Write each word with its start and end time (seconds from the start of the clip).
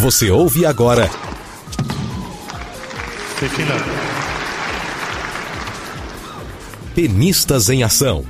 Você 0.00 0.30
ouve 0.30 0.64
agora. 0.64 1.10
Tenistas 6.94 7.68
em 7.68 7.82
Ação. 7.82 8.24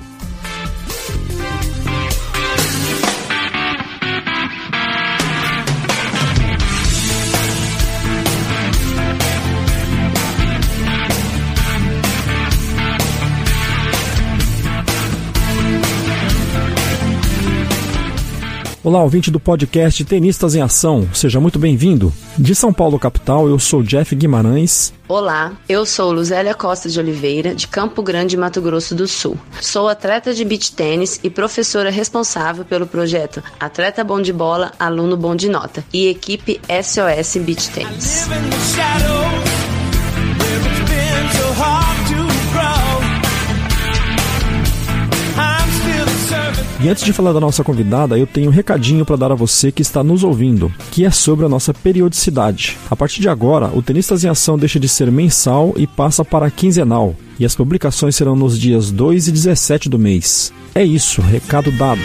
Olá, 18.82 19.02
ouvinte 19.02 19.30
do 19.30 19.38
podcast 19.38 20.02
Tenistas 20.06 20.54
em 20.54 20.62
Ação, 20.62 21.06
seja 21.12 21.38
muito 21.38 21.58
bem-vindo. 21.58 22.10
De 22.38 22.54
São 22.54 22.72
Paulo, 22.72 22.98
capital, 22.98 23.46
eu 23.46 23.58
sou 23.58 23.82
Jeff 23.82 24.14
Guimarães. 24.14 24.90
Olá, 25.06 25.52
eu 25.68 25.84
sou 25.84 26.10
Luzélia 26.10 26.54
Costa 26.54 26.88
de 26.88 26.98
Oliveira, 26.98 27.54
de 27.54 27.68
Campo 27.68 28.02
Grande, 28.02 28.38
Mato 28.38 28.62
Grosso 28.62 28.94
do 28.94 29.06
Sul. 29.06 29.36
Sou 29.60 29.86
atleta 29.86 30.32
de 30.32 30.46
beach 30.46 30.72
tênis 30.72 31.20
e 31.22 31.28
professora 31.28 31.90
responsável 31.90 32.64
pelo 32.64 32.86
projeto 32.86 33.42
Atleta 33.60 34.02
Bom 34.02 34.22
de 34.22 34.32
Bola, 34.32 34.72
Aluno 34.78 35.14
Bom 35.14 35.36
de 35.36 35.50
Nota 35.50 35.84
e 35.92 36.08
equipe 36.08 36.58
SOS 36.82 37.36
Beach 37.36 37.68
Tênis. 37.72 38.28
E 46.82 46.88
antes 46.88 47.04
de 47.04 47.12
falar 47.12 47.34
da 47.34 47.40
nossa 47.40 47.62
convidada, 47.62 48.16
eu 48.16 48.26
tenho 48.26 48.48
um 48.48 48.52
recadinho 48.52 49.04
para 49.04 49.16
dar 49.16 49.30
a 49.30 49.34
você 49.34 49.70
que 49.70 49.82
está 49.82 50.02
nos 50.02 50.24
ouvindo, 50.24 50.72
que 50.90 51.04
é 51.04 51.10
sobre 51.10 51.44
a 51.44 51.48
nossa 51.48 51.74
periodicidade. 51.74 52.78
A 52.90 52.96
partir 52.96 53.20
de 53.20 53.28
agora, 53.28 53.70
o 53.74 53.82
Tenistas 53.82 54.24
em 54.24 54.28
Ação 54.28 54.58
deixa 54.58 54.80
de 54.80 54.88
ser 54.88 55.12
mensal 55.12 55.74
e 55.76 55.86
passa 55.86 56.24
para 56.24 56.50
quinzenal, 56.50 57.14
e 57.38 57.44
as 57.44 57.54
publicações 57.54 58.16
serão 58.16 58.34
nos 58.34 58.58
dias 58.58 58.90
2 58.90 59.28
e 59.28 59.32
17 59.32 59.90
do 59.90 59.98
mês. 59.98 60.54
É 60.74 60.82
isso, 60.82 61.20
recado 61.20 61.70
dado. 61.70 62.00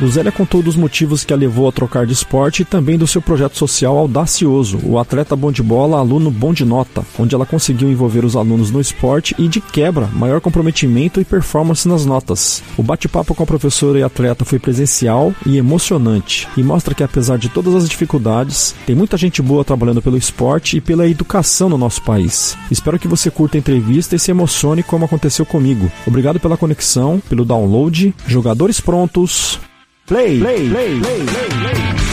Luzélia 0.00 0.32
contou 0.32 0.60
dos 0.60 0.74
motivos 0.74 1.24
que 1.24 1.32
a 1.32 1.36
levou 1.36 1.68
a 1.68 1.72
trocar 1.72 2.04
de 2.04 2.12
esporte 2.12 2.62
e 2.62 2.64
também 2.64 2.98
do 2.98 3.06
seu 3.06 3.22
projeto 3.22 3.56
social 3.56 3.96
audacioso, 3.96 4.80
o 4.82 4.98
Atleta 4.98 5.36
Bom 5.36 5.52
de 5.52 5.62
Bola, 5.62 5.98
Aluno 5.98 6.32
Bom 6.32 6.52
de 6.52 6.64
Nota, 6.64 7.04
onde 7.16 7.34
ela 7.34 7.46
conseguiu 7.46 7.88
envolver 7.90 8.24
os 8.24 8.34
alunos 8.34 8.72
no 8.72 8.80
esporte 8.80 9.36
e, 9.38 9.46
de 9.46 9.60
quebra, 9.60 10.08
maior 10.12 10.40
comprometimento 10.40 11.20
e 11.20 11.24
performance 11.24 11.86
nas 11.86 12.04
notas. 12.04 12.60
O 12.76 12.82
bate-papo 12.82 13.36
com 13.36 13.44
a 13.44 13.46
professora 13.46 13.98
e 13.98 14.02
atleta 14.02 14.44
foi 14.44 14.58
presencial 14.58 15.32
e 15.46 15.58
emocionante 15.58 16.48
e 16.56 16.62
mostra 16.62 16.94
que, 16.94 17.04
apesar 17.04 17.38
de 17.38 17.48
todas 17.48 17.74
as 17.74 17.88
dificuldades, 17.88 18.74
tem 18.84 18.96
muita 18.96 19.16
gente 19.16 19.40
boa 19.40 19.64
trabalhando 19.64 20.02
pelo 20.02 20.18
esporte 20.18 20.76
e 20.76 20.80
pela 20.80 21.06
educação 21.06 21.68
no 21.68 21.78
nosso 21.78 22.02
país. 22.02 22.56
Espero 22.68 22.98
que 22.98 23.08
você 23.08 23.30
curta 23.30 23.56
a 23.56 23.60
entrevista 23.60 24.16
e 24.16 24.18
se 24.18 24.32
emocione 24.32 24.82
como 24.82 25.04
aconteceu 25.04 25.46
comigo. 25.46 25.90
Obrigado 26.04 26.40
pela 26.40 26.56
conexão, 26.56 27.22
pelo 27.28 27.44
download. 27.44 28.12
Jogadores 28.26 28.80
prontos. 28.80 29.60
Play, 30.06 30.38
play, 30.38 30.68
play, 30.68 31.00
play, 31.00 31.26
play, 31.26 31.48
play. 31.48 32.03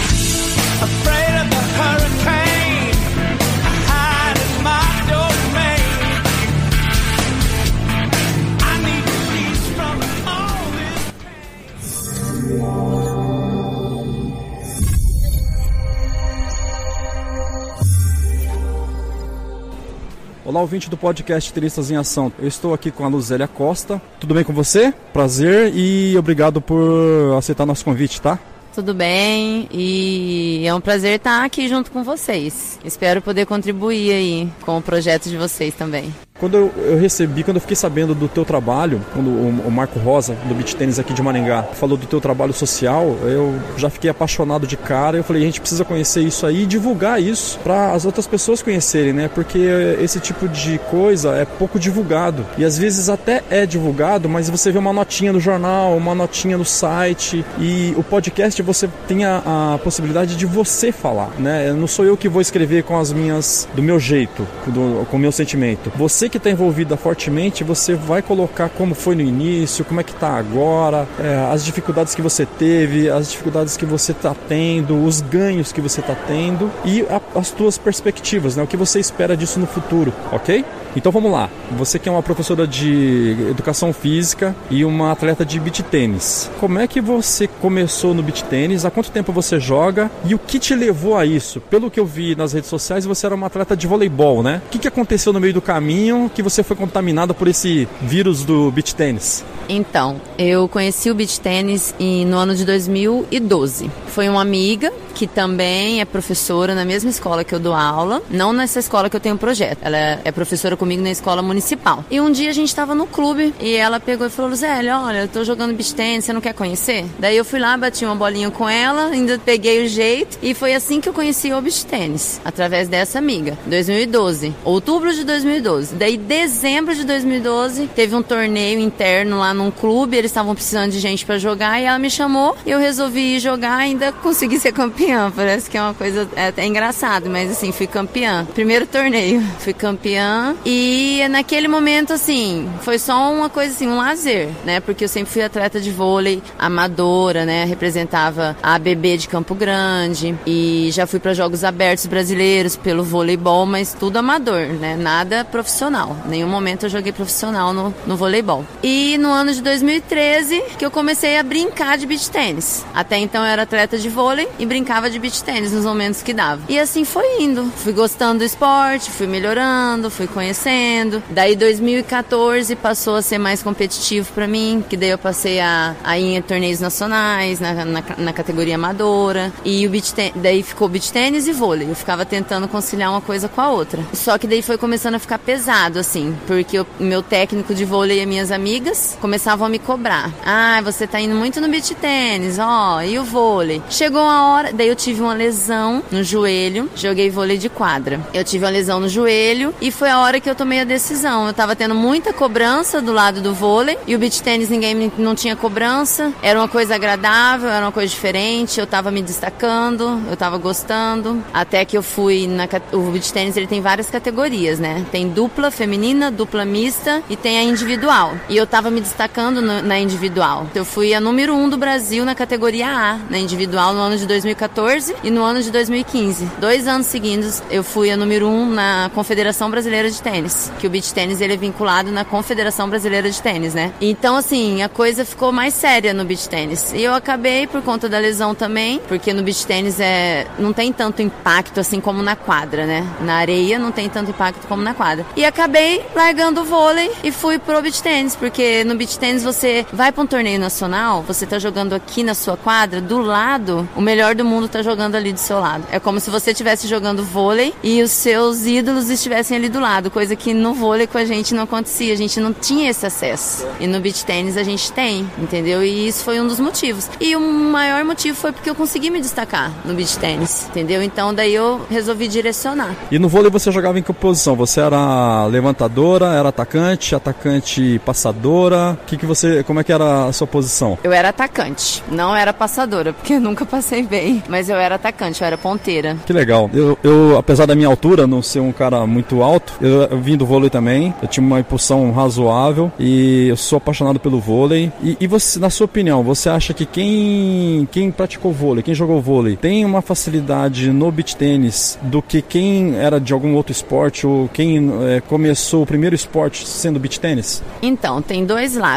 Olá, 20.43 20.59
ouvinte 20.59 20.89
do 20.89 20.97
podcast 20.97 21.53
Tenistas 21.53 21.91
em 21.91 21.95
Ação. 21.95 22.33
Eu 22.39 22.47
estou 22.47 22.73
aqui 22.73 22.89
com 22.89 23.05
a 23.05 23.07
Luzélia 23.07 23.47
Costa. 23.47 24.01
Tudo 24.19 24.33
bem 24.33 24.43
com 24.43 24.51
você? 24.51 24.91
Prazer 25.13 25.71
e 25.75 26.17
obrigado 26.17 26.59
por 26.59 27.35
aceitar 27.37 27.63
nosso 27.63 27.85
convite, 27.85 28.19
tá? 28.19 28.39
Tudo 28.73 28.91
bem 28.91 29.67
e 29.71 30.63
é 30.65 30.73
um 30.73 30.81
prazer 30.81 31.17
estar 31.17 31.45
aqui 31.45 31.67
junto 31.67 31.91
com 31.91 32.03
vocês. 32.03 32.79
Espero 32.83 33.21
poder 33.21 33.45
contribuir 33.45 34.13
aí 34.13 34.49
com 34.61 34.79
o 34.79 34.81
projeto 34.81 35.29
de 35.29 35.37
vocês 35.37 35.75
também. 35.75 36.11
Quando 36.41 36.57
eu, 36.57 36.71
eu, 36.75 36.97
recebi, 36.97 37.43
quando 37.43 37.57
eu 37.57 37.61
fiquei 37.61 37.75
sabendo 37.75 38.15
do 38.15 38.27
teu 38.27 38.43
trabalho, 38.43 38.99
quando 39.13 39.27
o, 39.27 39.67
o, 39.67 39.71
Marco 39.71 39.99
Rosa, 39.99 40.35
do 40.47 40.55
Beach 40.55 40.75
Tênis 40.75 40.97
aqui 40.97 41.13
de 41.13 41.21
Maringá, 41.21 41.61
falou 41.61 41.95
do 41.95 42.07
teu 42.07 42.19
trabalho 42.19 42.51
social, 42.51 43.15
eu 43.21 43.53
já 43.77 43.91
fiquei 43.91 44.09
apaixonado 44.09 44.65
de 44.65 44.75
cara. 44.75 45.17
Eu 45.17 45.23
falei, 45.23 45.43
a 45.43 45.45
gente 45.45 45.61
precisa 45.61 45.85
conhecer 45.85 46.21
isso 46.21 46.47
aí 46.47 46.63
e 46.63 46.65
divulgar 46.65 47.21
isso 47.21 47.59
para 47.59 47.91
as 47.91 48.05
outras 48.05 48.25
pessoas 48.25 48.63
conhecerem, 48.63 49.13
né? 49.13 49.27
Porque 49.27 49.59
esse 50.01 50.19
tipo 50.19 50.47
de 50.47 50.79
coisa 50.89 51.35
é 51.35 51.45
pouco 51.45 51.77
divulgado. 51.77 52.43
E 52.57 52.65
às 52.65 52.75
vezes 52.75 53.07
até 53.07 53.43
é 53.51 53.67
divulgado, 53.67 54.27
mas 54.27 54.49
você 54.49 54.71
vê 54.71 54.79
uma 54.79 54.91
notinha 54.91 55.31
no 55.31 55.39
jornal, 55.39 55.95
uma 55.95 56.15
notinha 56.15 56.57
no 56.57 56.65
site. 56.65 57.45
E 57.59 57.93
o 57.95 58.01
podcast 58.01 58.59
você 58.63 58.89
tem 59.07 59.25
a, 59.25 59.75
a 59.75 59.77
possibilidade 59.77 60.35
de 60.35 60.47
você 60.47 60.91
falar, 60.91 61.29
né? 61.37 61.71
Não 61.71 61.85
sou 61.85 62.03
eu 62.03 62.17
que 62.17 62.27
vou 62.27 62.41
escrever 62.41 62.81
com 62.81 62.97
as 62.97 63.13
minhas, 63.13 63.67
do 63.75 63.83
meu 63.83 63.99
jeito, 63.99 64.47
do, 64.65 65.05
com 65.05 65.17
o 65.17 65.19
meu 65.19 65.31
sentimento. 65.31 65.91
Você 65.95 66.30
que 66.31 66.37
está 66.37 66.49
envolvida 66.49 66.97
fortemente, 66.97 67.63
você 67.63 67.93
vai 67.93 68.21
colocar 68.21 68.69
como 68.69 68.95
foi 68.95 69.15
no 69.15 69.21
início, 69.21 69.85
como 69.85 69.99
é 69.99 70.03
que 70.03 70.13
está 70.13 70.29
agora, 70.29 71.07
é, 71.19 71.51
as 71.51 71.63
dificuldades 71.63 72.15
que 72.15 72.21
você 72.21 72.45
teve, 72.45 73.09
as 73.09 73.29
dificuldades 73.29 73.75
que 73.77 73.85
você 73.85 74.13
está 74.13 74.33
tendo, 74.47 75.03
os 75.03 75.21
ganhos 75.21 75.71
que 75.71 75.81
você 75.81 75.99
está 75.99 76.15
tendo 76.15 76.71
e 76.85 77.01
a, 77.03 77.21
as 77.37 77.51
tuas 77.51 77.77
perspectivas, 77.77 78.55
né? 78.55 78.63
O 78.63 78.67
que 78.67 78.77
você 78.77 78.99
espera 78.99 79.35
disso 79.35 79.59
no 79.59 79.67
futuro, 79.67 80.13
ok? 80.31 80.65
Então 80.95 81.11
vamos 81.11 81.31
lá. 81.31 81.49
Você 81.77 81.97
que 81.97 82.09
é 82.09 82.11
uma 82.11 82.23
professora 82.23 82.67
de 82.67 83.35
educação 83.49 83.93
física 83.93 84.55
e 84.69 84.83
uma 84.83 85.11
atleta 85.11 85.45
de 85.45 85.59
beach 85.59 85.83
tênis. 85.83 86.49
Como 86.59 86.79
é 86.79 86.87
que 86.87 86.99
você 86.99 87.47
começou 87.47 88.13
no 88.13 88.21
beach 88.23 88.43
tênis? 88.43 88.85
Há 88.85 88.91
quanto 88.91 89.11
tempo 89.11 89.31
você 89.31 89.59
joga? 89.59 90.11
E 90.25 90.35
o 90.35 90.39
que 90.39 90.59
te 90.59 90.75
levou 90.75 91.17
a 91.17 91.25
isso? 91.25 91.61
Pelo 91.61 91.89
que 91.89 91.99
eu 91.99 92.05
vi 92.05 92.35
nas 92.35 92.53
redes 92.53 92.69
sociais, 92.69 93.05
você 93.05 93.25
era 93.25 93.35
uma 93.35 93.47
atleta 93.47 93.75
de 93.75 93.87
voleibol, 93.87 94.43
né? 94.43 94.61
O 94.67 94.69
que, 94.69 94.87
aconteceu 94.87 95.31
no 95.31 95.39
meio 95.39 95.53
do 95.53 95.61
caminho 95.61 96.29
que 96.33 96.43
você 96.43 96.63
foi 96.63 96.75
contaminada 96.75 97.33
por 97.33 97.47
esse 97.47 97.87
vírus 98.01 98.43
do 98.43 98.69
beach 98.71 98.93
tênis? 98.93 99.45
Então, 99.73 100.19
eu 100.37 100.67
conheci 100.67 101.09
o 101.09 101.15
beach 101.15 101.39
tênis 101.39 101.95
no 102.27 102.37
ano 102.37 102.53
de 102.53 102.65
2012. 102.65 103.89
Foi 104.07 104.27
uma 104.27 104.41
amiga 104.41 104.91
que 105.15 105.25
também 105.25 106.01
é 106.01 106.05
professora 106.05 106.75
na 106.75 106.83
mesma 106.83 107.09
escola 107.09 107.43
que 107.43 107.55
eu 107.55 107.59
dou 107.59 107.73
aula, 107.73 108.21
não 108.29 108.51
nessa 108.51 108.79
escola 108.79 109.09
que 109.09 109.15
eu 109.15 109.19
tenho 109.19 109.37
projeto. 109.37 109.77
Ela 109.81 110.19
é 110.25 110.31
professora 110.31 110.75
comigo 110.75 111.01
na 111.01 111.11
escola 111.11 111.41
municipal. 111.41 112.03
E 112.11 112.19
um 112.19 112.29
dia 112.29 112.49
a 112.49 112.53
gente 112.53 112.67
estava 112.67 112.93
no 112.93 113.07
clube 113.07 113.53
e 113.61 113.73
ela 113.75 113.97
pegou 113.97 114.27
e 114.27 114.29
falou: 114.29 114.53
Zélia, 114.53 114.99
olha, 114.99 115.19
eu 115.19 115.27
tô 115.29 115.45
jogando 115.45 115.73
beach 115.73 115.95
tênis, 115.95 116.25
você 116.25 116.33
não 116.33 116.41
quer 116.41 116.53
conhecer? 116.53 117.05
Daí 117.17 117.37
eu 117.37 117.45
fui 117.45 117.59
lá, 117.59 117.77
bati 117.77 118.03
uma 118.03 118.15
bolinha 118.15 118.51
com 118.51 118.67
ela, 118.67 119.05
ainda 119.05 119.39
peguei 119.39 119.85
o 119.85 119.87
jeito 119.87 120.37
e 120.41 120.53
foi 120.53 120.73
assim 120.73 120.99
que 120.99 121.07
eu 121.07 121.13
conheci 121.13 121.53
o 121.53 121.61
beach 121.61 121.85
tênis, 121.85 122.41
através 122.43 122.89
dessa 122.89 123.19
amiga. 123.19 123.57
2012, 123.67 124.53
outubro 124.65 125.13
de 125.13 125.23
2012. 125.23 125.95
Daí 125.95 126.17
dezembro 126.17 126.93
de 126.93 127.05
2012 127.05 127.87
teve 127.95 128.15
um 128.15 128.21
torneio 128.21 128.79
interno 128.79 129.39
lá 129.39 129.53
num 129.61 129.71
clube, 129.71 130.17
eles 130.17 130.31
estavam 130.31 130.55
precisando 130.55 130.91
de 130.91 130.99
gente 130.99 131.25
para 131.25 131.37
jogar 131.37 131.79
e 131.79 131.85
ela 131.85 131.99
me 131.99 132.09
chamou 132.09 132.55
eu 132.65 132.79
resolvi 132.79 133.35
ir 133.35 133.39
jogar 133.39 133.75
ainda 133.75 134.11
consegui 134.23 134.59
ser 134.59 134.71
campeã. 134.71 135.31
Parece 135.35 135.69
que 135.69 135.77
é 135.77 135.81
uma 135.81 135.93
coisa 135.93 136.27
é 136.35 136.47
até 136.47 136.65
engraçado, 136.65 137.29
mas 137.29 137.51
assim, 137.51 137.71
fui 137.71 137.87
campeã. 137.87 138.45
Primeiro 138.53 138.85
torneio, 138.85 139.41
fui 139.59 139.73
campeã 139.73 140.55
e 140.65 141.21
naquele 141.29 141.67
momento 141.67 142.13
assim, 142.13 142.69
foi 142.81 142.97
só 142.97 143.31
uma 143.31 143.49
coisa 143.49 143.73
assim, 143.73 143.87
um 143.87 143.97
lazer, 143.97 144.49
né? 144.65 144.79
Porque 144.79 145.03
eu 145.03 145.09
sempre 145.09 145.31
fui 145.31 145.41
atleta 145.41 145.79
de 145.79 145.91
vôlei, 145.91 146.41
amadora, 146.57 147.45
né? 147.45 147.65
Representava 147.65 148.55
a 148.61 148.75
ABB 148.75 149.17
de 149.17 149.27
Campo 149.27 149.53
Grande 149.53 150.35
e 150.45 150.89
já 150.91 151.05
fui 151.05 151.19
para 151.19 151.33
jogos 151.33 151.63
abertos 151.63 152.05
brasileiros 152.05 152.75
pelo 152.75 153.03
voleibol, 153.03 153.65
mas 153.65 153.93
tudo 153.93 154.17
amador, 154.17 154.67
né? 154.67 154.95
Nada 154.95 155.43
profissional. 155.43 156.15
Nenhum 156.25 156.47
momento 156.47 156.85
eu 156.85 156.89
joguei 156.89 157.11
profissional 157.11 157.73
no, 157.73 157.93
no 158.05 158.15
voleibol. 158.15 158.65
E 158.83 159.17
no 159.17 159.31
ano 159.41 159.53
de 159.53 159.61
2013 159.61 160.63
que 160.77 160.85
eu 160.85 160.91
comecei 160.91 161.37
a 161.37 161.43
brincar 161.43 161.97
de 161.97 162.05
beach 162.05 162.29
tênis. 162.29 162.85
Até 162.93 163.17
então 163.17 163.41
eu 163.41 163.47
era 163.47 163.63
atleta 163.63 163.97
de 163.97 164.07
vôlei 164.07 164.47
e 164.59 164.65
brincava 164.67 165.09
de 165.09 165.17
beach 165.17 165.43
tênis 165.43 165.71
nos 165.71 165.83
momentos 165.83 166.21
que 166.21 166.31
dava. 166.31 166.61
E 166.69 166.77
assim 166.77 167.03
foi 167.03 167.41
indo. 167.41 167.65
Fui 167.77 167.91
gostando 167.91 168.39
do 168.39 168.43
esporte, 168.43 169.09
fui 169.09 169.25
melhorando, 169.25 170.11
fui 170.11 170.27
conhecendo. 170.27 171.23
Daí 171.31 171.55
2014 171.55 172.75
passou 172.75 173.15
a 173.15 173.21
ser 173.21 173.39
mais 173.39 173.63
competitivo 173.63 174.31
para 174.33 174.47
mim, 174.47 174.83
que 174.87 174.95
daí 174.95 175.09
eu 175.09 175.17
passei 175.17 175.59
a, 175.59 175.95
a 176.03 176.19
ir 176.19 176.35
em 176.35 176.41
torneios 176.41 176.79
nacionais, 176.79 177.59
na, 177.59 177.73
na, 177.73 178.03
na 178.17 178.33
categoria 178.33 178.75
amadora. 178.75 179.51
E 179.65 179.87
o 179.87 179.89
beach 179.89 180.13
daí 180.35 180.61
ficou 180.61 180.87
beach 180.87 181.11
tênis 181.11 181.47
e 181.47 181.51
vôlei. 181.51 181.89
Eu 181.89 181.95
ficava 181.95 182.25
tentando 182.25 182.67
conciliar 182.67 183.09
uma 183.09 183.21
coisa 183.21 183.49
com 183.49 183.59
a 183.59 183.71
outra. 183.71 184.03
Só 184.13 184.37
que 184.37 184.45
daí 184.45 184.61
foi 184.61 184.77
começando 184.77 185.15
a 185.15 185.19
ficar 185.19 185.39
pesado, 185.39 185.97
assim, 185.97 186.37
porque 186.45 186.79
o 186.79 186.85
meu 186.99 187.23
técnico 187.23 187.73
de 187.73 187.83
vôlei 187.83 188.21
e 188.21 188.25
minhas 188.27 188.51
amigas 188.51 189.17
começavam 189.31 189.65
a 189.65 189.69
me 189.69 189.79
cobrar. 189.79 190.29
Ah, 190.45 190.81
você 190.83 191.07
tá 191.07 191.17
indo 191.17 191.33
muito 191.33 191.61
no 191.61 191.69
beach 191.69 191.95
tênis, 191.95 192.59
ó, 192.59 193.01
e 193.01 193.17
o 193.17 193.23
vôlei. 193.23 193.81
Chegou 193.89 194.19
a 194.19 194.49
hora, 194.49 194.73
daí 194.73 194.89
eu 194.89 194.95
tive 194.95 195.21
uma 195.21 195.33
lesão 195.33 196.03
no 196.11 196.21
joelho, 196.21 196.89
joguei 196.97 197.29
vôlei 197.29 197.57
de 197.57 197.69
quadra. 197.69 198.19
Eu 198.33 198.43
tive 198.43 198.65
uma 198.65 198.71
lesão 198.71 198.99
no 198.99 199.07
joelho 199.07 199.73
e 199.79 199.89
foi 199.89 200.09
a 200.09 200.19
hora 200.19 200.41
que 200.41 200.49
eu 200.49 200.53
tomei 200.53 200.81
a 200.81 200.83
decisão. 200.83 201.47
Eu 201.47 201.53
tava 201.53 201.77
tendo 201.77 201.95
muita 201.95 202.33
cobrança 202.33 203.01
do 203.01 203.13
lado 203.13 203.39
do 203.39 203.53
vôlei 203.53 203.97
e 204.05 204.13
o 204.13 204.19
beach 204.19 204.43
tênis 204.43 204.67
ninguém 204.67 205.09
não 205.17 205.33
tinha 205.33 205.55
cobrança. 205.55 206.33
Era 206.41 206.59
uma 206.59 206.67
coisa 206.67 206.95
agradável, 206.95 207.69
era 207.69 207.85
uma 207.85 207.91
coisa 207.93 208.09
diferente. 208.09 208.81
Eu 208.81 208.85
tava 208.85 209.11
me 209.11 209.21
destacando, 209.21 210.21
eu 210.29 210.35
tava 210.35 210.57
gostando. 210.57 211.41
Até 211.53 211.85
que 211.85 211.97
eu 211.97 212.03
fui 212.03 212.47
na 212.47 212.67
o 212.91 213.11
beach 213.11 213.31
tênis 213.31 213.55
ele 213.55 213.67
tem 213.67 213.79
várias 213.79 214.09
categorias, 214.09 214.77
né? 214.77 215.05
Tem 215.09 215.29
dupla 215.29 215.71
feminina, 215.71 216.29
dupla 216.29 216.65
mista 216.65 217.23
e 217.29 217.37
tem 217.37 217.57
a 217.57 217.63
individual. 217.63 218.33
E 218.49 218.57
eu 218.57 218.67
tava 218.67 218.91
me 218.91 218.99
destacando 218.99 219.20
no, 219.51 219.81
na 219.81 219.99
individual. 219.99 220.67
Eu 220.73 220.83
fui 220.83 221.13
a 221.13 221.19
número 221.19 221.53
um 221.53 221.69
do 221.69 221.77
Brasil 221.77 222.25
na 222.25 222.33
categoria 222.33 222.87
A, 222.87 223.19
na 223.29 223.37
individual 223.37 223.93
no 223.93 223.99
ano 223.99 224.17
de 224.17 224.25
2014 224.25 225.15
e 225.23 225.29
no 225.29 225.43
ano 225.43 225.61
de 225.61 225.71
2015. 225.71 226.49
Dois 226.59 226.87
anos 226.87 227.07
seguidos 227.07 227.61
eu 227.69 227.83
fui 227.83 228.11
a 228.11 228.17
número 228.17 228.47
um 228.47 228.69
na 228.69 229.11
Confederação 229.13 229.69
Brasileira 229.69 230.09
de 230.09 230.21
Tênis, 230.21 230.71
que 230.79 230.87
o 230.87 230.89
beach 230.89 231.13
tênis 231.13 231.41
ele 231.41 231.53
é 231.53 231.57
vinculado 231.57 232.11
na 232.11 232.25
Confederação 232.25 232.89
Brasileira 232.89 233.29
de 233.29 233.41
Tênis, 233.41 233.73
né? 233.73 233.91
Então 234.01 234.35
assim 234.35 234.81
a 234.81 234.89
coisa 234.89 235.23
ficou 235.23 235.51
mais 235.51 235.73
séria 235.73 236.13
no 236.13 236.25
beach 236.25 236.49
tênis. 236.49 236.91
E 236.93 237.03
eu 237.03 237.13
acabei 237.13 237.67
por 237.67 237.81
conta 237.81 238.09
da 238.09 238.17
lesão 238.17 238.55
também, 238.55 238.99
porque 239.07 239.33
no 239.33 239.43
beach 239.43 239.65
tênis 239.65 239.99
é 239.99 240.47
não 240.57 240.73
tem 240.73 240.91
tanto 240.91 241.21
impacto 241.21 241.79
assim 241.79 241.99
como 241.99 242.21
na 242.23 242.35
quadra, 242.35 242.85
né? 242.85 243.07
Na 243.21 243.35
areia 243.35 243.77
não 243.77 243.91
tem 243.91 244.09
tanto 244.09 244.31
impacto 244.31 244.67
como 244.67 244.81
na 244.81 244.93
quadra. 244.93 245.25
E 245.35 245.45
acabei 245.45 246.03
largando 246.15 246.61
o 246.61 246.65
vôlei 246.65 247.11
e 247.23 247.31
fui 247.31 247.59
pro 247.59 247.81
beach 247.81 248.01
tênis, 248.01 248.35
porque 248.35 248.83
no 248.83 248.95
beach 248.95 249.10
tênis 249.17 249.43
você 249.43 249.85
vai 249.91 250.11
para 250.11 250.23
um 250.23 250.27
torneio 250.27 250.59
nacional, 250.59 251.21
você 251.21 251.45
tá 251.45 251.59
jogando 251.59 251.93
aqui 251.93 252.23
na 252.23 252.33
sua 252.33 252.57
quadra, 252.57 253.01
do 253.01 253.19
lado, 253.19 253.87
o 253.95 254.01
melhor 254.01 254.35
do 254.35 254.45
mundo 254.45 254.67
tá 254.67 254.81
jogando 254.81 255.15
ali 255.15 255.33
do 255.33 255.39
seu 255.39 255.59
lado. 255.59 255.85
É 255.91 255.99
como 255.99 256.19
se 256.19 256.29
você 256.29 256.51
estivesse 256.51 256.87
jogando 256.87 257.23
vôlei 257.23 257.73
e 257.83 258.01
os 258.01 258.11
seus 258.11 258.65
ídolos 258.65 259.09
estivessem 259.09 259.57
ali 259.57 259.69
do 259.69 259.79
lado, 259.79 260.09
coisa 260.09 260.35
que 260.35 260.53
no 260.53 260.73
vôlei 260.73 261.07
com 261.07 261.17
a 261.17 261.25
gente 261.25 261.53
não 261.53 261.63
acontecia, 261.63 262.13
a 262.13 262.17
gente 262.17 262.39
não 262.39 262.53
tinha 262.53 262.89
esse 262.89 263.05
acesso. 263.05 263.67
E 263.79 263.87
no 263.87 263.99
beach 263.99 264.25
tênis 264.25 264.57
a 264.57 264.63
gente 264.63 264.91
tem, 264.91 265.29
entendeu? 265.37 265.83
E 265.83 266.07
isso 266.07 266.23
foi 266.23 266.39
um 266.39 266.47
dos 266.47 266.59
motivos. 266.59 267.09
E 267.19 267.35
o 267.35 267.39
maior 267.39 268.03
motivo 268.03 268.37
foi 268.37 268.51
porque 268.51 268.69
eu 268.69 268.75
consegui 268.75 269.09
me 269.09 269.19
destacar 269.19 269.71
no 269.83 269.93
beach 269.93 270.17
tênis, 270.17 270.67
entendeu? 270.67 271.01
Então 271.01 271.33
daí 271.33 271.53
eu 271.53 271.81
resolvi 271.89 272.27
direcionar. 272.27 272.95
E 273.11 273.19
no 273.19 273.27
vôlei 273.27 273.51
você 273.51 273.71
jogava 273.71 273.99
em 273.99 274.03
que 274.03 274.11
posição? 274.13 274.55
Você 274.55 274.79
era 274.79 275.45
levantadora, 275.47 276.27
era 276.27 276.49
atacante, 276.49 277.15
atacante 277.15 277.99
passadora? 278.05 278.97
Que 279.05 279.17
que 279.17 279.25
você, 279.25 279.63
como 279.63 279.79
é 279.79 279.83
que 279.83 279.91
era 279.91 280.25
a 280.25 280.33
sua 280.33 280.47
posição? 280.47 280.97
Eu 281.03 281.11
era 281.11 281.29
atacante, 281.29 282.03
não 282.09 282.35
era 282.35 282.53
passadora, 282.53 283.13
porque 283.13 283.33
eu 283.33 283.41
nunca 283.41 283.65
passei 283.65 284.03
bem, 284.03 284.43
mas 284.47 284.69
eu 284.69 284.77
era 284.77 284.95
atacante, 284.95 285.41
eu 285.41 285.47
era 285.47 285.57
ponteira. 285.57 286.17
Que 286.25 286.33
legal. 286.33 286.69
Eu, 286.73 286.97
eu 287.03 287.37
apesar 287.37 287.65
da 287.65 287.75
minha 287.75 287.87
altura, 287.87 288.27
não 288.27 288.41
ser 288.41 288.59
um 288.59 288.71
cara 288.71 289.05
muito 289.05 289.41
alto, 289.41 289.73
eu, 289.81 290.03
eu 290.03 290.19
vim 290.19 290.37
do 290.37 290.45
vôlei 290.45 290.69
também. 290.69 291.13
Eu 291.21 291.27
tinha 291.27 291.45
uma 291.45 291.59
impulsão 291.59 292.11
razoável 292.11 292.91
e 292.99 293.47
eu 293.49 293.57
sou 293.57 293.77
apaixonado 293.77 294.19
pelo 294.19 294.39
vôlei. 294.39 294.91
E, 295.01 295.17
e 295.19 295.27
você, 295.27 295.59
na 295.59 295.69
sua 295.69 295.85
opinião, 295.85 296.23
você 296.23 296.49
acha 296.49 296.73
que 296.73 296.85
quem 296.85 297.87
quem 297.91 298.11
praticou 298.11 298.51
vôlei, 298.51 298.83
quem 298.83 298.93
jogou 298.93 299.21
vôlei, 299.21 299.55
tem 299.55 299.83
uma 299.85 300.01
facilidade 300.01 300.91
no 300.91 301.11
beach 301.11 301.35
tênis 301.35 301.97
do 302.01 302.21
que 302.21 302.41
quem 302.41 302.95
era 302.95 303.19
de 303.19 303.33
algum 303.33 303.55
outro 303.55 303.71
esporte 303.71 304.25
ou 304.25 304.47
quem 304.49 304.91
é, 305.07 305.21
começou 305.21 305.83
o 305.83 305.85
primeiro 305.85 306.15
esporte 306.15 306.67
sendo 306.67 306.99
beach 306.99 307.19
tênis? 307.19 307.63
Então, 307.81 308.21
tem 308.21 308.45
dois 308.45 308.75
lados 308.75 308.90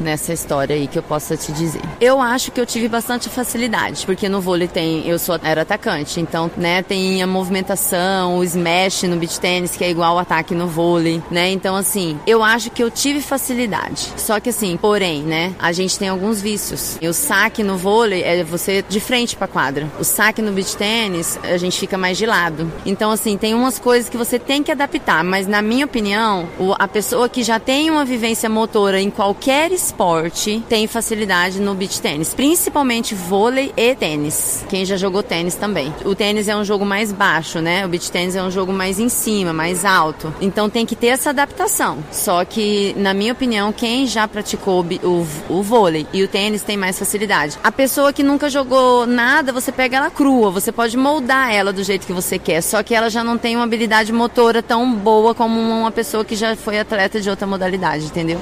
nessa 0.00 0.32
história 0.32 0.74
aí 0.74 0.86
que 0.86 0.98
eu 0.98 1.02
possa 1.02 1.36
te 1.36 1.52
dizer. 1.52 1.82
Eu 2.00 2.20
acho 2.20 2.50
que 2.50 2.60
eu 2.60 2.66
tive 2.66 2.88
bastante 2.88 3.28
facilidade, 3.28 4.04
porque 4.06 4.28
no 4.28 4.40
vôlei 4.40 4.68
tem, 4.68 5.06
eu 5.06 5.18
sou 5.18 5.38
era 5.42 5.62
atacante, 5.62 6.20
então, 6.20 6.50
né, 6.56 6.82
tem 6.82 7.22
a 7.22 7.26
movimentação, 7.26 8.38
o 8.38 8.44
smash 8.44 9.04
no 9.04 9.16
beach 9.16 9.38
tênis 9.38 9.76
que 9.76 9.84
é 9.84 9.90
igual 9.90 10.12
ao 10.12 10.18
ataque 10.18 10.54
no 10.54 10.66
vôlei, 10.66 11.22
né? 11.30 11.50
Então, 11.50 11.76
assim, 11.76 12.18
eu 12.26 12.42
acho 12.42 12.70
que 12.70 12.82
eu 12.82 12.90
tive 12.90 13.20
facilidade. 13.20 14.12
Só 14.16 14.40
que 14.40 14.50
assim, 14.50 14.76
porém, 14.76 15.22
né, 15.22 15.54
a 15.58 15.72
gente 15.72 15.98
tem 15.98 16.08
alguns 16.08 16.40
vícios. 16.40 16.98
E 17.00 17.08
o 17.08 17.12
saque 17.12 17.62
no 17.62 17.76
vôlei 17.76 18.22
é 18.22 18.42
você 18.42 18.84
de 18.88 19.00
frente 19.00 19.36
para 19.36 19.46
quadra. 19.46 19.88
O 19.98 20.04
saque 20.04 20.42
no 20.42 20.52
beach 20.52 20.76
tênis, 20.76 21.38
a 21.42 21.56
gente 21.56 21.78
fica 21.78 21.96
mais 21.96 22.18
de 22.18 22.26
lado. 22.26 22.70
Então, 22.84 23.10
assim, 23.10 23.36
tem 23.36 23.54
umas 23.54 23.78
coisas 23.78 24.08
que 24.08 24.16
você 24.16 24.38
tem 24.38 24.62
que 24.62 24.72
adaptar, 24.72 25.22
mas 25.22 25.46
na 25.46 25.62
minha 25.62 25.84
opinião, 25.84 26.48
a 26.78 26.88
pessoa 26.88 27.28
que 27.28 27.42
já 27.42 27.58
tem 27.60 27.90
uma 27.90 28.04
vivência 28.04 28.48
motora 28.48 29.00
em 29.00 29.10
qualquer 29.28 29.72
esporte 29.72 30.64
tem 30.70 30.86
facilidade 30.86 31.60
no 31.60 31.74
beach 31.74 32.00
tênis, 32.00 32.32
principalmente 32.32 33.14
vôlei 33.14 33.74
e 33.76 33.94
tênis. 33.94 34.64
Quem 34.70 34.86
já 34.86 34.96
jogou 34.96 35.22
tênis 35.22 35.54
também. 35.54 35.94
O 36.02 36.14
tênis 36.14 36.48
é 36.48 36.56
um 36.56 36.64
jogo 36.64 36.86
mais 36.86 37.12
baixo, 37.12 37.60
né? 37.60 37.84
O 37.84 37.90
beach 37.90 38.10
tênis 38.10 38.34
é 38.36 38.42
um 38.42 38.50
jogo 38.50 38.72
mais 38.72 38.98
em 38.98 39.10
cima, 39.10 39.52
mais 39.52 39.84
alto. 39.84 40.32
Então 40.40 40.70
tem 40.70 40.86
que 40.86 40.96
ter 40.96 41.08
essa 41.08 41.28
adaptação. 41.28 41.98
Só 42.10 42.42
que, 42.42 42.94
na 42.96 43.12
minha 43.12 43.34
opinião, 43.34 43.70
quem 43.70 44.06
já 44.06 44.26
praticou 44.26 44.82
o, 45.02 45.26
o 45.50 45.62
vôlei 45.62 46.06
e 46.10 46.22
o 46.22 46.28
tênis 46.28 46.62
tem 46.62 46.78
mais 46.78 46.98
facilidade. 46.98 47.58
A 47.62 47.70
pessoa 47.70 48.14
que 48.14 48.22
nunca 48.22 48.48
jogou 48.48 49.06
nada, 49.06 49.52
você 49.52 49.70
pega 49.70 49.98
ela 49.98 50.10
crua, 50.10 50.50
você 50.50 50.72
pode 50.72 50.96
moldar 50.96 51.52
ela 51.52 51.70
do 51.70 51.84
jeito 51.84 52.06
que 52.06 52.14
você 52.14 52.38
quer, 52.38 52.62
só 52.62 52.82
que 52.82 52.94
ela 52.94 53.10
já 53.10 53.22
não 53.22 53.36
tem 53.36 53.56
uma 53.56 53.64
habilidade 53.64 54.10
motora 54.10 54.62
tão 54.62 54.90
boa 54.90 55.34
como 55.34 55.60
uma 55.60 55.90
pessoa 55.90 56.24
que 56.24 56.34
já 56.34 56.56
foi 56.56 56.78
atleta 56.78 57.20
de 57.20 57.28
outra 57.28 57.46
modalidade, 57.46 58.06
entendeu? 58.06 58.40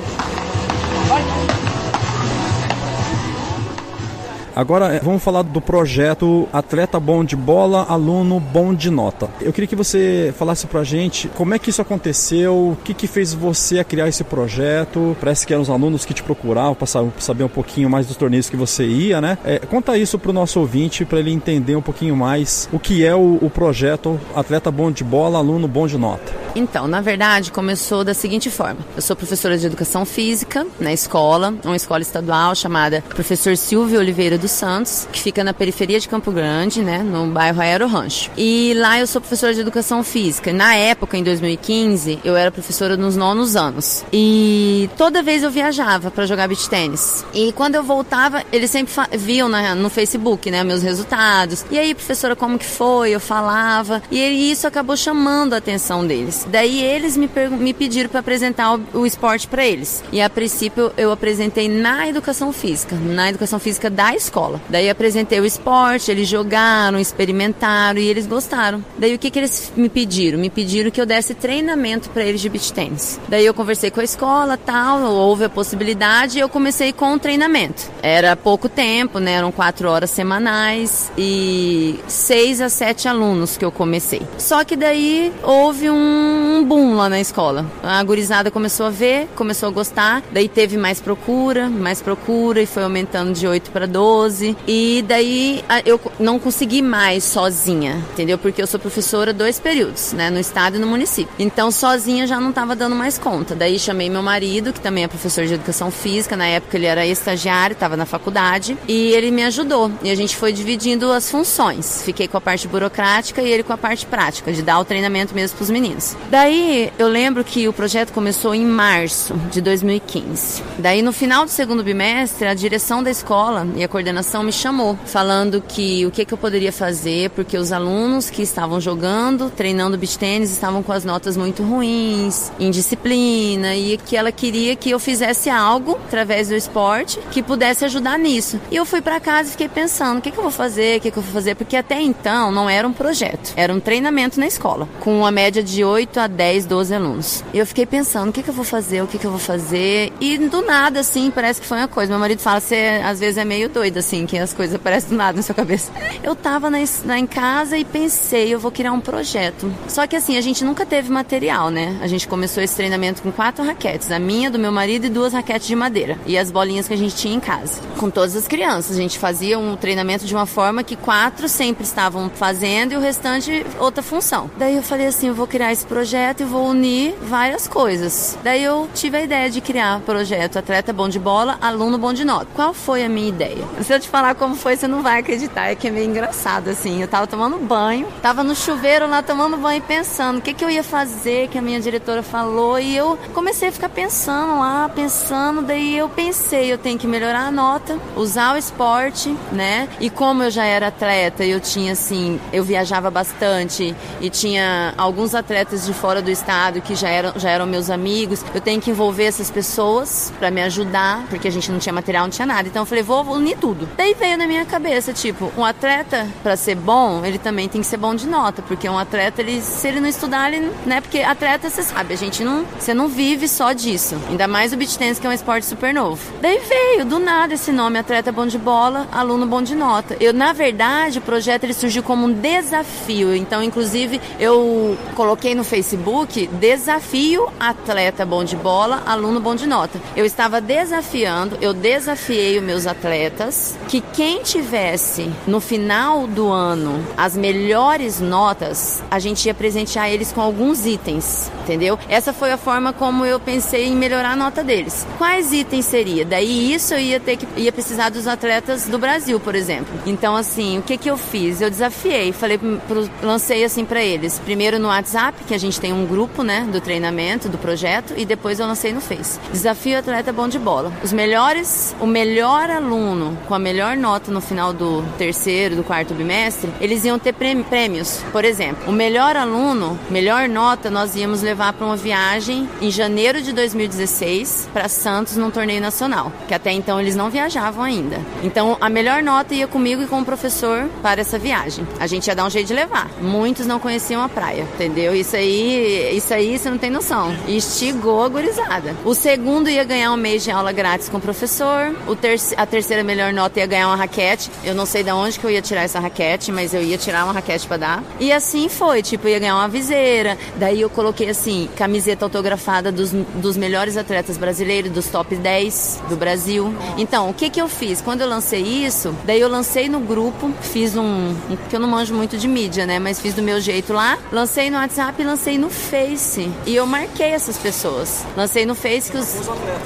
Agora 4.57 4.95
é, 4.95 5.01
vamos 5.01 5.23
falar 5.23 5.43
do 5.43 5.61
projeto 5.61 6.49
Atleta 6.51 6.99
Bom 6.99 7.23
de 7.23 7.37
Bola, 7.37 7.85
Aluno 7.91 8.41
Bom 8.41 8.73
de 8.73 8.91
Nota. 8.91 9.29
Eu 9.39 9.53
queria 9.53 9.69
que 9.69 9.77
você 9.77 10.33
falasse 10.39 10.67
pra 10.67 10.83
gente 10.83 11.29
como 11.37 11.53
é 11.53 11.59
que 11.59 11.69
isso 11.69 11.83
aconteceu, 11.83 12.55
o 12.55 12.79
que, 12.83 12.95
que 12.95 13.07
fez 13.07 13.35
você 13.35 13.81
a 13.81 13.85
criar 13.85 14.09
esse 14.09 14.25
projeto. 14.25 15.15
Parece 15.21 15.47
que 15.47 15.53
eram 15.53 15.63
os 15.63 15.69
alunos 15.69 16.07
que 16.07 16.15
te 16.15 16.23
procuravam 16.23 16.75
para 16.75 16.87
saber 16.87 17.45
um 17.45 17.51
pouquinho 17.51 17.91
mais 17.91 18.07
dos 18.07 18.17
torneios 18.17 18.49
que 18.49 18.57
você 18.57 18.87
ia, 18.87 19.21
né? 19.21 19.37
É, 19.45 19.59
conta 19.59 19.99
isso 19.99 20.19
pro 20.19 20.33
nosso 20.33 20.59
ouvinte 20.59 21.05
para 21.05 21.19
ele 21.19 21.31
entender 21.31 21.77
um 21.77 21.83
pouquinho 21.83 22.17
mais 22.17 22.67
o 22.73 22.79
que 22.79 23.05
é 23.05 23.15
o, 23.15 23.39
o 23.43 23.51
projeto 23.51 24.19
Atleta 24.35 24.71
Bom 24.71 24.91
de 24.91 25.05
Bola, 25.05 25.37
Aluno 25.37 25.69
Bom 25.69 25.87
de 25.87 25.99
Nota. 25.99 26.33
Então, 26.55 26.89
na 26.89 27.03
verdade, 27.03 27.53
começou 27.53 28.03
da 28.03 28.15
seguinte 28.15 28.49
forma: 28.49 28.81
eu 28.97 29.03
sou 29.03 29.15
professora 29.15 29.59
de 29.59 29.67
educação 29.67 30.07
física 30.07 30.67
na 30.81 30.95
escola, 30.95 31.55
uma 31.63 31.77
escola 31.77 32.01
estadual 32.01 32.55
chamada 32.55 33.05
Professor 33.11 33.55
Silvio 33.59 33.99
Oliveira 33.99 34.39
dos 34.47 34.53
Santos, 34.53 35.09
que 35.13 35.21
fica 35.21 35.43
na 35.43 35.53
periferia 35.53 35.99
de 35.99 36.09
Campo 36.09 36.31
Grande, 36.31 36.81
né, 36.81 36.99
no 37.03 37.27
bairro 37.27 37.61
Aero 37.61 37.89
Rancho. 37.89 38.31
E 38.37 38.73
lá 38.77 38.99
eu 39.01 39.07
sou 39.07 39.21
professora 39.21 39.53
de 39.53 39.61
educação 39.61 40.05
física. 40.05 40.53
Na 40.53 40.75
época, 40.77 41.17
em 41.17 41.25
2015, 41.25 42.21
eu 42.25 42.37
era 42.37 42.51
professora 42.53 42.97
nos 42.97 43.17
nonos 43.17 43.57
anos. 43.57 44.05
E 44.13 44.89
toda 44.97 45.23
vez 45.23 45.43
eu 45.43 45.51
viajava 45.51 46.11
para 46.11 46.27
jogar 46.27 46.47
beach 46.47 46.71
tênis. 46.71 47.25
E 47.35 47.53
quando 47.53 47.75
eu 47.75 47.83
voltava, 47.83 48.45
eles 48.53 48.71
sempre 48.71 48.95
viam 49.19 49.49
na, 49.49 49.75
no 49.75 49.91
Facebook, 49.91 50.49
né, 50.51 50.63
meus 50.63 50.83
resultados. 50.83 51.67
E 51.71 51.79
aí, 51.79 51.93
professora, 51.93 52.37
como 52.37 52.59
que 52.59 52.67
foi? 52.67 53.11
Eu 53.11 53.21
falava. 53.21 54.01
E 54.11 54.51
isso 54.51 54.67
acabou 54.67 54.97
chamando 54.97 55.55
a 55.55 55.57
atenção 55.57 56.07
deles. 56.07 56.47
Daí 56.49 56.81
eles 56.81 57.17
me, 57.17 57.29
me 57.59 57.75
pediram 57.75 58.09
para 58.09 58.21
apresentar 58.21 58.77
o, 58.77 59.01
o 59.01 59.07
esporte 59.07 59.49
para 59.49 59.67
eles. 59.67 60.05
E 60.13 60.21
a 60.21 60.31
princípio 60.31 60.93
eu 60.97 61.11
apresentei 61.11 61.69
na 61.69 62.09
educação 62.09 62.53
física, 62.53 62.95
na 62.97 63.29
educação 63.29 63.59
física 63.59 63.91
da 63.91 64.15
escola. 64.15 64.36
Daí 64.69 64.91
apresentei 64.91 65.41
o 65.41 65.47
esporte, 65.47 66.11
eles 66.11 66.29
jogaram, 66.29 66.99
experimentaram 66.99 67.99
e 67.99 68.07
eles 68.07 68.27
gostaram. 68.27 68.85
Daí 68.99 69.15
o 69.15 69.19
que, 69.19 69.31
que 69.31 69.39
eles 69.39 69.73
me 69.77 69.89
pediram? 69.89 70.39
Me 70.39 70.51
pediram 70.51 70.91
que 70.91 71.01
eu 71.01 71.07
desse 71.07 71.35
treinamento 71.35 72.11
para 72.11 72.25
eles 72.25 72.41
de 72.41 72.49
beach 72.49 72.73
tennis. 72.73 73.19
Daí 73.29 73.47
eu 73.47 73.55
conversei 73.55 73.91
com 73.91 74.01
a 74.01 74.05
escola, 74.05 74.57
tal, 74.57 75.03
houve 75.03 75.45
a 75.45 75.49
possibilidade 75.49 76.39
e 76.39 76.41
eu 76.41 76.49
comecei 76.49 76.93
com 76.93 77.15
o 77.15 77.19
treinamento. 77.19 77.91
Era 78.03 78.37
pouco 78.37 78.69
tempo, 78.69 79.19
né? 79.19 79.33
Eram 79.33 79.51
quatro 79.51 79.89
horas 79.89 80.11
semanais 80.11 81.11
e 81.17 81.99
seis 82.07 82.61
a 82.61 82.69
sete 82.69 83.09
alunos 83.09 83.57
que 83.57 83.65
eu 83.65 83.73
comecei. 83.73 84.23
Só 84.39 84.65
que 84.65 84.77
daí 84.77 85.33
houve 85.43 85.91
um 85.91 86.37
um 86.57 86.65
boom 86.65 86.97
lá 86.97 87.09
na 87.09 87.21
escola. 87.21 87.67
A 87.83 88.03
gurizada 88.03 88.51
começou 88.51 88.87
a 88.87 88.91
ver, 88.91 89.29
começou 89.35 89.69
a 89.69 89.73
gostar, 89.73 90.23
daí 90.33 90.49
teve 90.49 90.77
mais 90.77 91.01
procura, 91.01 91.69
mais 91.69 92.01
procura 92.01 92.63
e 92.63 92.67
foi 92.67 92.83
aumentando 92.83 93.33
de 93.33 93.47
8 93.47 93.71
para 93.71 93.87
12 93.87 94.26
2012. 94.27 94.57
E 94.67 95.05
daí 95.07 95.65
eu 95.85 96.01
não 96.19 96.39
consegui 96.39 96.83
mais 96.83 97.25
sozinha, 97.25 98.03
entendeu? 98.13 98.39
Porque 98.39 98.61
eu 98.61 98.67
sou 98.67 98.79
professora 98.79 99.33
dois 99.33 99.59
períodos, 99.59 100.13
né? 100.13 100.31
No 100.31 100.39
estado 100.39 100.77
e 100.77 100.79
no 100.79 100.87
município. 100.87 101.33
Então, 101.39 101.71
sozinha 101.71 102.27
já 102.27 102.41
não 102.41 102.51
estava 102.51 102.75
dando 102.77 102.95
mais 102.95 103.19
conta. 103.19 103.55
Daí 103.55 103.79
chamei 103.79 104.11
meu 104.11 104.23
marido, 104.23 104.73
que 104.73 104.81
também 104.81 105.05
é 105.05 105.09
professor 105.09 105.47
de 105.47 105.55
educação 105.55 105.91
física. 105.91 106.37
Na 106.37 106.47
época 106.47 106.77
ele 106.77 106.87
era 106.87 107.07
estagiário, 107.07 107.75
estava 107.75 107.97
na 107.97 108.07
faculdade. 108.07 108.77
E 108.89 109.13
ele 109.13 109.31
me 109.31 109.45
ajudou. 109.45 109.91
E 110.03 110.11
a 110.11 110.15
gente 110.15 110.37
foi 110.37 110.53
dividindo 110.53 111.11
as 111.13 111.31
funções. 111.31 112.03
Fiquei 112.03 112.29
com 112.29 112.37
a 112.37 112.41
parte 112.41 112.69
burocrática 112.69 113.43
e 113.43 113.51
ele 113.51 113.63
com 113.63 113.73
a 113.73 113.79
parte 113.79 114.07
prática, 114.07 114.53
de 114.53 114.63
dar 114.63 114.79
o 114.79 114.85
treinamento 114.85 115.35
mesmo 115.35 115.57
para 115.57 115.65
os 115.65 115.71
meninos. 115.71 116.17
Daí 116.31 116.93
eu 116.99 117.09
lembro 117.09 117.45
que 117.45 117.69
o 117.69 117.73
projeto 117.73 118.13
começou 118.13 118.55
em 118.55 118.65
março 118.65 119.35
de 119.51 119.61
2015. 119.61 120.63
Daí 120.79 121.03
no 121.03 121.13
final 121.13 121.45
do 121.45 121.51
segundo 121.51 121.83
bimestre, 121.83 122.47
a 122.47 122.55
direção 122.55 123.03
da 123.03 123.11
escola 123.11 123.67
e 123.77 123.85
a 123.85 123.89
coordenação 123.89 124.06
me 124.13 124.53
chamou, 124.53 124.99
falando 125.05 125.61
que 125.61 126.05
o 126.07 126.11
que, 126.11 126.25
que 126.25 126.35
eu 126.35 126.39
poderia 126.39 126.73
fazer, 126.73 127.31
porque 127.31 127.57
os 127.57 127.73
alunos 127.73 128.31
que 128.31 128.43
estavam 128.43 128.81
jogando, 128.81 129.51
treinando 129.51 129.99
beach 129.99 130.19
tênis, 130.19 130.51
estavam 130.51 130.83
com 130.83 130.93
as 130.93 131.05
notas 131.05 131.37
muito 131.37 131.63
ruins, 131.63 132.51
indisciplina, 132.59 133.75
e 133.75 133.97
que 133.99 134.17
ela 134.17 134.31
queria 134.31 134.77
que 134.77 134.91
eu 134.91 134.99
fizesse 134.99 135.51
algo 135.51 135.99
através 136.07 136.49
do 136.49 136.55
esporte 136.55 137.19
que 137.31 137.43
pudesse 137.43 137.85
ajudar 137.85 138.19
nisso. 138.19 138.61
E 138.71 138.77
eu 138.77 138.85
fui 138.85 139.01
para 139.01 139.21
casa 139.21 139.49
e 139.49 139.53
fiquei 139.53 139.69
pensando, 139.69 140.19
o 140.19 140.23
que, 140.23 140.31
que 140.31 140.39
eu 140.39 140.43
vou 140.43 140.53
fazer, 140.53 140.99
o 140.99 141.01
que, 141.01 141.11
que 141.11 141.19
eu 141.19 141.23
vou 141.23 141.33
fazer, 141.33 141.55
porque 141.55 141.77
até 141.77 142.01
então 142.01 142.51
não 142.53 142.69
era 142.69 142.87
um 142.87 142.93
projeto, 142.93 143.53
era 143.57 143.73
um 143.73 143.81
treinamento 143.81 144.39
na 144.39 144.47
escola, 144.47 144.89
com 145.01 145.19
uma 145.19 145.31
média 145.31 145.63
de 145.63 145.85
8 145.85 146.21
a 146.21 146.27
10, 146.27 146.67
12 146.67 146.95
alunos. 146.95 147.45
E 147.53 147.59
eu 147.59 147.67
fiquei 147.67 147.87
pensando, 147.87 148.31
o 148.31 148.33
que, 148.33 148.43
que 148.43 148.51
eu 148.51 148.55
vou 148.55 148.65
fazer, 148.65 149.03
o 149.03 149.07
que, 149.07 149.19
que 149.19 149.27
eu 149.27 149.31
vou 149.31 149.41
fazer, 149.41 150.13
e 150.21 150.39
do 150.39 150.63
nada, 150.63 151.01
assim, 151.01 151.31
parece 151.31 151.61
que 151.61 151.67
foi 151.67 151.79
uma 151.79 151.89
coisa. 151.89 152.11
Meu 152.11 152.19
marido 152.19 152.41
fala, 152.41 152.61
você 152.61 153.01
às 153.05 153.21
vezes 153.21 153.39
é 153.39 153.45
meio 153.45 153.69
doido, 153.69 153.96
assim, 153.99 154.27
que 154.27 154.39
as 154.39 154.53
coisas 154.53 154.75
aparecem 154.77 155.11
do 155.11 155.17
nada 155.17 155.37
na 155.37 155.43
sua 155.43 155.55
cabeça. 155.55 155.91
Eu 156.23 156.35
tava 156.35 156.71
na, 156.71 156.79
na, 157.05 157.19
em 157.19 157.27
casa 157.27 157.77
e 157.77 157.85
pensei, 157.85 158.53
eu 158.53 158.59
vou 158.59 158.71
criar 158.71 158.93
um 158.93 159.01
projeto. 159.01 159.73
Só 159.89 160.07
que 160.07 160.17
assim, 160.17 160.37
a 160.37 160.41
gente 160.41 160.65
nunca 160.65 160.85
teve 160.85 161.11
material, 161.11 161.71
né? 161.71 161.99
A 162.01 162.07
gente 162.07 162.27
começou 162.29 162.63
esse 162.63 162.75
treinamento 162.75 163.23
com 163.23 163.33
quatro 163.33 163.65
raquetes, 163.65 164.11
a 164.11 164.19
minha, 164.19 164.51
do 164.51 164.59
meu 164.59 164.73
marido 164.73 165.07
e 165.07 165.09
duas 165.09 165.33
raquetes 165.33 165.67
de 165.67 165.77
madeira. 165.77 166.19
E 166.27 166.37
as 166.39 166.51
bolinhas 166.51 166.89
que 166.89 166.95
a 166.95 166.97
gente 166.97 167.17
tinha 167.17 167.35
em 167.35 167.41
casa. 167.41 167.81
Com 167.99 168.11
todas 168.11 168.37
as 168.37 168.47
crianças. 168.47 168.97
A 168.97 169.01
gente 169.01 169.19
fazia 169.19 169.59
um 169.59 169.77
treinamento 169.77 170.25
de 170.25 170.35
uma 170.35 170.47
forma 170.47 170.83
que 170.83 170.97
quatro 170.97 171.49
sempre 171.49 171.85
estavam 171.85 172.31
fazendo 172.31 172.93
e 172.93 172.97
o 172.97 173.01
restante 173.01 173.65
outra 173.79 174.03
função. 174.03 174.51
Daí 174.57 174.77
eu 174.77 174.83
falei 174.83 175.07
assim, 175.07 175.29
eu 175.29 175.35
vou 175.35 175.47
criar 175.47 175.73
esse 175.73 175.87
projeto 175.87 176.41
e 176.41 176.45
vou 176.45 176.67
unir 176.69 177.15
várias 177.23 177.67
coisas. 177.67 178.39
Daí 178.43 178.63
eu 178.63 178.89
tive 178.95 179.19
a 179.19 179.23
ideia 179.23 179.51
de 179.51 179.61
criar 179.61 180.01
projeto 180.01 180.59
Atleta 180.59 180.93
Bom 180.93 181.09
de 181.09 181.19
Bola, 181.19 181.59
Aluno 181.61 181.99
Bom 181.99 182.13
de 182.13 182.25
Nota. 182.25 182.47
Qual 182.55 182.73
foi 182.73 183.05
a 183.05 183.09
minha 183.09 183.29
ideia? 183.29 183.65
Se 183.87 183.93
eu 183.95 184.01
te 184.01 184.09
falar 184.09 184.35
como 184.35 184.57
foi, 184.57 184.77
você 184.77 184.89
não 184.89 185.01
vai 185.01 185.21
acreditar. 185.21 185.67
É 185.67 185.77
que 185.77 185.87
é 185.87 185.93
meio 185.93 186.11
engraçado, 186.11 186.71
assim. 186.71 187.01
Eu 187.01 187.07
tava 187.07 187.25
tomando 187.29 187.57
banho, 187.57 188.09
tava 188.21 188.43
no 188.43 188.53
chuveiro 188.53 189.09
lá 189.09 189.23
tomando 189.23 189.57
banho 189.57 189.81
pensando 189.81 190.39
o 190.39 190.43
que, 190.43 190.53
que 190.53 190.65
eu 190.65 190.69
ia 190.69 190.83
fazer, 190.83 191.47
que 191.47 191.57
a 191.57 191.63
minha 191.63 191.79
diretora 191.79 192.21
falou. 192.21 192.81
E 192.81 192.97
eu 192.97 193.17
comecei 193.33 193.69
a 193.69 193.73
ficar 193.73 193.89
pensando 193.89 194.59
lá, 194.59 194.91
pensando. 194.93 195.63
Daí 195.63 195.97
eu 195.97 196.09
pensei, 196.09 196.73
eu 196.73 196.77
tenho 196.79 196.99
que 196.99 197.07
melhorar 197.07 197.47
a 197.47 197.51
nota, 197.53 197.97
usar 198.17 198.57
o 198.57 198.59
esporte, 198.59 199.33
né? 199.53 199.89
E 200.01 200.11
como 200.11 200.43
eu 200.43 200.51
já 200.51 200.65
era 200.65 200.89
atleta, 200.89 201.45
eu 201.45 201.61
tinha 201.61 201.93
assim, 201.93 202.41
eu 202.53 202.65
viajava 202.65 203.09
bastante 203.09 203.95
e 204.21 204.29
tinha 204.29 204.95
alguns 204.99 205.33
atletas 205.33 205.87
de 205.87 205.95
fora 205.95 206.21
do 206.21 206.29
estado 206.29 206.81
que 206.81 206.97
já 206.97 207.09
eram, 207.09 207.35
já 207.37 207.51
eram 207.51 207.67
meus 207.67 207.89
amigos. 207.89 208.45
Eu 208.53 208.61
tenho 208.61 208.81
que 208.81 208.91
envolver 208.91 209.27
essas 209.27 209.49
pessoas 209.49 210.33
para 210.41 210.51
me 210.51 210.61
ajudar, 210.63 211.25
porque 211.31 211.47
a 211.47 211.53
gente 211.53 211.71
não 211.71 211.79
tinha 211.79 211.93
material, 211.93 212.25
não 212.25 212.31
tinha 212.31 212.47
nada. 212.47 212.67
Então 212.67 212.83
eu 212.83 212.87
falei, 212.87 213.05
vou 213.05 213.25
unir 213.27 213.57
tudo. 213.59 213.76
Daí 213.97 214.15
veio 214.15 214.39
na 214.39 214.47
minha 214.47 214.65
cabeça, 214.65 215.13
tipo, 215.13 215.53
um 215.57 215.65
atleta 215.65 216.27
para 216.43 216.57
ser 216.57 216.75
bom, 216.75 217.25
ele 217.25 217.39
também 217.39 217.69
tem 217.69 217.81
que 217.81 217.87
ser 217.87 217.97
bom 217.97 218.15
de 218.15 218.27
nota, 218.27 218.63
porque 218.63 218.89
um 218.89 218.99
atleta, 218.99 219.43
ele, 219.43 219.61
se 219.61 219.87
ele 219.89 220.01
não 220.01 220.09
estudar, 220.09 220.53
ele, 220.53 220.71
né? 220.85 221.01
Porque 221.01 221.21
atleta, 221.21 221.69
você 221.69 221.83
sabe, 221.83 222.15
a 222.15 222.17
gente 222.17 222.43
não, 222.45 222.65
você 222.79 222.95
não 222.95 223.09
vive 223.09 223.49
só 223.49 223.73
disso. 223.73 224.17
Ainda 224.29 224.47
mais 224.47 224.73
o 224.73 224.77
beach 224.77 224.99
tennis, 224.99 225.19
que 225.19 225.27
é 225.27 225.31
um 225.31 225.33
esporte 225.33 225.67
super 225.67 225.93
novo. 225.93 226.21
Daí 226.41 226.59
veio 226.59 227.05
do 227.05 227.19
nada 227.19 227.55
esse 227.55 227.73
nome, 227.73 227.99
atleta 227.99 228.33
bom 228.33 228.47
de 228.47 228.59
bola, 228.59 229.07
aluno 229.13 229.47
bom 229.47 229.63
de 229.63 229.75
nota. 229.75 230.17
Eu, 230.21 230.33
na 230.33 230.53
verdade, 230.53 231.19
o 231.19 231.23
projeto 231.23 231.65
ele 231.65 231.75
surgiu 231.75 232.03
como 232.03 232.27
um 232.27 232.33
desafio. 232.33 233.35
Então, 233.35 233.63
inclusive, 233.63 234.21
eu 234.39 234.97
coloquei 235.15 235.55
no 235.55 235.65
Facebook 235.65 236.47
desafio 236.47 237.49
atleta 237.59 238.25
bom 238.25 238.45
de 238.45 238.57
bola, 238.57 239.03
aluno 239.07 239.41
bom 239.41 239.55
de 239.55 239.67
nota. 239.67 240.01
Eu 240.15 240.25
estava 240.25 240.61
desafiando, 240.61 241.59
eu 241.61 241.73
desafiei 241.73 242.59
os 242.59 242.65
meus 242.65 242.87
atletas 242.87 243.66
que 243.89 244.01
quem 244.01 244.43
tivesse 244.43 245.31
no 245.47 245.61
final 245.61 246.27
do 246.27 246.51
ano 246.51 247.05
as 247.17 247.37
melhores 247.37 248.21
notas, 248.21 249.03
a 249.11 249.19
gente 249.19 249.47
ia 249.47 249.55
presentear 249.55 250.11
eles 250.11 250.33
com 250.33 250.41
alguns 250.41 250.87
itens, 250.87 251.51
entendeu? 251.63 251.99
Essa 252.09 252.33
foi 252.33 252.53
a 252.53 252.57
forma 252.57 252.93
como 252.93 253.25
eu 253.25 253.41
pensei 253.41 253.87
em 253.87 253.97
melhorar 253.97 254.33
a 254.33 254.37
nota 254.37 254.63
deles. 254.63 255.07
Quais 255.19 255.53
itens 255.53 255.85
seria? 255.85 256.25
Daí 256.25 256.73
isso 256.73 256.95
eu 256.95 257.01
ia 257.01 257.21
ter 257.21 257.37
que 257.37 257.47
ia 257.57 257.73
precisar 257.73 258.11
dos 258.11 258.27
atletas 258.27 258.87
do 258.87 258.99
Brasil, 258.99 259.41
por 259.41 259.55
exemplo. 259.55 259.95
Então 260.07 260.37
assim, 260.37 260.79
o 260.79 260.83
que 260.83 260.97
que 260.97 261.11
eu 261.11 261.17
fiz? 261.17 261.61
Eu 261.61 261.71
desafiei, 261.71 262.33
falei 262.33 262.59
pro, 262.59 263.09
lancei 263.23 263.65
assim 263.65 263.85
para 263.85 264.03
eles. 264.03 264.39
Primeiro 264.39 264.79
no 264.79 264.89
WhatsApp, 264.89 265.45
que 265.45 265.55
a 265.55 265.59
gente 265.59 265.81
tem 265.81 265.93
um 265.93 266.07
grupo, 266.07 266.43
né, 266.43 266.67
do 266.71 266.81
treinamento, 266.81 267.49
do 267.49 267.59
projeto, 267.59 268.15
e 268.17 268.25
depois 268.25 268.61
eu 268.61 268.67
lancei 268.67 268.93
no 268.93 269.01
Face. 269.01 269.39
Desafio 269.53 269.99
atleta 269.99 270.33
bom 270.33 270.49
de 270.49 270.59
bola. 270.59 270.93
Os 271.03 271.13
melhores, 271.13 271.95
o 272.01 272.07
melhor 272.07 272.71
aluno 272.71 273.37
com 273.47 273.55
a 273.57 273.59
melhor 273.59 273.97
nota 273.97 274.31
no 274.31 274.41
final 274.41 274.73
do 274.73 275.03
terceiro, 275.17 275.77
do 275.77 275.83
quarto 275.83 276.15
bimestre, 276.15 276.71
eles 276.81 277.05
iam 277.05 277.19
ter 277.19 277.33
prêmios. 277.33 278.23
Por 278.31 278.45
exemplo, 278.45 278.89
o 278.89 278.93
melhor 278.93 279.37
aluno, 279.37 279.99
melhor 280.11 280.49
nota, 280.49 280.91
nós 280.91 281.17
íamos 281.17 281.43
levar 281.43 281.73
para 281.73 281.87
uma 281.87 281.97
viagem 281.97 282.69
em 282.81 282.91
janeiro 282.91 283.41
de 283.41 283.53
2016 283.53 284.69
para 284.73 284.89
Santos 284.89 285.37
num 285.37 285.51
torneio 285.51 285.81
nacional, 285.81 286.31
que 286.47 286.55
até 286.55 286.71
então 286.73 287.01
eles 287.01 287.17
não 287.17 287.31
viajavam 287.31 287.83
ainda. 287.83 288.21
Então 288.43 288.77
a 288.81 288.89
melhor 288.89 289.23
nota 289.23 289.55
ia 289.55 289.67
comigo 289.67 290.03
e 290.03 290.07
com 290.07 290.21
o 290.21 290.25
professor 290.25 290.89
para 291.03 291.21
essa 291.21 291.39
viagem. 291.39 291.87
A 291.99 292.07
gente 292.07 292.27
ia 292.27 292.35
dar 292.35 292.45
um 292.45 292.51
jeito 292.51 292.69
de 292.69 292.75
levar. 292.75 293.11
Muitos 293.21 293.67
não 293.67 293.81
conheciam 293.81 294.23
a 294.23 294.29
praia, 294.29 294.67
entendeu? 294.75 295.15
Isso 295.15 295.35
aí, 295.35 296.15
isso 296.15 296.33
aí 296.33 296.59
você 296.59 296.69
não 296.69 296.79
tem 296.79 296.91
noção. 296.91 297.35
Estigou 297.49 298.23
a 298.23 298.29
gurizada. 298.29 298.95
O 299.05 299.15
segundo 299.15 299.71
ia 299.71 299.85
ganhar 299.85 300.13
um 300.13 300.17
mês 300.17 300.45
de 300.45 300.51
aula 300.51 300.73
grátis 300.73 301.09
com 301.09 301.17
o 301.17 301.21
professor. 301.21 301.95
O 302.07 302.15
ter 302.15 302.37
a 302.57 302.67
terceira 302.67 303.03
melhor 303.03 303.33
nota 303.33 303.46
ia 303.55 303.67
ganhar 303.67 303.89
uma 303.89 303.97
raquete. 303.97 304.51
Eu 304.65 304.75
não 304.75 304.87
sei 304.87 305.03
de 305.03 305.11
onde 305.11 305.39
que 305.39 305.45
eu 305.45 305.51
ia 305.51 305.63
tirar 305.63 305.83
essa 305.83 306.01
raquete, 306.01 306.51
mas 306.53 306.75
eu 306.75 306.83
ia 306.83 306.99
tirar 306.99 307.25
uma 307.25 307.33
raquete 307.33 307.67
para 307.67 307.77
dar. 307.77 308.05
E 308.19 308.33
assim 308.33 308.69
foi, 308.69 309.03
tipo, 309.03 309.29
ia 309.29 309.39
ganhar 309.39 309.57
uma 309.57 309.69
viseira. 309.69 310.37
Daí 310.57 310.81
eu 310.81 310.91
coloquei 310.91 311.31
assim, 311.31 311.69
camiseta 311.77 312.25
autografada 312.25 312.91
dos, 312.91 313.11
dos 313.13 313.57
melhores 313.57 313.97
atletas 313.97 314.37
brasileiros, 314.37 314.91
dos 314.91 315.07
top 315.07 315.35
10 315.35 316.03
do 316.09 316.17
Brasil. 316.17 316.75
Então, 316.97 317.31
o 317.31 317.35
que 317.35 317.51
que 317.51 317.61
eu 317.61 317.69
fiz? 317.69 318.01
Quando 318.01 318.21
eu 318.21 318.29
lancei 318.29 318.63
isso, 318.63 319.15
daí 319.25 319.41
eu 319.41 319.49
lancei 319.49 319.89
no 319.89 320.01
grupo, 320.01 320.51
fiz 320.61 320.97
um, 320.97 321.03
um 321.03 321.57
que 321.69 321.77
eu 321.77 321.81
não 321.81 321.89
manjo 321.89 322.15
muito 322.15 322.37
de 322.37 322.49
mídia, 322.49 322.87
né, 322.87 322.99
mas 322.99 323.21
fiz 323.21 323.35
do 323.35 323.43
meu 323.43 323.61
jeito 323.61 323.93
lá, 323.93 324.19
lancei 324.33 324.71
no 324.71 324.77
WhatsApp 324.79 325.21
e 325.21 325.25
lancei 325.25 325.59
no 325.59 325.71
Face. 325.71 326.51
E 326.67 326.75
eu 326.75 326.87
marquei 326.87 327.29
essas 327.29 327.59
pessoas. 327.59 328.25
Lancei 328.37 328.65
no 328.65 328.75
Face 328.75 329.17
os, 329.17 329.35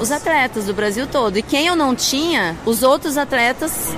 os 0.01 0.11
atletas 0.11 0.67
do 0.67 0.75
Brasil 0.75 1.07
todo. 1.07 1.39
E 1.39 1.43
quem 1.43 1.67
eu 1.67 1.77
não 1.77 1.95
tinha, 1.95 2.57
os 2.65 2.83
outros 2.83 3.17
atletas 3.17 3.50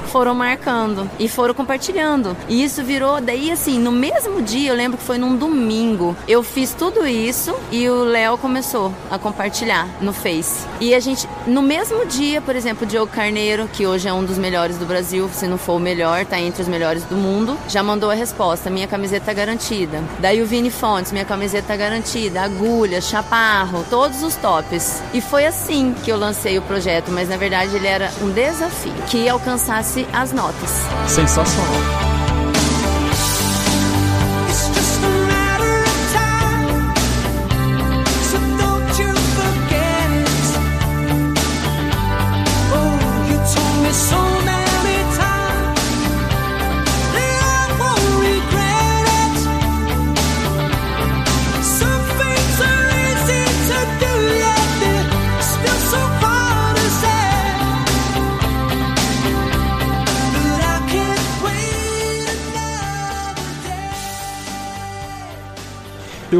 foram 0.06 0.34
marcando 0.34 1.08
e 1.18 1.28
foram 1.28 1.54
compartilhando. 1.54 2.36
E 2.48 2.62
isso 2.62 2.82
virou, 2.82 3.20
daí 3.20 3.50
assim, 3.50 3.78
no 3.78 3.92
mesmo 3.92 4.42
dia, 4.42 4.70
eu 4.70 4.76
lembro 4.76 4.98
que 4.98 5.04
foi 5.04 5.18
num 5.18 5.36
domingo, 5.36 6.16
eu 6.26 6.42
fiz 6.42 6.74
tudo 6.74 7.06
isso 7.06 7.54
e 7.70 7.88
o 7.88 8.04
Léo 8.04 8.38
começou 8.38 8.92
a 9.10 9.18
compartilhar 9.18 9.88
no 10.00 10.12
Face. 10.12 10.66
E 10.80 10.94
a 10.94 11.00
gente, 11.00 11.28
no 11.46 11.62
mesmo 11.62 12.04
dia, 12.06 12.40
por 12.40 12.56
exemplo, 12.56 12.84
o 12.84 12.86
Diogo 12.86 13.12
Carneiro, 13.12 13.68
que 13.72 13.86
hoje 13.86 14.08
é 14.08 14.12
um 14.12 14.24
dos 14.24 14.38
melhores 14.38 14.76
do 14.78 14.86
Brasil, 14.86 15.28
se 15.32 15.46
não 15.46 15.58
for 15.58 15.74
o 15.74 15.80
melhor, 15.80 16.24
tá 16.24 16.40
entre 16.40 16.62
os 16.62 16.68
melhores 16.68 17.04
do 17.04 17.16
mundo, 17.16 17.56
já 17.68 17.82
mandou 17.82 18.10
a 18.10 18.14
resposta: 18.14 18.70
minha 18.70 18.86
camiseta 18.86 19.26
tá 19.26 19.32
garantida. 19.32 20.02
Daí 20.18 20.42
o 20.42 20.46
Vini 20.46 20.70
Fontes, 20.70 21.12
minha 21.12 21.24
camiseta 21.24 21.68
tá 21.68 21.76
garantida. 21.76 22.42
Agulha, 22.42 23.00
chaparro, 23.00 23.84
todos 23.88 24.22
os 24.22 24.34
tops. 24.36 25.02
E 25.14 25.20
foi 25.20 25.46
assim 25.46 25.94
que 26.04 26.10
eu 26.10 26.16
lancei 26.16 26.58
o 26.58 26.62
projeto, 26.62 27.10
mas 27.10 27.28
na 27.28 27.36
verdade 27.36 27.76
ele 27.76 27.86
era 27.86 28.10
um 28.20 28.30
desafio 28.30 28.92
que 29.08 29.28
alcançasse 29.42 30.06
as 30.12 30.32
notas. 30.32 30.70
Sensacional. 31.08 32.01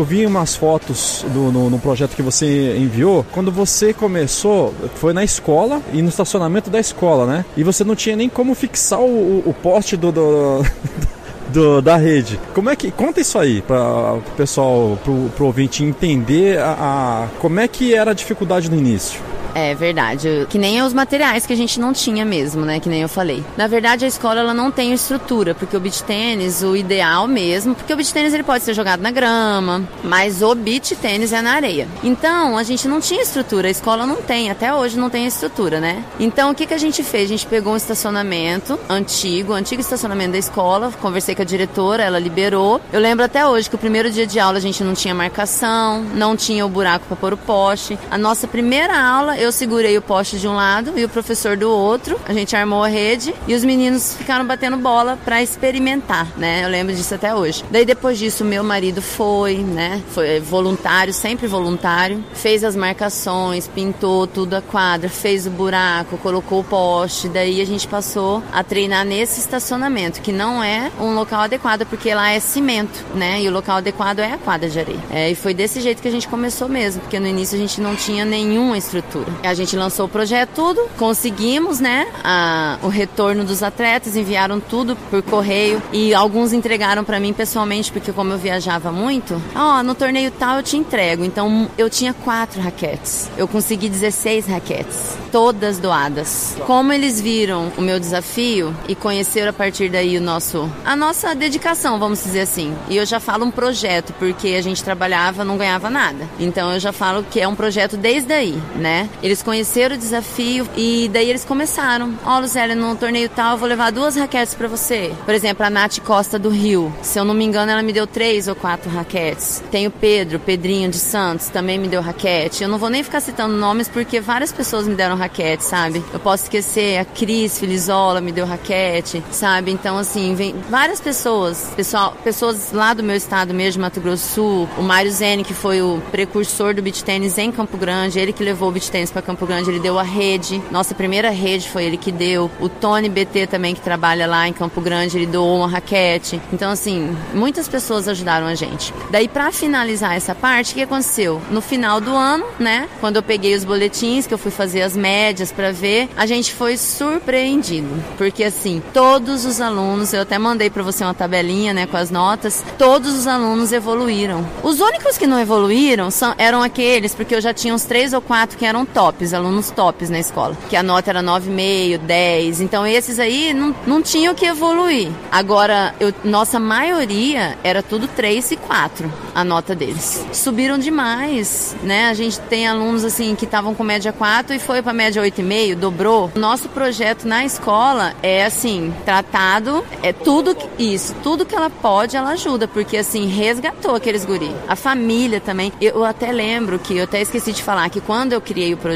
Eu 0.03 0.07
vi 0.07 0.27
umas 0.27 0.57
fotos 0.57 1.25
do, 1.29 1.53
no, 1.53 1.71
no 1.71 1.79
projeto 1.79 2.17
que 2.17 2.23
você 2.23 2.77
enviou. 2.77 3.25
Quando 3.31 3.53
você 3.53 3.95
começou, 3.95 4.75
foi 4.97 5.13
na 5.13 5.23
escola 5.23 5.81
e 5.93 6.03
no 6.03 6.09
estacionamento 6.09 6.69
da 6.69 6.81
escola, 6.81 7.25
né? 7.25 7.45
E 7.57 7.63
você 7.63 7.85
não 7.85 7.95
tinha 7.95 8.17
nem 8.17 8.29
como 8.29 8.53
fixar 8.53 8.99
o, 8.99 9.45
o 9.47 9.55
poste 9.63 9.97
do, 9.97 10.11
do 10.11 10.67
do, 11.55 11.81
da 11.81 11.97
rede. 11.97 12.41
Como 12.53 12.69
é 12.69 12.75
que 12.75 12.91
conta 12.91 13.21
isso 13.21 13.39
aí 13.39 13.63
para 13.63 14.15
o 14.15 14.23
pessoal, 14.37 14.99
pro, 15.05 15.31
pro 15.37 15.47
ouvinte 15.47 15.85
entender 15.85 16.59
a, 16.59 16.73
a, 16.73 17.29
como 17.39 17.61
é 17.61 17.69
que 17.69 17.95
era 17.95 18.11
a 18.11 18.15
dificuldade 18.15 18.69
no 18.69 18.77
início? 18.77 19.21
É 19.55 19.75
verdade. 19.75 20.47
Que 20.49 20.59
nem 20.59 20.83
os 20.83 20.93
materiais 20.93 21.47
que 21.47 21.53
a 21.53 21.57
gente 21.57 21.79
não 21.79 21.93
tinha 21.93 22.25
mesmo, 22.25 22.65
né? 22.65 22.81
Que 22.81 22.89
nem 22.89 23.03
eu 23.03 23.09
falei. 23.09 23.45
Na 23.57 23.67
verdade, 23.67 24.05
a 24.05 24.09
escola 24.09 24.41
ela 24.41 24.55
não 24.55 24.71
tem 24.71 24.93
estrutura, 24.93 25.55
porque 25.55 25.77
o 25.77 25.81
beach 25.81 26.03
tênis, 26.05 26.63
o 26.63 26.77
ideal 26.77 27.27
mesmo, 27.29 27.75
porque 27.75 27.93
o 27.93 27.97
beach 27.97 28.13
tênis 28.13 28.33
ele 28.33 28.43
pode 28.43 28.65
ser 28.65 28.75
jogado 28.75 29.01
na 29.01 29.11
grama, 29.11 29.83
mas 30.03 30.43
o 30.43 30.55
beach 30.55 30.97
tênis 30.97 31.33
é 31.33 31.43
na 31.43 31.53
areia. 31.53 31.87
Então, 32.03 32.57
a 32.57 32.63
gente 32.63 32.89
não 32.89 33.01
tinha 33.01 33.23
estrutura, 33.23 33.69
a 33.69 33.71
escola 33.71 34.07
não 34.07 34.17
tem, 34.17 34.51
até 34.51 34.73
hoje 34.73 34.99
não 34.99 35.11
tem 35.11 35.27
estrutura, 35.27 35.81
né? 35.81 36.05
Então, 36.19 36.51
o 36.51 36.55
que, 36.55 36.67
que 36.67 36.75
a 36.75 36.79
gente 36.79 37.03
fez? 37.03 37.25
A 37.25 37.29
gente 37.29 37.47
pegou 37.47 37.75
um 37.75 37.77
estacionamento 37.77 38.79
antigo, 38.89 39.53
antigo 39.53 39.81
estacionamento 39.81 40.33
da 40.33 40.39
escola, 40.39 40.93
conversei 41.01 41.35
com 41.35 41.43
a 41.43 41.45
diretora, 41.45 42.03
ela 42.03 42.19
liberou. 42.19 42.81
Eu 42.93 43.01
lembro 43.01 43.25
até 43.25 43.47
hoje 43.47 43.69
que 43.69 43.77
o 43.77 43.79
primeiro 43.79 44.11
dia 44.11 44.27
de 44.27 44.39
aula 44.39 44.59
a 44.59 44.61
gente 44.61 44.83
não 44.83 44.95
tinha 44.95 45.15
marcação, 45.15 46.03
não 46.15 46.37
tinha 46.37 46.65
o 46.65 46.69
buraco 46.69 47.07
para 47.07 47.17
pôr 47.17 47.33
o 47.35 47.37
poste. 47.37 47.99
A 48.11 48.17
nossa 48.17 48.47
primeira 48.47 48.99
aula 48.99 49.42
eu 49.43 49.53
segurei 49.53 49.99
o 49.99 50.03
poste 50.03 50.39
de 50.39 50.47
um 50.47 50.55
lado 50.55 50.93
e 50.97 51.05
o 51.05 51.09
professor 51.09 51.57
do 51.57 51.71
outro. 51.71 52.19
A 52.27 52.33
gente 52.33 52.55
armou 52.55 52.83
a 52.83 52.89
rede 52.89 53.35
e 53.47 53.55
os 53.55 53.65
meninos 53.65 54.15
ficaram 54.15 54.47
batendo 54.47 54.77
bola 54.77 55.19
para 55.25 55.43
experimentar, 55.43 56.29
né? 56.37 56.65
Eu 56.65 56.69
lembro 56.69 56.95
disso 56.95 57.15
até 57.15 57.35
hoje. 57.35 57.65
Daí 57.71 57.85
depois 57.85 58.19
disso, 58.19 58.45
meu 58.45 58.63
marido 58.63 59.03
foi, 59.03 59.59
né? 59.59 60.01
Foi 60.11 60.39
voluntário, 60.41 61.13
sempre 61.13 61.47
voluntário. 61.47 62.25
Fez 62.35 62.63
as 62.63 62.77
marcações, 62.77 63.67
pintou 63.67 64.27
tudo 64.27 64.55
a 64.55 64.63
quadra, 64.63 65.09
fez 65.09 65.47
o 65.47 65.51
buraco, 65.51 66.17
colocou 66.19 66.61
o 66.61 66.65
poste. 66.65 67.29
Daí 67.29 67.61
a 67.61 67.67
gente 67.67 67.89
passou 67.89 68.43
a 68.53 68.63
treinar 68.63 69.05
nesse 69.05 69.41
estacionamento, 69.41 70.21
que 70.21 70.33
não 70.33 70.63
é 70.63 70.91
um 71.01 71.15
local 71.15 71.41
adequado, 71.41 71.85
porque 71.87 72.15
lá 72.15 72.31
é 72.31 72.39
cimento, 72.39 73.05
né? 73.15 73.43
E 73.43 73.49
o 73.49 73.53
local 73.53 73.79
adequado 73.79 74.21
é 74.21 74.33
a 74.33 74.39
quadra 74.39 74.69
de 74.69 74.79
areia. 74.79 75.01
É, 75.11 75.31
e 75.31 75.35
foi 75.35 75.53
desse 75.53 75.81
jeito 75.81 76.01
que 76.01 76.09
a 76.09 76.13
gente 76.13 76.29
começou 76.29 76.69
mesmo, 76.69 77.01
porque 77.03 77.19
no 77.19 77.27
início 77.27 77.57
a 77.57 77.61
gente 77.61 77.81
não 77.81 77.97
tinha 77.97 78.25
nenhuma 78.25 78.79
estrutura. 78.79 79.32
A 79.43 79.55
gente 79.55 79.77
lançou 79.77 80.07
o 80.07 80.09
projeto 80.09 80.51
tudo, 80.55 80.89
conseguimos, 80.99 81.81
né, 81.81 82.07
a, 82.23 82.79
o 82.83 82.89
retorno 82.89 83.45
dos 83.45 83.63
atletas, 83.63 84.17
enviaram 84.17 84.61
tudo 84.61 84.97
por 85.11 85.23
correio 85.23 85.83
e 85.93 86.15
alguns 86.15 86.53
entregaram 86.53 87.05
para 87.05 87.19
mim 87.19 87.33
pessoalmente, 87.33 87.91
porque 87.91 88.13
como 88.13 88.33
eu 88.33 88.39
viajava 88.39 88.93
muito, 88.93 89.41
ó, 89.55 89.79
oh, 89.79 89.83
no 89.83 89.95
torneio 89.95 90.31
tal 90.31 90.57
eu 90.57 90.63
te 90.63 90.77
entrego. 90.77 91.25
Então 91.25 91.69
eu 91.77 91.89
tinha 91.89 92.13
quatro 92.13 92.61
raquetes. 92.61 93.31
Eu 93.37 93.49
consegui 93.49 93.89
16 93.89 94.47
raquetes, 94.47 95.17
todas 95.31 95.79
doadas. 95.79 96.57
Como 96.67 96.93
eles 96.93 97.21
viram 97.21 97.73
o 97.77 97.81
meu 97.83 97.99
desafio 97.99 98.75
e 98.89 98.95
conheceram 98.95 99.51
a 99.51 99.53
partir 99.53 99.89
daí 99.89 100.17
o 100.17 100.21
nosso 100.21 100.71
a 100.85 100.97
nossa 100.97 101.35
dedicação, 101.35 101.99
vamos 101.99 102.23
dizer 102.23 102.41
assim. 102.41 102.75
E 102.89 102.97
eu 102.97 103.07
já 103.07 103.21
falo 103.21 103.45
um 103.45 103.51
projeto, 103.51 104.13
porque 104.19 104.49
a 104.49 104.63
gente 104.63 104.83
trabalhava, 104.83 105.45
não 105.45 105.57
ganhava 105.57 105.89
nada. 105.89 106.29
Então 106.39 106.73
eu 106.73 106.81
já 106.81 106.93
falo 106.93 107.25
que 107.25 107.41
é 107.41 107.49
um 107.49 107.55
projeto 107.55 107.97
desde 107.97 108.33
aí, 108.33 108.61
né? 108.77 109.09
Eles 109.23 109.43
conheceram 109.43 109.95
o 109.95 109.99
desafio 109.99 110.69
e 110.77 111.09
daí 111.13 111.31
eles 111.31 111.45
começaram. 111.45 112.15
Ó, 112.25 112.37
oh, 112.37 112.41
Luzélia, 112.41 112.75
no 112.75 112.97
torneio 112.97 113.29
tal 113.29 113.53
eu 113.53 113.59
vou 113.59 113.69
levar 113.69 113.93
duas 113.93 114.17
raquetes 114.17 114.55
para 114.55 114.69
você. 114.69 115.13
Por 115.25 115.35
exemplo, 115.35 115.65
a 115.65 115.71
Nath 115.71 116.01
Costa 116.01 116.39
do 116.39 116.49
Rio. 116.49 116.93
Se 117.03 117.19
eu 117.19 117.25
não 117.25 117.35
me 117.35 117.45
engano, 117.45 117.71
ela 117.71 117.83
me 117.83 117.93
deu 117.93 118.07
três 118.07 118.49
ou 118.49 118.55
quatro 118.55 118.91
raquetes. 118.91 119.63
Tem 119.71 119.87
o 119.87 119.91
Pedro, 119.91 120.41
Pedrinho 120.41 120.91
de 120.91 120.99
Santos, 120.99 121.49
também 121.49 121.79
me 121.79 121.89
deu 121.89 122.01
raquete. 122.01 122.63
Eu 122.63 122.69
não 122.69 122.79
vou 122.79 122.91
nem 122.91 123.03
ficar 123.03 123.21
citando 123.21 123.57
nomes 123.57 123.89
porque 123.89 124.21
várias 124.21 124.53
pessoas 124.53 124.87
me 124.87 124.95
deram 124.95 125.17
raquete, 125.17 125.65
sabe? 125.65 126.03
Eu 126.13 126.19
posso 126.19 126.45
esquecer, 126.45 126.99
a 126.99 127.05
Cris 127.05 127.59
Filizola 127.59 128.21
me 128.21 128.33
deu 128.33 128.45
raquete, 128.45 129.23
sabe? 129.31 129.71
Então, 129.71 129.97
assim, 129.97 130.35
vem 130.35 130.55
várias 130.69 131.01
pessoas, 131.01 131.73
pessoal, 131.77 132.17
pessoas 132.25 132.73
lá 132.73 132.93
do 132.93 133.03
meu 133.03 133.17
estado 133.17 133.55
mesmo, 133.55 133.83
Mato 133.83 134.01
Grosso 134.01 134.35
Sul, 134.35 134.69
o 134.77 134.83
Mário 134.83 135.11
Zene, 135.13 135.45
que 135.45 135.55
foi 135.55 135.81
o 135.81 136.03
precursor 136.11 136.75
do 136.75 136.83
beach 136.83 137.05
tênis 137.05 137.39
em 137.39 137.53
Campo 137.53 137.77
Grande, 137.77 138.19
ele 138.19 138.33
que 138.33 138.43
levou 138.43 138.69
o 138.69 138.73
beach 138.73 138.91
tênis 138.91 139.12
para 139.13 139.23
Campo 139.23 139.47
Grande, 139.47 139.71
ele 139.71 139.79
deu 139.79 139.99
a 139.99 140.03
rede. 140.03 140.63
Nossa 140.71 140.95
primeira 140.95 141.31
rede 141.31 141.69
foi 141.69 141.85
ele 141.85 141.97
que 141.97 142.11
deu. 142.11 142.51
O 142.61 142.69
Tony 142.69 143.09
BT 143.09 143.47
também, 143.47 143.75
que 143.75 143.81
trabalha 143.81 144.27
lá 144.27 144.49
em 144.49 144.53
Campo 144.53 144.81
Grande, 144.81 145.19
ele 145.19 145.27
doou 145.27 145.59
uma 145.59 145.69
raquete. 145.69 146.41
Então, 146.53 146.71
assim, 146.71 147.17
muitas 147.35 147.69
pessoas 147.69 148.09
ajudaram 148.09 148.47
a 148.47 148.55
gente. 148.55 148.93
Daí, 149.11 149.29
para 149.29 149.53
finalizar 149.53 150.17
essa 150.17 150.35
parte, 150.35 150.73
o 150.73 150.75
que 150.75 150.83
aconteceu? 150.83 151.41
No 151.51 151.61
final 151.61 152.01
do 152.01 152.15
ano, 152.17 152.45
né, 152.59 152.89
quando 153.01 153.17
eu 153.17 153.23
peguei 153.23 153.55
os 153.55 153.65
boletins, 153.65 154.27
que 154.27 154.35
eu 154.35 154.39
fui 154.39 154.51
fazer 154.51 154.83
as 154.83 154.97
médias 154.97 155.53
para 155.53 155.71
ver, 155.73 156.09
a 156.17 156.27
gente 156.27 156.53
foi 156.53 156.77
surpreendido. 156.77 157.89
Porque, 158.17 158.45
assim, 158.45 158.83
todos 158.93 159.45
os 159.45 159.61
alunos, 159.61 160.13
eu 160.13 160.23
até 160.23 160.39
mandei 160.39 160.71
para 160.71 160.83
você 160.83 161.05
uma 161.05 161.15
tabelinha, 161.15 161.75
né, 161.75 161.87
com 161.87 161.97
as 161.97 162.11
notas, 162.11 162.65
todos 162.79 163.13
os 163.13 163.27
alunos 163.27 163.73
evoluíram. 163.73 164.47
Os 164.63 164.81
únicos 164.81 165.19
que 165.19 165.27
não 165.27 165.39
evoluíram 165.39 166.11
são, 166.11 166.35
eram 166.39 166.63
aqueles, 166.63 167.15
porque 167.15 167.35
eu 167.35 167.41
já 167.41 167.53
tinha 167.53 167.75
uns 167.75 167.85
três 167.85 168.13
ou 168.13 168.21
quatro 168.21 168.57
que 168.57 168.65
eram 168.65 168.85
tops, 169.03 169.35
alunos 169.35 169.73
tops 169.73 170.11
na 170.11 170.21
escola, 170.21 170.57
que 170.71 170.77
a 170.77 170.83
nota 170.83 171.11
era 171.11 171.21
9,5, 171.21 171.99
10. 171.99 172.61
Então 172.61 172.87
esses 172.87 173.19
aí 173.19 173.53
não, 173.53 173.75
não 173.85 174.01
tinham 174.01 174.33
que 174.33 174.47
evoluir. 174.47 175.11
Agora, 175.31 175.93
eu, 175.99 176.15
nossa 176.23 176.61
maioria 176.61 177.59
era 177.65 177.83
tudo 177.83 178.07
3 178.07 178.53
e 178.53 178.57
4, 178.57 179.13
a 179.35 179.43
nota 179.43 179.75
deles. 179.75 180.25
Subiram 180.33 180.79
demais, 180.79 181.75
né? 181.83 182.11
A 182.11 182.15
gente 182.15 182.39
tem 182.43 182.69
alunos 182.69 183.05
assim 183.05 183.35
que 183.35 183.45
estavam 183.45 183.75
com 183.75 183.83
média 183.83 184.13
4 184.13 184.55
e 184.55 184.61
foi 184.61 184.81
para 184.81 184.93
média 184.93 185.21
8,5, 185.21 185.75
dobrou. 185.75 186.31
Nosso 186.37 186.69
projeto 186.69 187.27
na 187.27 187.45
escola 187.45 188.15
é 188.23 188.45
assim, 188.45 188.95
tratado, 189.05 189.85
é 190.01 190.13
tudo 190.13 190.57
isso, 190.79 191.13
tudo 191.25 191.45
que 191.45 191.57
ela 191.57 191.71
pode, 191.71 192.17
ela 192.17 192.31
ajuda, 192.31 192.69
porque 192.69 192.97
assim, 192.97 193.27
resgatou 193.27 193.97
aqueles 193.97 194.25
guri. 194.25 194.55
A 194.69 194.77
família 194.77 195.41
também. 195.41 195.73
Eu 195.81 196.05
até 196.05 196.31
lembro 196.31 196.79
que 196.79 196.99
eu 196.99 197.05
até 197.05 197.21
esqueci 197.21 197.53
de 197.53 197.65
falar 197.65 197.91
que 197.91 198.01
quando 198.01 198.33
eu 198.33 198.41
criei 198.41 198.73
o 198.73 198.77
projeto, 198.77 198.92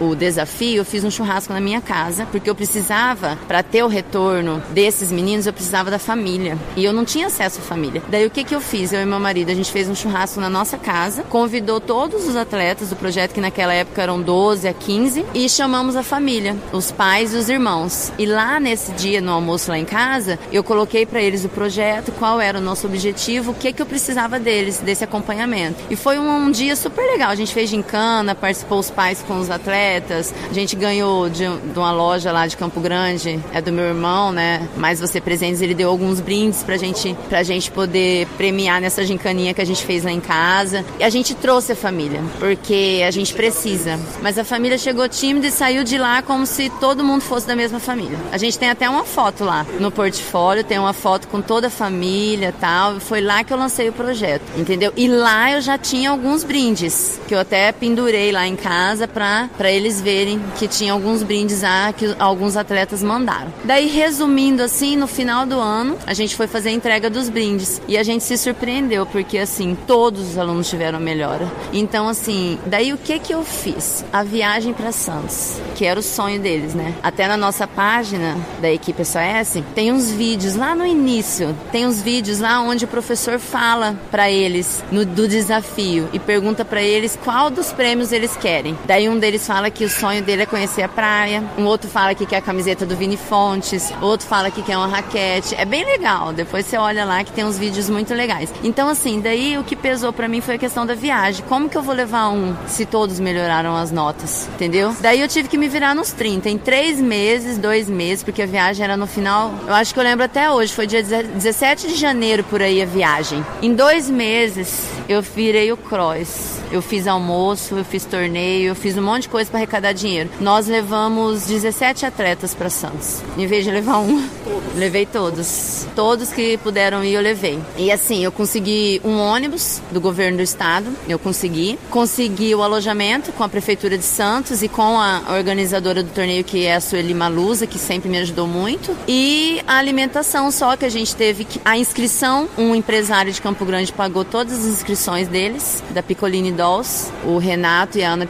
o 0.00 0.14
desafio, 0.14 0.78
eu 0.78 0.84
fiz 0.84 1.04
um 1.04 1.10
churrasco 1.10 1.52
na 1.52 1.60
minha 1.60 1.80
casa, 1.80 2.26
porque 2.30 2.48
eu 2.48 2.54
precisava, 2.54 3.38
para 3.46 3.62
ter 3.62 3.82
o 3.82 3.88
retorno 3.88 4.62
desses 4.70 5.10
meninos, 5.10 5.46
eu 5.46 5.52
precisava 5.52 5.90
da 5.90 5.98
família. 5.98 6.58
E 6.76 6.84
eu 6.84 6.92
não 6.92 7.04
tinha 7.04 7.26
acesso 7.26 7.60
à 7.60 7.62
família. 7.62 8.02
Daí 8.08 8.26
o 8.26 8.30
que, 8.30 8.44
que 8.44 8.54
eu 8.54 8.60
fiz? 8.60 8.92
Eu 8.92 9.00
e 9.00 9.06
meu 9.06 9.20
marido, 9.20 9.50
a 9.50 9.54
gente 9.54 9.70
fez 9.70 9.88
um 9.88 9.94
churrasco 9.94 10.40
na 10.40 10.50
nossa 10.50 10.76
casa, 10.76 11.22
convidou 11.24 11.80
todos 11.80 12.26
os 12.26 12.36
atletas 12.36 12.90
do 12.90 12.96
projeto, 12.96 13.32
que 13.32 13.40
naquela 13.40 13.72
época 13.72 14.02
eram 14.02 14.20
12 14.20 14.68
a 14.68 14.74
15, 14.74 15.24
e 15.34 15.48
chamamos 15.48 15.96
a 15.96 16.02
família, 16.02 16.56
os 16.72 16.90
pais 16.90 17.34
e 17.34 17.36
os 17.36 17.48
irmãos. 17.48 18.12
E 18.18 18.26
lá 18.26 18.58
nesse 18.58 18.92
dia, 18.92 19.20
no 19.20 19.32
almoço 19.32 19.70
lá 19.70 19.78
em 19.78 19.84
casa, 19.84 20.38
eu 20.52 20.62
coloquei 20.62 21.06
para 21.06 21.20
eles 21.20 21.44
o 21.44 21.48
projeto, 21.48 22.12
qual 22.12 22.40
era 22.40 22.58
o 22.58 22.60
nosso 22.60 22.86
objetivo, 22.86 23.52
o 23.52 23.54
que, 23.54 23.72
que 23.72 23.82
eu 23.82 23.86
precisava 23.86 24.38
deles, 24.38 24.78
desse 24.78 25.04
acompanhamento. 25.04 25.78
E 25.90 25.96
foi 25.96 26.18
um, 26.18 26.28
um 26.28 26.50
dia 26.50 26.76
super 26.76 27.02
legal. 27.02 27.30
A 27.30 27.34
gente 27.34 27.52
fez 27.52 27.70
gincana, 27.70 28.34
participou 28.34 28.78
os 28.78 28.90
pais 28.90 29.11
com 29.20 29.38
os 29.38 29.50
atletas, 29.50 30.32
a 30.50 30.54
gente 30.54 30.76
ganhou 30.76 31.28
de, 31.28 31.44
de, 31.44 31.78
uma 31.78 31.92
loja 31.92 32.32
lá 32.32 32.46
de 32.46 32.56
Campo 32.56 32.80
Grande, 32.80 33.38
é 33.52 33.60
do 33.60 33.72
meu 33.72 33.84
irmão, 33.84 34.32
né? 34.32 34.68
Mas 34.76 35.00
você 35.00 35.20
presentes, 35.20 35.60
ele 35.60 35.74
deu 35.74 35.90
alguns 35.90 36.20
brindes 36.20 36.62
pra 36.62 36.76
gente, 36.76 37.16
pra 37.28 37.42
gente 37.42 37.70
poder 37.70 38.26
premiar 38.36 38.80
nessa 38.80 39.04
gincaninha 39.04 39.52
que 39.52 39.60
a 39.60 39.64
gente 39.64 39.84
fez 39.84 40.04
lá 40.04 40.10
em 40.10 40.20
casa. 40.20 40.84
E 40.98 41.04
a 41.04 41.10
gente 41.10 41.34
trouxe 41.34 41.72
a 41.72 41.76
família, 41.76 42.22
porque 42.38 43.02
a 43.06 43.10
gente 43.10 43.34
precisa. 43.34 43.98
Mas 44.22 44.38
a 44.38 44.44
família 44.44 44.78
chegou 44.78 45.08
tímida 45.08 45.46
e 45.46 45.50
saiu 45.50 45.84
de 45.84 45.98
lá 45.98 46.22
como 46.22 46.46
se 46.46 46.70
todo 46.80 47.04
mundo 47.04 47.22
fosse 47.22 47.46
da 47.46 47.56
mesma 47.56 47.80
família. 47.80 48.18
A 48.30 48.38
gente 48.38 48.58
tem 48.58 48.70
até 48.70 48.88
uma 48.88 49.04
foto 49.04 49.44
lá 49.44 49.66
no 49.80 49.90
portfólio, 49.90 50.64
tem 50.64 50.78
uma 50.78 50.92
foto 50.92 51.28
com 51.28 51.40
toda 51.40 51.66
a 51.66 51.70
família 51.70 52.54
tal. 52.60 53.00
Foi 53.00 53.20
lá 53.20 53.42
que 53.42 53.52
eu 53.52 53.56
lancei 53.56 53.88
o 53.88 53.92
projeto, 53.92 54.42
entendeu? 54.56 54.92
E 54.96 55.08
lá 55.08 55.52
eu 55.52 55.60
já 55.60 55.76
tinha 55.76 56.10
alguns 56.10 56.44
brindes, 56.44 57.20
que 57.26 57.34
eu 57.34 57.40
até 57.40 57.72
pendurei 57.72 58.30
lá 58.30 58.46
em 58.46 58.56
casa 58.56 59.01
pra, 59.06 59.48
pra 59.56 59.70
eles 59.70 60.00
verem 60.00 60.40
que 60.58 60.66
tinha 60.68 60.92
alguns 60.92 61.22
brindes 61.22 61.62
lá 61.62 61.92
que 61.92 62.14
alguns 62.18 62.56
atletas 62.56 63.02
mandaram. 63.02 63.52
Daí, 63.64 63.88
resumindo 63.88 64.62
assim, 64.62 64.96
no 64.96 65.06
final 65.06 65.46
do 65.46 65.58
ano, 65.58 65.96
a 66.06 66.14
gente 66.14 66.36
foi 66.36 66.46
fazer 66.46 66.70
a 66.70 66.72
entrega 66.72 67.08
dos 67.08 67.28
brindes. 67.28 67.80
E 67.88 67.96
a 67.96 68.02
gente 68.02 68.24
se 68.24 68.36
surpreendeu, 68.36 69.06
porque 69.06 69.38
assim, 69.38 69.76
todos 69.86 70.30
os 70.30 70.38
alunos 70.38 70.68
tiveram 70.68 71.00
melhora. 71.00 71.50
Então, 71.72 72.08
assim, 72.08 72.58
daí 72.66 72.92
o 72.92 72.98
que 72.98 73.18
que 73.18 73.32
eu 73.32 73.44
fiz? 73.44 74.04
A 74.12 74.22
viagem 74.22 74.72
para 74.72 74.92
Santos, 74.92 75.60
que 75.74 75.84
era 75.84 75.98
o 75.98 76.02
sonho 76.02 76.40
deles, 76.40 76.74
né? 76.74 76.94
Até 77.02 77.26
na 77.26 77.36
nossa 77.36 77.66
página 77.66 78.36
da 78.60 78.70
equipe 78.70 79.04
SOS, 79.04 79.62
tem 79.74 79.92
uns 79.92 80.10
vídeos 80.10 80.54
lá 80.54 80.74
no 80.74 80.86
início, 80.86 81.56
tem 81.70 81.86
uns 81.86 82.00
vídeos 82.00 82.40
lá 82.40 82.60
onde 82.60 82.84
o 82.84 82.88
professor 82.88 83.38
fala 83.38 83.96
para 84.10 84.30
eles 84.30 84.82
no, 84.90 85.04
do 85.04 85.26
desafio 85.26 86.08
e 86.12 86.18
pergunta 86.18 86.64
para 86.64 86.82
eles 86.82 87.18
qual 87.22 87.50
dos 87.50 87.72
prêmios 87.72 88.12
eles 88.12 88.36
querem. 88.36 88.76
Daí 88.92 89.08
um 89.08 89.18
deles 89.18 89.46
fala 89.46 89.70
que 89.70 89.86
o 89.86 89.88
sonho 89.88 90.22
dele 90.22 90.42
é 90.42 90.44
conhecer 90.44 90.82
a 90.82 90.88
praia, 90.88 91.42
um 91.56 91.64
outro 91.64 91.88
fala 91.88 92.14
que 92.14 92.26
quer 92.26 92.36
a 92.36 92.40
camiseta 92.42 92.84
do 92.84 92.94
Vini 92.94 93.16
Fontes, 93.16 93.90
outro 94.02 94.26
fala 94.26 94.50
que 94.50 94.60
quer 94.60 94.76
uma 94.76 94.86
raquete. 94.86 95.54
É 95.54 95.64
bem 95.64 95.82
legal. 95.82 96.30
Depois 96.30 96.66
você 96.66 96.76
olha 96.76 97.02
lá 97.02 97.24
que 97.24 97.32
tem 97.32 97.42
uns 97.42 97.56
vídeos 97.56 97.88
muito 97.88 98.12
legais. 98.12 98.52
Então 98.62 98.90
assim, 98.90 99.18
daí 99.18 99.56
o 99.56 99.64
que 99.64 99.74
pesou 99.74 100.12
para 100.12 100.28
mim 100.28 100.42
foi 100.42 100.56
a 100.56 100.58
questão 100.58 100.84
da 100.84 100.94
viagem. 100.94 101.42
Como 101.48 101.70
que 101.70 101.78
eu 101.78 101.80
vou 101.80 101.94
levar 101.94 102.28
um 102.28 102.54
se 102.66 102.84
todos 102.84 103.18
melhoraram 103.18 103.74
as 103.74 103.90
notas, 103.90 104.46
entendeu? 104.52 104.94
Daí 105.00 105.22
eu 105.22 105.28
tive 105.28 105.48
que 105.48 105.56
me 105.56 105.68
virar 105.68 105.94
nos 105.94 106.12
30, 106.12 106.50
em 106.50 106.58
três 106.58 107.00
meses, 107.00 107.56
dois 107.56 107.88
meses, 107.88 108.22
porque 108.22 108.42
a 108.42 108.46
viagem 108.46 108.84
era 108.84 108.94
no 108.94 109.06
final. 109.06 109.54
Eu 109.66 109.72
acho 109.72 109.94
que 109.94 110.00
eu 110.00 110.04
lembro 110.04 110.26
até 110.26 110.50
hoje, 110.50 110.70
foi 110.70 110.86
dia 110.86 111.02
17 111.02 111.88
de 111.88 111.94
janeiro 111.94 112.44
por 112.44 112.60
aí 112.60 112.82
a 112.82 112.84
viagem. 112.84 113.42
Em 113.62 113.72
dois 113.72 114.10
meses 114.10 114.86
eu 115.08 115.22
virei 115.22 115.72
o 115.72 115.78
cross. 115.78 116.60
Eu 116.70 116.80
fiz 116.80 117.06
almoço, 117.06 117.74
eu 117.74 117.84
fiz 117.84 118.06
torneio, 118.06 118.68
eu 118.68 118.74
fiz 118.82 118.98
um 118.98 119.02
monte 119.02 119.22
de 119.22 119.28
coisa 119.28 119.48
para 119.48 119.60
arrecadar 119.60 119.92
dinheiro. 119.92 120.28
Nós 120.40 120.66
levamos 120.66 121.46
17 121.46 122.04
atletas 122.04 122.52
para 122.52 122.68
Santos. 122.68 123.22
Em 123.38 123.46
vez 123.46 123.64
de 123.64 123.70
levar 123.70 123.98
um, 123.98 124.28
levei 124.74 125.06
todos. 125.06 125.86
Todos 125.94 126.32
que 126.32 126.58
puderam 126.58 127.04
ir, 127.04 127.14
eu 127.14 127.22
levei. 127.22 127.60
E 127.78 127.92
assim, 127.92 128.24
eu 128.24 128.32
consegui 128.32 129.00
um 129.04 129.20
ônibus 129.20 129.80
do 129.92 130.00
governo 130.00 130.38
do 130.38 130.42
estado, 130.42 130.90
eu 131.08 131.16
consegui. 131.16 131.78
Consegui 131.90 132.52
o 132.56 132.62
alojamento 132.62 133.30
com 133.30 133.44
a 133.44 133.48
prefeitura 133.48 133.96
de 133.96 134.04
Santos 134.04 134.64
e 134.64 134.68
com 134.68 134.98
a 134.98 135.22
organizadora 135.36 136.02
do 136.02 136.10
torneio, 136.10 136.42
que 136.42 136.66
é 136.66 136.74
a 136.74 136.80
Sueli 136.80 137.14
Malusa, 137.14 137.68
que 137.68 137.78
sempre 137.78 138.08
me 138.08 138.18
ajudou 138.18 138.48
muito. 138.48 138.96
E 139.06 139.62
a 139.64 139.76
alimentação 139.76 140.50
só 140.50 140.76
que 140.76 140.84
a 140.84 140.90
gente 140.90 141.14
teve 141.14 141.44
que. 141.44 141.60
A 141.64 141.78
inscrição, 141.78 142.48
um 142.58 142.74
empresário 142.74 143.32
de 143.32 143.40
Campo 143.40 143.64
Grande 143.64 143.92
pagou 143.92 144.24
todas 144.24 144.58
as 144.58 144.64
inscrições 144.64 145.28
deles, 145.28 145.84
da 145.90 146.02
Picolini 146.02 146.50
Dolls, 146.50 147.12
o 147.24 147.38
Renato 147.38 147.96
e 147.96 148.02
a 148.02 148.10
Ana 148.10 148.26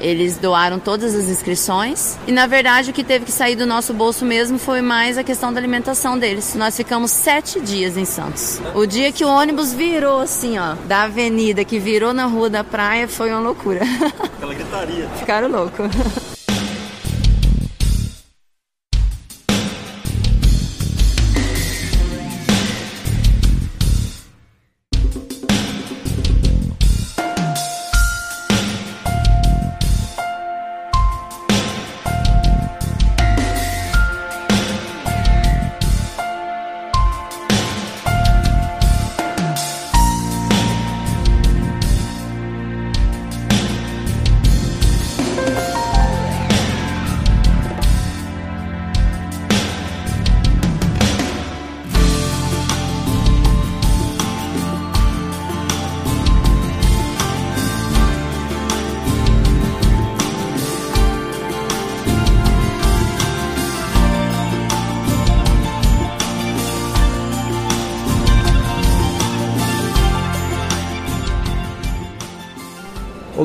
Eles 0.00 0.36
doaram 0.36 0.78
todas 0.78 1.14
as 1.14 1.26
inscrições. 1.26 2.18
E 2.26 2.32
na 2.32 2.46
verdade 2.46 2.90
o 2.90 2.92
que 2.92 3.04
teve 3.04 3.24
que 3.24 3.32
sair 3.32 3.56
do 3.56 3.66
nosso 3.66 3.92
bolso 3.94 4.24
mesmo 4.24 4.58
foi 4.58 4.80
mais 4.80 5.16
a 5.18 5.24
questão 5.24 5.52
da 5.52 5.60
alimentação 5.60 6.18
deles. 6.18 6.54
Nós 6.54 6.76
ficamos 6.76 7.10
sete 7.10 7.60
dias 7.60 7.96
em 7.96 8.04
Santos. 8.04 8.60
O 8.74 8.86
dia 8.86 9.12
que 9.12 9.24
o 9.24 9.28
ônibus 9.28 9.72
virou 9.72 10.20
assim, 10.20 10.58
ó, 10.58 10.74
da 10.86 11.02
avenida, 11.02 11.64
que 11.64 11.78
virou 11.78 12.12
na 12.12 12.26
rua 12.26 12.50
da 12.50 12.64
praia, 12.64 13.06
foi 13.06 13.30
uma 13.30 13.40
loucura. 13.40 13.80
Aquela 14.22 14.54
gritaria. 14.54 15.08
Ficaram 15.18 15.48
loucos. 15.48 16.35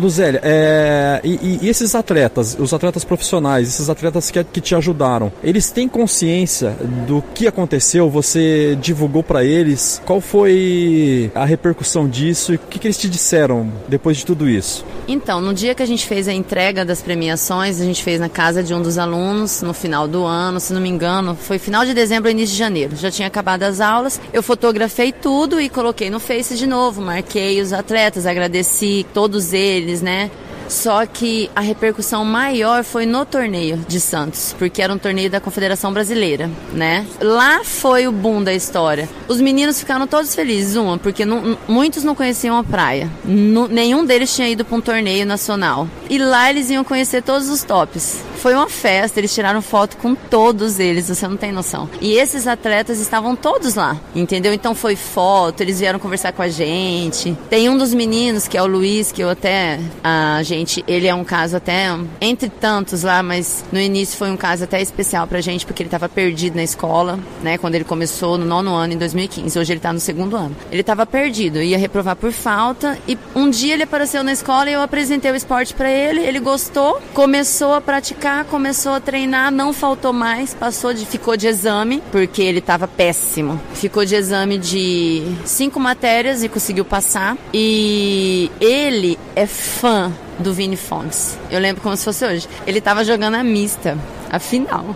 Luzélia, 0.02 0.42
é, 0.44 1.22
e, 1.24 1.60
e, 1.62 1.70
esses 1.70 1.96
atletas, 1.96 2.58
os 2.60 2.74
atletas 2.74 3.04
profissionais, 3.04 3.68
esses 3.68 3.90
atletas 3.90 4.32
que, 4.32 4.44
que 4.44 4.60
te 4.60 4.76
ajudaram, 4.76 5.32
eles 5.44 5.72
têm 5.72 5.88
consciência 5.88 6.76
do 7.08 7.24
que 7.34 7.48
aconteceu? 7.48 8.10
Você 8.10 8.78
divulgou 8.82 9.24
para 9.24 9.44
eles? 9.44 10.02
Qual 10.06 10.20
foi 10.20 11.32
a 11.36 11.46
repercussão 11.46 12.08
disso 12.08 12.54
e 12.54 12.56
o 12.56 12.60
que, 12.60 12.80
que 12.80 12.88
eles 12.88 12.98
te 12.98 13.08
disseram 13.08 13.72
depois 13.88 14.18
de 14.18 14.26
tudo 14.26 14.50
isso? 14.50 14.84
Então, 15.08 15.42
no 15.42 15.54
dia 15.54 15.76
que 15.76 15.84
a 15.84 15.86
gente 15.86 16.08
fez 16.08 16.28
a 16.28 16.34
entrega 16.34 16.84
das 16.86 17.02
premiações, 17.02 17.80
a 17.80 17.86
gente 17.86 18.04
fez 18.04 18.20
na 18.20 18.30
casa 18.30 18.64
de 18.64 18.74
um 18.74 18.82
dos 18.82 18.98
alunos, 18.98 19.62
no 19.62 19.74
final 19.74 20.08
do 20.08 20.24
ano, 20.24 20.60
se 20.60 20.74
não 20.74 20.82
me 20.82 20.90
engano, 20.90 21.36
foi 21.36 21.60
final 21.60 21.86
de 21.86 21.94
dezembro 21.94 22.30
ou 22.30 22.32
início 22.32 22.54
de 22.54 22.60
janeiro. 22.60 22.96
Já 22.96 23.12
tinha 23.12 23.28
acabado 23.28 23.64
as 23.64 23.80
aulas, 23.80 24.20
eu 24.34 24.42
fotografei 24.42 25.12
tudo 25.12 25.60
e 25.60 25.70
coloquei 25.70 26.10
no 26.10 26.20
Face 26.20 26.56
de 26.56 26.66
novo, 26.66 27.02
marquei 27.02 27.60
os 27.62 27.74
atletas, 27.74 28.26
agradeci 28.26 29.06
todos 29.14 29.52
eles 29.54 29.90
né? 29.99 30.30
Só 30.72 31.06
que 31.06 31.52
a 31.54 31.60
repercussão 31.60 32.24
maior 32.24 32.86
foi 32.86 33.06
no 33.06 33.26
torneio 33.26 33.78
de 33.90 34.00
Santos, 34.00 34.56
porque 34.58 34.82
era 34.82 34.94
um 34.94 34.98
torneio 34.98 35.30
da 35.30 35.42
Confederação 35.42 35.92
Brasileira, 35.92 36.50
né? 36.72 37.06
Lá 37.20 37.62
foi 37.66 38.08
o 38.08 38.12
boom 38.12 38.42
da 38.42 38.54
história. 38.54 39.08
Os 39.28 39.42
meninos 39.42 39.80
ficaram 39.80 40.08
todos 40.08 40.34
felizes, 40.34 40.78
uma, 40.78 40.98
porque 40.98 41.26
não, 41.26 41.58
muitos 41.68 42.06
não 42.06 42.16
conheciam 42.16 42.58
a 42.58 42.64
praia. 42.64 43.10
nenhum 43.26 44.06
deles 44.06 44.34
tinha 44.34 44.48
ido 44.48 44.64
para 44.64 44.78
um 44.78 44.82
torneio 44.82 45.26
nacional. 45.26 45.90
E 46.10 46.18
lá 46.18 46.50
eles 46.50 46.70
iam 46.70 46.86
conhecer 46.86 47.22
todos 47.22 47.50
os 47.50 47.64
tops. 47.64 48.24
Foi 48.42 48.56
uma 48.56 48.68
festa, 48.68 49.20
eles 49.20 49.34
tiraram 49.34 49.62
foto 49.62 49.98
com 49.98 50.16
todos 50.16 50.80
eles, 50.80 51.10
você 51.10 51.28
não 51.28 51.38
tem 51.38 51.52
noção. 51.52 51.88
E 52.02 52.14
esses 52.14 52.48
atletas 52.48 53.00
estavam 53.00 53.36
todos 53.36 53.76
lá, 53.76 53.96
entendeu? 54.16 54.52
Então 54.52 54.74
foi 54.74 54.96
foto, 54.96 55.62
eles 55.62 55.80
vieram 55.80 56.00
conversar 56.00 56.32
com 56.32 56.42
a 56.42 56.50
gente. 56.50 57.38
Tem 57.50 57.70
um 57.70 57.78
dos 57.78 57.94
meninos, 57.94 58.48
que 58.48 58.58
é 58.58 58.64
o 58.64 58.66
Luiz, 58.66 59.12
que 59.12 59.22
eu 59.22 59.30
até. 59.30 59.80
A 60.04 60.42
gente, 60.42 60.61
ele 60.88 61.08
é 61.08 61.13
um 61.13 61.24
caso 61.24 61.58
até. 61.58 61.88
Entre 62.19 62.50
tantos 62.50 63.04
lá, 63.04 63.21
mas 63.21 63.63
no 63.71 63.80
início 63.80 64.17
foi 64.17 64.30
um 64.30 64.38
caso 64.38 64.63
até 64.63 64.82
especial 64.82 65.28
pra 65.28 65.41
gente, 65.41 65.65
porque 65.65 65.84
ele 65.84 65.89
tava 65.89 66.08
perdido 66.08 66.56
na 66.56 66.63
escola, 66.63 67.19
né? 67.41 67.58
Quando 67.58 67.76
ele 67.76 67.84
começou 67.84 68.38
no 68.38 68.45
nono 68.45 68.74
ano, 68.74 68.93
em 68.93 68.97
2015. 68.97 69.58
Hoje 69.58 69.74
ele 69.74 69.80
tá 69.80 69.91
no 69.91 70.00
segundo 70.00 70.36
ano. 70.36 70.56
Ele 70.71 70.84
tava 70.84 71.06
perdido, 71.06 71.62
ia 71.62 71.78
reprovar 71.78 72.15
por 72.15 72.32
falta. 72.32 72.97
E 73.08 73.17
um 73.36 73.50
dia 73.50 73.74
ele 73.74 73.84
apareceu 73.84 74.24
na 74.24 74.32
escola 74.32 74.69
e 74.69 74.74
eu 74.74 74.82
apresentei 74.82 75.32
o 75.32 75.36
esporte 75.36 75.74
para 75.74 75.89
ele, 75.89 76.21
ele 76.21 76.39
gostou, 76.39 77.02
começou 77.13 77.74
a 77.74 77.82
praticar 77.82 78.41
começou 78.52 78.93
a 78.93 79.00
treinar, 79.00 79.52
não 79.52 79.74
faltou 79.74 80.13
mais, 80.13 80.54
passou 80.54 80.93
de 80.93 81.06
ficou 81.06 81.36
de 81.38 81.47
exame, 81.47 82.02
porque 82.12 82.41
ele 82.41 82.60
estava 82.60 82.88
péssimo. 82.88 83.60
Ficou 83.74 84.06
de 84.06 84.15
exame 84.15 84.58
de 84.58 85.24
cinco 85.45 85.80
matérias 85.80 86.43
e 86.43 86.50
conseguiu 86.50 86.86
passar. 86.86 87.38
E 87.54 88.52
ele 88.60 89.17
é 89.36 89.45
fã 89.45 90.12
do 90.39 90.54
Vini 90.54 90.76
Fontes. 90.76 91.38
Eu 91.50 91.60
lembro 91.60 91.82
como 91.82 91.96
se 91.96 92.06
fosse 92.06 92.26
hoje. 92.26 92.48
Ele 92.65 92.80
estava 92.80 93.04
jogando 93.04 93.36
a 93.36 93.44
mista, 93.44 93.98
a 94.30 94.39
final. 94.39 94.96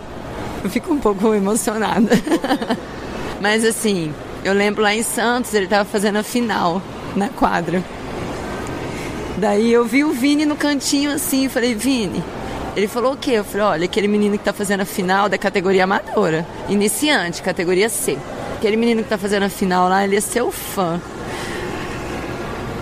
Eu 0.62 0.70
fico 0.70 0.92
um 0.92 0.98
pouco 0.98 1.34
emocionada. 1.34 2.10
Mas 3.40 3.64
assim, 3.64 4.12
eu 4.44 4.52
lembro 4.52 4.82
lá 4.82 4.94
em 4.94 5.02
Santos, 5.02 5.52
ele 5.54 5.64
estava 5.64 5.84
fazendo 5.84 6.16
a 6.16 6.22
final 6.22 6.80
na 7.14 7.28
quadra. 7.28 7.82
Daí 9.38 9.72
eu 9.72 9.84
vi 9.84 10.02
o 10.02 10.12
Vini 10.12 10.46
no 10.46 10.56
cantinho 10.56 11.12
assim, 11.12 11.44
e 11.44 11.48
falei, 11.48 11.74
Vini, 11.74 12.24
ele 12.74 12.88
falou 12.88 13.12
o 13.12 13.16
quê? 13.16 13.32
Eu 13.32 13.44
falei, 13.44 13.66
olha, 13.66 13.84
aquele 13.84 14.08
menino 14.08 14.36
que 14.38 14.44
tá 14.44 14.52
fazendo 14.52 14.80
a 14.80 14.84
final 14.84 15.28
da 15.28 15.36
categoria 15.36 15.84
amadora, 15.84 16.46
iniciante, 16.68 17.42
categoria 17.42 17.88
C. 17.88 18.18
Aquele 18.56 18.76
menino 18.76 19.02
que 19.02 19.08
tá 19.08 19.18
fazendo 19.18 19.44
a 19.44 19.48
final 19.48 19.88
lá, 19.88 20.04
ele 20.04 20.16
é 20.16 20.20
seu 20.20 20.50
fã. 20.50 21.00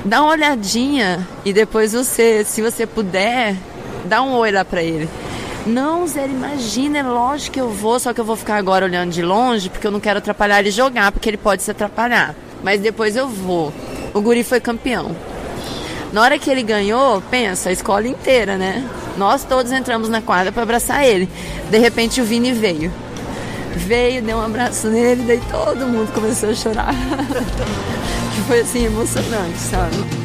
Dá 0.05 0.23
uma 0.23 0.33
olhadinha 0.33 1.27
e 1.47 1.53
depois 1.53 1.95
você, 1.95 2.45
se 2.45 2.61
você 2.61 2.87
puder, 2.87 3.57
dá 4.05 4.21
um 4.21 4.35
oi 4.35 4.53
lá 4.53 4.62
pra 4.62 4.83
ele. 4.83 5.09
Não, 5.64 6.07
Zé, 6.07 6.27
imagina, 6.27 6.99
é 6.99 7.03
lógico 7.03 7.55
que 7.55 7.61
eu 7.61 7.71
vou, 7.71 7.99
só 7.99 8.12
que 8.12 8.21
eu 8.21 8.25
vou 8.25 8.37
ficar 8.37 8.57
agora 8.57 8.85
olhando 8.85 9.11
de 9.11 9.23
longe, 9.23 9.71
porque 9.71 9.87
eu 9.87 9.90
não 9.90 10.01
quero 10.01 10.19
atrapalhar 10.19 10.61
ele 10.61 10.71
jogar, 10.71 11.11
porque 11.11 11.31
ele 11.31 11.38
pode 11.38 11.62
se 11.62 11.71
atrapalhar. 11.71 12.35
Mas 12.62 12.83
depois 12.83 13.17
eu 13.17 13.27
vou. 13.27 13.73
O 14.12 14.21
guri 14.21 14.45
foi 14.45 14.61
campeão. 14.61 15.17
Na 16.12 16.21
hora 16.21 16.38
que 16.38 16.51
ele 16.51 16.62
ganhou, 16.62 17.23
pensa, 17.31 17.71
a 17.71 17.73
escola 17.73 18.07
inteira, 18.07 18.59
né? 18.59 18.87
Nós 19.17 19.43
todos 19.43 19.73
entramos 19.73 20.11
na 20.11 20.21
quadra 20.21 20.53
para 20.53 20.64
abraçar 20.64 21.03
ele. 21.03 21.31
De 21.71 21.79
repente 21.79 22.21
o 22.21 22.25
Vini 22.25 22.53
veio. 22.53 22.93
Veio, 23.75 24.23
deu 24.23 24.37
um 24.37 24.43
abraço 24.43 24.88
nele, 24.88 25.25
daí 25.27 25.40
todo 25.51 25.87
mundo 25.87 26.12
começou 26.12 26.51
a 26.51 26.55
chorar. 26.55 26.95
que 28.35 28.40
foi 28.42 28.61
assim 28.61 28.85
emocionante, 28.85 29.59
sabe? 29.59 30.24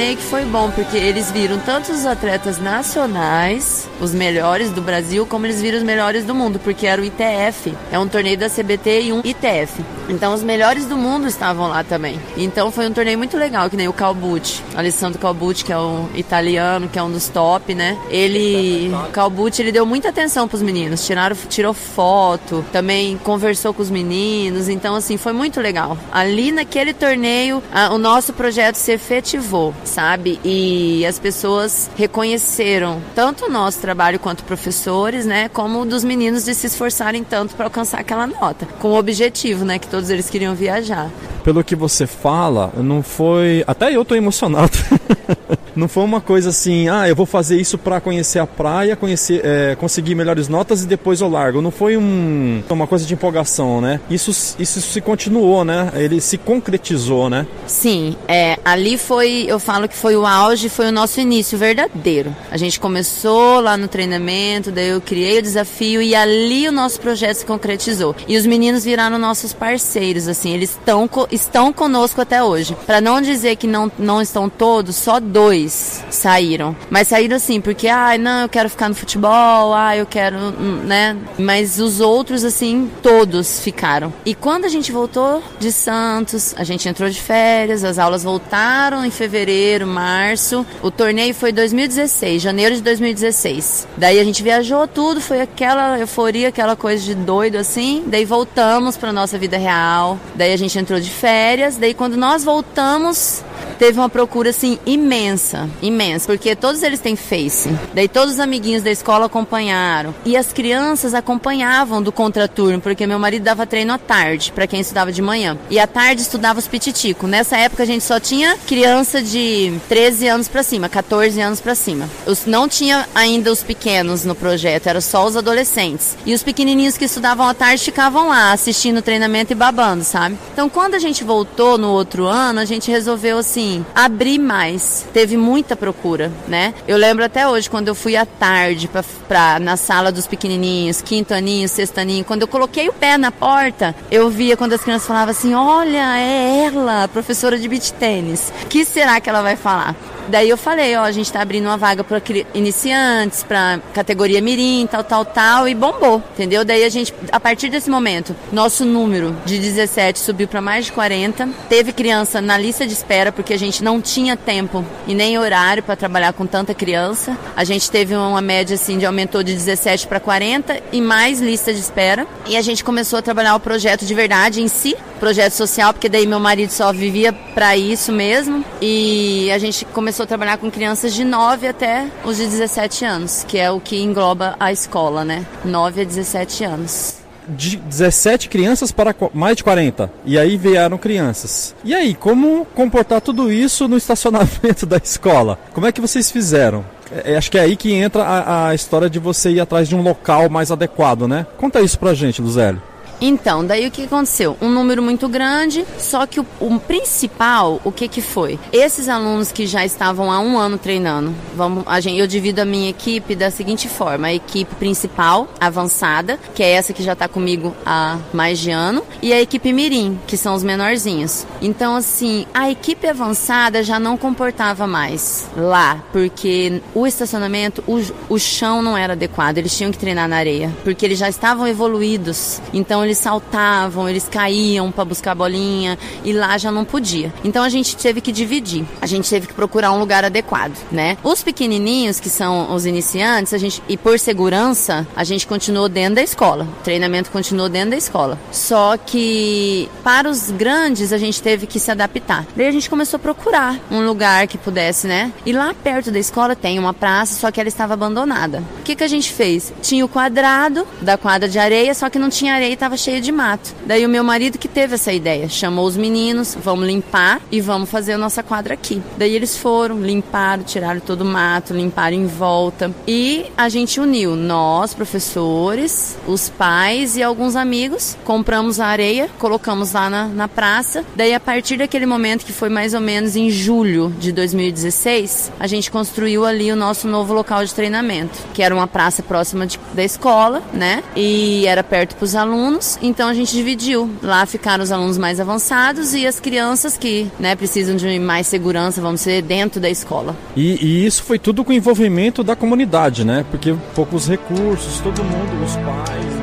Que 0.00 0.22
foi 0.22 0.44
bom, 0.44 0.70
porque 0.70 0.96
eles 0.96 1.30
viram 1.30 1.58
tanto 1.58 1.92
os 1.92 2.06
atletas 2.06 2.58
nacionais, 2.58 3.86
os 4.00 4.14
melhores 4.14 4.70
do 4.70 4.80
Brasil, 4.80 5.26
como 5.26 5.46
eles 5.46 5.60
viram 5.60 5.78
os 5.78 5.84
melhores 5.84 6.24
do 6.24 6.34
mundo, 6.34 6.58
porque 6.58 6.86
era 6.86 7.00
o 7.00 7.04
ITF. 7.04 7.74
É 7.92 7.98
um 7.98 8.08
torneio 8.08 8.38
da 8.38 8.48
CBT 8.48 9.02
e 9.02 9.12
um 9.12 9.20
ITF. 9.20 9.84
Então 10.08 10.32
os 10.34 10.42
melhores 10.42 10.86
do 10.86 10.96
mundo 10.96 11.28
estavam 11.28 11.68
lá 11.68 11.84
também. 11.84 12.18
Então 12.36 12.70
foi 12.72 12.88
um 12.88 12.92
torneio 12.92 13.18
muito 13.18 13.36
legal, 13.36 13.68
que 13.68 13.76
nem 13.76 13.88
o 13.88 13.92
Calbucci, 13.92 14.62
Alessandro 14.74 15.18
Calbucci, 15.18 15.64
que 15.64 15.72
é 15.72 15.78
o 15.78 16.08
italiano, 16.14 16.88
que 16.88 16.98
é 16.98 17.02
um 17.02 17.10
dos 17.10 17.28
top, 17.28 17.74
né? 17.74 17.96
Ele, 18.08 18.90
Calbucci, 19.12 19.62
ele 19.62 19.70
deu 19.72 19.84
muita 19.84 20.08
atenção 20.08 20.48
pros 20.48 20.62
meninos, 20.62 21.06
tiraram, 21.06 21.36
tirou 21.48 21.74
foto, 21.74 22.64
também 22.72 23.18
conversou 23.18 23.72
com 23.74 23.82
os 23.82 23.90
meninos, 23.90 24.68
então 24.68 24.94
assim, 24.94 25.16
foi 25.16 25.32
muito 25.32 25.60
legal. 25.60 25.96
Ali 26.10 26.50
naquele 26.50 26.92
torneio, 26.92 27.62
a, 27.72 27.92
o 27.92 27.98
nosso 27.98 28.32
projeto 28.32 28.76
se 28.76 28.92
efetivou, 28.92 29.74
sabe? 29.90 30.40
E 30.44 31.04
as 31.04 31.18
pessoas 31.18 31.90
reconheceram 31.96 33.02
tanto 33.14 33.46
o 33.46 33.50
nosso 33.50 33.80
trabalho 33.80 34.18
quanto 34.18 34.44
professores, 34.44 35.26
né, 35.26 35.48
como 35.48 35.84
dos 35.84 36.04
meninos 36.04 36.44
de 36.44 36.54
se 36.54 36.68
esforçarem 36.68 37.24
tanto 37.24 37.54
para 37.54 37.66
alcançar 37.66 38.00
aquela 38.00 38.26
nota, 38.26 38.66
com 38.78 38.92
o 38.92 38.98
objetivo, 38.98 39.64
né, 39.64 39.78
que 39.78 39.88
todos 39.88 40.10
eles 40.10 40.30
queriam 40.30 40.54
viajar. 40.54 41.10
Pelo 41.44 41.64
que 41.64 41.74
você 41.74 42.06
fala, 42.06 42.72
não 42.76 43.02
foi. 43.02 43.64
Até 43.66 43.94
eu 43.94 44.04
tô 44.04 44.14
emocionado. 44.14 44.72
não 45.74 45.88
foi 45.88 46.04
uma 46.04 46.20
coisa 46.20 46.50
assim, 46.50 46.88
ah, 46.88 47.08
eu 47.08 47.16
vou 47.16 47.26
fazer 47.26 47.60
isso 47.60 47.78
para 47.78 48.00
conhecer 48.00 48.38
a 48.38 48.46
praia, 48.46 48.96
conhecer, 48.96 49.40
é, 49.44 49.74
conseguir 49.76 50.14
melhores 50.14 50.48
notas 50.48 50.82
e 50.82 50.86
depois 50.86 51.20
eu 51.20 51.28
largo. 51.28 51.60
Não 51.62 51.70
foi 51.70 51.96
um, 51.96 52.62
uma 52.68 52.86
coisa 52.86 53.06
de 53.06 53.14
empolgação, 53.14 53.80
né? 53.80 54.00
Isso, 54.10 54.56
isso 54.58 54.80
se 54.80 55.00
continuou, 55.00 55.64
né? 55.64 55.90
Ele 55.94 56.20
se 56.20 56.38
concretizou, 56.38 57.30
né? 57.30 57.46
Sim, 57.66 58.16
é, 58.28 58.58
ali 58.64 58.98
foi, 58.98 59.44
eu 59.48 59.58
falo 59.58 59.88
que 59.88 59.96
foi 59.96 60.16
o 60.16 60.26
auge, 60.26 60.68
foi 60.68 60.88
o 60.88 60.92
nosso 60.92 61.20
início 61.20 61.56
verdadeiro. 61.56 62.34
A 62.50 62.56
gente 62.56 62.78
começou 62.78 63.60
lá 63.60 63.76
no 63.76 63.88
treinamento, 63.88 64.70
daí 64.70 64.88
eu 64.88 65.00
criei 65.00 65.38
o 65.38 65.42
desafio 65.42 66.02
e 66.02 66.14
ali 66.14 66.68
o 66.68 66.72
nosso 66.72 67.00
projeto 67.00 67.36
se 67.36 67.46
concretizou. 67.46 68.14
E 68.28 68.36
os 68.36 68.46
meninos 68.46 68.84
viraram 68.84 69.18
nossos 69.18 69.52
parceiros, 69.52 70.28
assim, 70.28 70.52
eles 70.52 70.70
estão 70.70 71.08
estão 71.30 71.72
conosco 71.72 72.20
até 72.20 72.42
hoje. 72.42 72.76
Para 72.86 73.00
não 73.00 73.20
dizer 73.20 73.56
que 73.56 73.66
não, 73.66 73.90
não 73.98 74.20
estão 74.20 74.48
todos, 74.48 74.96
só 74.96 75.20
dois 75.20 76.04
saíram. 76.10 76.76
Mas 76.88 77.08
saíram 77.08 77.36
assim, 77.36 77.60
porque, 77.60 77.88
ah, 77.88 78.16
não, 78.18 78.42
eu 78.42 78.48
quero 78.48 78.68
ficar 78.68 78.88
no 78.88 78.94
futebol, 78.94 79.74
ah, 79.74 79.96
eu 79.96 80.06
quero, 80.06 80.36
hum, 80.36 80.82
né? 80.84 81.16
Mas 81.38 81.78
os 81.78 82.00
outros, 82.00 82.44
assim, 82.44 82.90
todos 83.02 83.60
ficaram. 83.60 84.12
E 84.24 84.34
quando 84.34 84.64
a 84.64 84.68
gente 84.68 84.92
voltou 84.92 85.42
de 85.58 85.72
Santos, 85.72 86.54
a 86.56 86.64
gente 86.64 86.88
entrou 86.88 87.08
de 87.08 87.20
férias, 87.20 87.84
as 87.84 87.98
aulas 87.98 88.24
voltaram 88.24 89.04
em 89.04 89.10
fevereiro, 89.10 89.86
março. 89.86 90.66
O 90.82 90.90
torneio 90.90 91.34
foi 91.34 91.52
2016, 91.52 92.42
janeiro 92.42 92.74
de 92.74 92.82
2016. 92.82 93.86
Daí 93.96 94.18
a 94.18 94.24
gente 94.24 94.42
viajou 94.42 94.86
tudo, 94.86 95.20
foi 95.20 95.40
aquela 95.40 95.98
euforia, 95.98 96.48
aquela 96.48 96.76
coisa 96.76 97.02
de 97.02 97.14
doido 97.14 97.56
assim. 97.56 98.04
Daí 98.06 98.24
voltamos 98.24 98.96
para 98.96 99.12
nossa 99.12 99.38
vida 99.38 99.56
real. 99.56 100.18
Daí 100.34 100.52
a 100.52 100.56
gente 100.56 100.78
entrou 100.78 101.00
de 101.00 101.10
férias, 101.20 101.76
daí 101.76 101.92
quando 101.92 102.16
nós 102.16 102.42
voltamos, 102.42 103.44
teve 103.78 103.98
uma 103.98 104.08
procura 104.08 104.50
assim 104.50 104.78
imensa, 104.84 105.68
imensa, 105.80 106.26
porque 106.26 106.54
todos 106.56 106.82
eles 106.82 107.00
têm 107.00 107.16
Face. 107.16 107.70
Daí 107.94 108.08
todos 108.08 108.34
os 108.34 108.40
amiguinhos 108.40 108.82
da 108.82 108.90
escola 108.90 109.26
acompanharam 109.26 110.14
e 110.24 110.36
as 110.36 110.52
crianças 110.52 111.14
acompanhavam 111.14 112.02
do 112.02 112.12
contraturno, 112.12 112.80
porque 112.80 113.06
meu 113.06 113.18
marido 113.18 113.42
dava 113.42 113.66
treino 113.66 113.92
à 113.92 113.98
tarde 113.98 114.52
para 114.52 114.66
quem 114.66 114.80
estudava 114.80 115.10
de 115.10 115.20
manhã 115.20 115.58
e 115.68 115.78
à 115.78 115.86
tarde 115.86 116.22
estudava 116.22 116.58
os 116.58 116.68
pititico. 116.68 117.26
Nessa 117.26 117.56
época 117.56 117.82
a 117.82 117.86
gente 117.86 118.04
só 118.04 118.20
tinha 118.20 118.56
criança 118.66 119.22
de 119.22 119.72
13 119.88 120.28
anos 120.28 120.48
para 120.48 120.62
cima, 120.62 120.88
14 120.88 121.40
anos 121.40 121.60
para 121.60 121.74
cima. 121.74 122.08
Os, 122.26 122.46
não 122.46 122.68
tinha 122.68 123.08
ainda 123.14 123.50
os 123.50 123.62
pequenos 123.62 124.24
no 124.24 124.34
projeto, 124.34 124.88
era 124.88 125.00
só 125.00 125.26
os 125.26 125.36
adolescentes. 125.36 126.16
E 126.24 126.34
os 126.34 126.42
pequenininhos 126.42 126.98
que 126.98 127.06
estudavam 127.06 127.48
à 127.48 127.54
tarde 127.54 127.82
ficavam 127.82 128.28
lá 128.28 128.52
assistindo 128.52 128.98
o 128.98 129.02
treinamento 129.02 129.52
e 129.52 129.56
babando, 129.56 130.04
sabe? 130.04 130.38
Então 130.52 130.68
quando 130.68 130.94
a 130.94 130.98
gente 130.98 131.09
voltou 131.24 131.76
no 131.76 131.90
outro 131.90 132.26
ano, 132.26 132.60
a 132.60 132.64
gente 132.64 132.90
resolveu 132.90 133.38
assim, 133.38 133.84
abrir 133.94 134.38
mais. 134.38 135.06
Teve 135.12 135.36
muita 135.36 135.74
procura, 135.74 136.30
né? 136.46 136.72
Eu 136.86 136.96
lembro 136.96 137.24
até 137.24 137.48
hoje 137.48 137.68
quando 137.68 137.88
eu 137.88 137.94
fui 137.94 138.16
à 138.16 138.24
tarde 138.24 138.86
pra, 138.88 139.04
pra, 139.26 139.58
na 139.58 139.76
sala 139.76 140.12
dos 140.12 140.26
pequenininhos, 140.26 141.02
quinto 141.02 141.34
aninho, 141.34 141.68
sexto 141.68 141.98
aninho, 141.98 142.24
quando 142.24 142.42
eu 142.42 142.48
coloquei 142.48 142.88
o 142.88 142.92
pé 142.92 143.18
na 143.18 143.32
porta, 143.32 143.94
eu 144.10 144.30
via 144.30 144.56
quando 144.56 144.72
as 144.72 144.82
crianças 144.82 145.08
falavam 145.08 145.30
assim: 145.30 145.54
"Olha, 145.54 146.18
é 146.18 146.66
ela, 146.66 147.08
professora 147.08 147.58
de 147.58 147.68
beach 147.68 147.92
tênis. 147.94 148.52
Que 148.68 148.84
será 148.84 149.20
que 149.20 149.28
ela 149.28 149.42
vai 149.42 149.56
falar?" 149.56 149.96
Daí 150.30 150.48
eu 150.48 150.56
falei, 150.56 150.96
ó, 150.96 151.02
a 151.02 151.10
gente 151.10 151.30
tá 151.32 151.42
abrindo 151.42 151.66
uma 151.66 151.76
vaga 151.76 152.04
para 152.04 152.22
iniciantes, 152.54 153.42
para 153.42 153.80
categoria 153.92 154.40
mirim, 154.40 154.86
tal, 154.90 155.02
tal, 155.02 155.24
tal, 155.24 155.68
e 155.68 155.74
bombou, 155.74 156.22
entendeu? 156.34 156.64
Daí 156.64 156.84
a 156.84 156.88
gente, 156.88 157.12
a 157.32 157.40
partir 157.40 157.68
desse 157.68 157.90
momento, 157.90 158.34
nosso 158.52 158.84
número 158.84 159.36
de 159.44 159.58
17 159.58 160.18
subiu 160.18 160.46
para 160.46 160.60
mais 160.60 160.86
de 160.86 160.92
40. 160.92 161.48
Teve 161.68 161.92
criança 161.92 162.40
na 162.40 162.56
lista 162.56 162.86
de 162.86 162.92
espera 162.92 163.32
porque 163.32 163.52
a 163.52 163.58
gente 163.58 163.82
não 163.82 164.00
tinha 164.00 164.36
tempo 164.36 164.84
e 165.06 165.14
nem 165.14 165.36
horário 165.38 165.82
para 165.82 165.96
trabalhar 165.96 166.32
com 166.32 166.46
tanta 166.46 166.72
criança. 166.74 167.36
A 167.56 167.64
gente 167.64 167.90
teve 167.90 168.14
uma 168.14 168.40
média 168.40 168.74
assim 168.74 168.98
de 168.98 169.06
aumentou 169.06 169.42
de 169.42 169.52
17 169.52 170.06
para 170.06 170.20
40 170.20 170.80
e 170.92 171.00
mais 171.00 171.40
lista 171.40 171.72
de 171.72 171.80
espera. 171.80 172.26
E 172.46 172.56
a 172.56 172.62
gente 172.62 172.84
começou 172.84 173.18
a 173.18 173.22
trabalhar 173.22 173.56
o 173.56 173.60
projeto 173.60 174.04
de 174.06 174.14
verdade 174.14 174.62
em 174.62 174.68
si, 174.68 174.96
projeto 175.20 175.52
social, 175.52 175.92
porque 175.92 176.08
daí 176.08 176.26
meu 176.26 176.40
marido 176.40 176.70
só 176.70 176.92
vivia 176.92 177.32
para 177.32 177.76
isso 177.76 178.10
mesmo. 178.10 178.64
E 178.80 179.50
a 179.52 179.58
gente 179.58 179.84
começou 179.84 180.24
a 180.24 180.26
trabalhar 180.26 180.56
com 180.56 180.70
crianças 180.70 181.14
de 181.14 181.24
9 181.24 181.68
até 181.68 182.08
os 182.24 182.38
de 182.38 182.46
17 182.46 183.04
anos, 183.04 183.44
que 183.46 183.58
é 183.58 183.70
o 183.70 183.78
que 183.78 184.00
engloba 184.00 184.56
a 184.58 184.72
escola, 184.72 185.24
né? 185.24 185.46
9 185.64 186.00
a 186.00 186.04
17 186.04 186.64
anos 186.64 187.20
de 187.48 187.76
17 187.76 188.48
crianças 188.48 188.92
para 188.92 189.12
mais 189.34 189.56
de 189.56 189.64
40. 189.64 190.12
E 190.24 190.38
aí 190.38 190.56
vieram 190.56 190.96
crianças. 190.96 191.74
E 191.82 191.92
aí, 191.92 192.14
como 192.14 192.64
comportar 192.76 193.20
tudo 193.20 193.52
isso 193.52 193.88
no 193.88 193.96
estacionamento 193.96 194.86
da 194.86 194.98
escola? 194.98 195.58
Como 195.72 195.84
é 195.84 195.90
que 195.90 196.00
vocês 196.00 196.30
fizeram? 196.30 196.84
É, 197.10 197.36
acho 197.36 197.50
que 197.50 197.58
é 197.58 197.62
aí 197.62 197.76
que 197.76 197.92
entra 197.92 198.22
a, 198.22 198.68
a, 198.68 198.74
história 198.74 199.10
de 199.10 199.18
você 199.18 199.50
ir 199.50 199.60
atrás 199.60 199.88
de 199.88 199.96
um 199.96 200.02
local 200.02 200.48
mais 200.48 200.70
adequado, 200.70 201.26
né? 201.26 201.44
Conta 201.58 201.80
isso 201.80 201.98
pra 201.98 202.14
gente, 202.14 202.40
Luzélio. 202.40 202.80
Então, 203.20 203.64
daí 203.64 203.86
o 203.86 203.90
que 203.90 204.04
aconteceu? 204.04 204.56
Um 204.62 204.70
número 204.70 205.02
muito 205.02 205.28
grande, 205.28 205.84
só 205.98 206.26
que 206.26 206.40
o, 206.40 206.46
o, 206.58 206.80
principal, 206.80 207.80
o 207.84 207.92
que 207.92 208.08
que 208.08 208.22
foi? 208.22 208.58
Esses 208.72 209.08
alunos 209.08 209.52
que 209.52 209.66
já 209.66 209.84
estavam 209.84 210.32
há 210.32 210.40
um 210.40 210.58
ano 210.58 210.78
treinando, 210.78 211.34
vamos, 211.54 211.84
a 211.86 212.00
gente, 212.00 212.18
eu 212.18 212.26
divido 212.26 212.62
a 212.62 212.64
minha 212.64 212.88
equipe 212.88 213.34
da 213.34 213.50
seguinte 213.50 213.88
forma: 213.88 214.28
a 214.28 214.34
equipe 214.34 214.74
principal, 214.76 215.48
avançada, 215.60 216.38
que 216.54 216.62
é 216.62 216.70
essa 216.70 216.92
que 216.94 217.02
já 217.02 217.12
está 217.12 217.28
comigo 217.28 217.76
há 217.84 218.18
mais 218.32 218.58
de 218.58 218.70
ano, 218.70 219.04
e 219.20 219.32
a 219.32 219.40
equipe 219.40 219.72
mirim, 219.72 220.18
que 220.26 220.36
são 220.36 220.54
os 220.54 220.62
menorzinhos. 220.62 221.46
Então, 221.60 221.96
assim, 221.96 222.46
a 222.54 222.70
equipe 222.70 223.06
avançada 223.06 223.82
já 223.82 224.00
não 224.00 224.16
comportava 224.16 224.86
mais 224.86 225.46
lá, 225.56 226.02
porque 226.10 226.80
o 226.94 227.06
estacionamento, 227.06 227.84
o, 227.86 228.00
o 228.34 228.38
chão 228.38 228.80
não 228.80 228.96
era 228.96 229.12
adequado, 229.12 229.58
eles 229.58 229.76
tinham 229.76 229.92
que 229.92 229.98
treinar 229.98 230.26
na 230.28 230.36
areia, 230.36 230.74
porque 230.82 231.04
eles 231.04 231.18
já 231.18 231.28
estavam 231.28 231.66
evoluídos. 231.66 232.62
Então, 232.72 233.09
eles 233.10 233.18
saltavam, 233.18 234.08
eles 234.08 234.28
caíam 234.28 234.90
para 234.90 235.04
buscar 235.04 235.32
a 235.32 235.34
bolinha 235.34 235.98
e 236.24 236.32
lá 236.32 236.56
já 236.56 236.70
não 236.70 236.84
podia. 236.84 237.32
Então 237.44 237.62
a 237.62 237.68
gente 237.68 237.96
teve 237.96 238.20
que 238.20 238.32
dividir. 238.32 238.84
A 239.00 239.06
gente 239.06 239.28
teve 239.28 239.46
que 239.46 239.54
procurar 239.54 239.92
um 239.92 239.98
lugar 239.98 240.24
adequado, 240.24 240.76
né? 240.90 241.18
Os 241.22 241.42
pequenininhos, 241.42 242.20
que 242.20 242.30
são 242.30 242.74
os 242.74 242.86
iniciantes, 242.86 243.52
a 243.52 243.58
gente 243.58 243.82
e 243.88 243.96
por 243.96 244.18
segurança, 244.18 245.06
a 245.16 245.24
gente 245.24 245.46
continuou 245.46 245.88
dentro 245.88 246.16
da 246.16 246.22
escola. 246.22 246.64
O 246.80 246.84
treinamento 246.84 247.30
continuou 247.30 247.68
dentro 247.68 247.90
da 247.90 247.96
escola. 247.96 248.38
Só 248.52 248.96
que 248.96 249.88
para 250.04 250.28
os 250.28 250.50
grandes 250.50 251.12
a 251.12 251.18
gente 251.18 251.42
teve 251.42 251.66
que 251.66 251.80
se 251.80 251.90
adaptar. 251.90 252.46
Daí 252.56 252.66
a 252.66 252.72
gente 252.72 252.88
começou 252.88 253.16
a 253.16 253.20
procurar 253.20 253.78
um 253.90 254.06
lugar 254.06 254.46
que 254.46 254.56
pudesse, 254.56 255.06
né? 255.06 255.32
E 255.44 255.52
lá 255.52 255.74
perto 255.74 256.10
da 256.10 256.18
escola 256.18 256.54
tem 256.54 256.78
uma 256.78 256.94
praça, 256.94 257.38
só 257.38 257.50
que 257.50 257.58
ela 257.58 257.68
estava 257.68 257.94
abandonada. 257.94 258.62
O 258.80 258.82
que 258.82 258.94
que 258.94 259.04
a 259.04 259.08
gente 259.08 259.32
fez? 259.32 259.72
Tinha 259.82 260.04
o 260.04 260.08
quadrado 260.08 260.86
da 261.00 261.16
quadra 261.16 261.48
de 261.48 261.58
areia, 261.58 261.92
só 261.94 262.08
que 262.08 262.18
não 262.18 262.30
tinha 262.30 262.54
areia 262.54 262.70
e 262.70 262.74
estava 262.74 262.96
cheia 263.00 263.20
de 263.20 263.32
mato. 263.32 263.74
Daí 263.86 264.04
o 264.04 264.08
meu 264.08 264.22
marido 264.22 264.58
que 264.58 264.68
teve 264.68 264.94
essa 264.94 265.12
ideia, 265.12 265.48
chamou 265.48 265.86
os 265.86 265.96
meninos, 265.96 266.56
vamos 266.62 266.86
limpar 266.86 267.40
e 267.50 267.60
vamos 267.60 267.90
fazer 267.90 268.12
a 268.12 268.18
nossa 268.18 268.42
quadra 268.42 268.74
aqui. 268.74 269.02
Daí 269.16 269.34
eles 269.34 269.56
foram, 269.56 270.00
limparam, 270.00 270.62
tiraram 270.62 271.00
todo 271.00 271.22
o 271.22 271.24
mato, 271.24 271.74
limparam 271.74 272.16
em 272.16 272.26
volta 272.26 272.94
e 273.06 273.46
a 273.56 273.68
gente 273.68 273.98
uniu 273.98 274.36
nós, 274.36 274.94
professores, 274.94 276.16
os 276.26 276.48
pais 276.48 277.16
e 277.16 277.22
alguns 277.22 277.56
amigos, 277.56 278.16
compramos 278.24 278.78
a 278.78 278.86
areia, 278.86 279.30
colocamos 279.38 279.92
lá 279.92 280.10
na, 280.10 280.26
na 280.26 280.48
praça. 280.48 281.04
Daí 281.16 281.34
a 281.34 281.40
partir 281.40 281.78
daquele 281.78 282.06
momento 282.06 282.44
que 282.44 282.52
foi 282.52 282.68
mais 282.68 282.94
ou 282.94 283.00
menos 283.00 283.36
em 283.36 283.50
julho 283.50 284.14
de 284.18 284.32
2016, 284.32 285.52
a 285.58 285.66
gente 285.66 285.90
construiu 285.90 286.44
ali 286.44 286.70
o 286.70 286.76
nosso 286.76 287.08
novo 287.08 287.32
local 287.32 287.64
de 287.64 287.74
treinamento, 287.74 288.38
que 288.52 288.62
era 288.62 288.74
uma 288.74 288.86
praça 288.86 289.22
próxima 289.22 289.66
de, 289.66 289.80
da 289.94 290.04
escola, 290.04 290.62
né? 290.72 291.02
E 291.16 291.66
era 291.66 291.82
perto 291.82 292.16
para 292.16 292.24
os 292.24 292.34
alunos 292.34 292.89
então 293.02 293.28
a 293.28 293.34
gente 293.34 293.52
dividiu. 293.52 294.10
Lá 294.22 294.44
ficaram 294.46 294.82
os 294.82 294.92
alunos 294.92 295.18
mais 295.18 295.40
avançados 295.40 296.14
e 296.14 296.26
as 296.26 296.40
crianças 296.40 296.96
que 296.96 297.26
né, 297.38 297.54
precisam 297.54 297.96
de 297.96 298.18
mais 298.18 298.46
segurança, 298.46 299.00
vamos 299.00 299.20
ser 299.20 299.42
dentro 299.42 299.80
da 299.80 299.90
escola. 299.90 300.36
E, 300.56 300.84
e 300.84 301.06
isso 301.06 301.22
foi 301.22 301.38
tudo 301.38 301.64
com 301.64 301.72
o 301.72 301.74
envolvimento 301.74 302.42
da 302.42 302.56
comunidade, 302.56 303.24
né? 303.24 303.44
Porque 303.50 303.74
poucos 303.94 304.28
recursos, 304.28 305.00
todo 305.00 305.22
mundo, 305.22 305.64
os 305.64 305.76
pais. 305.76 306.39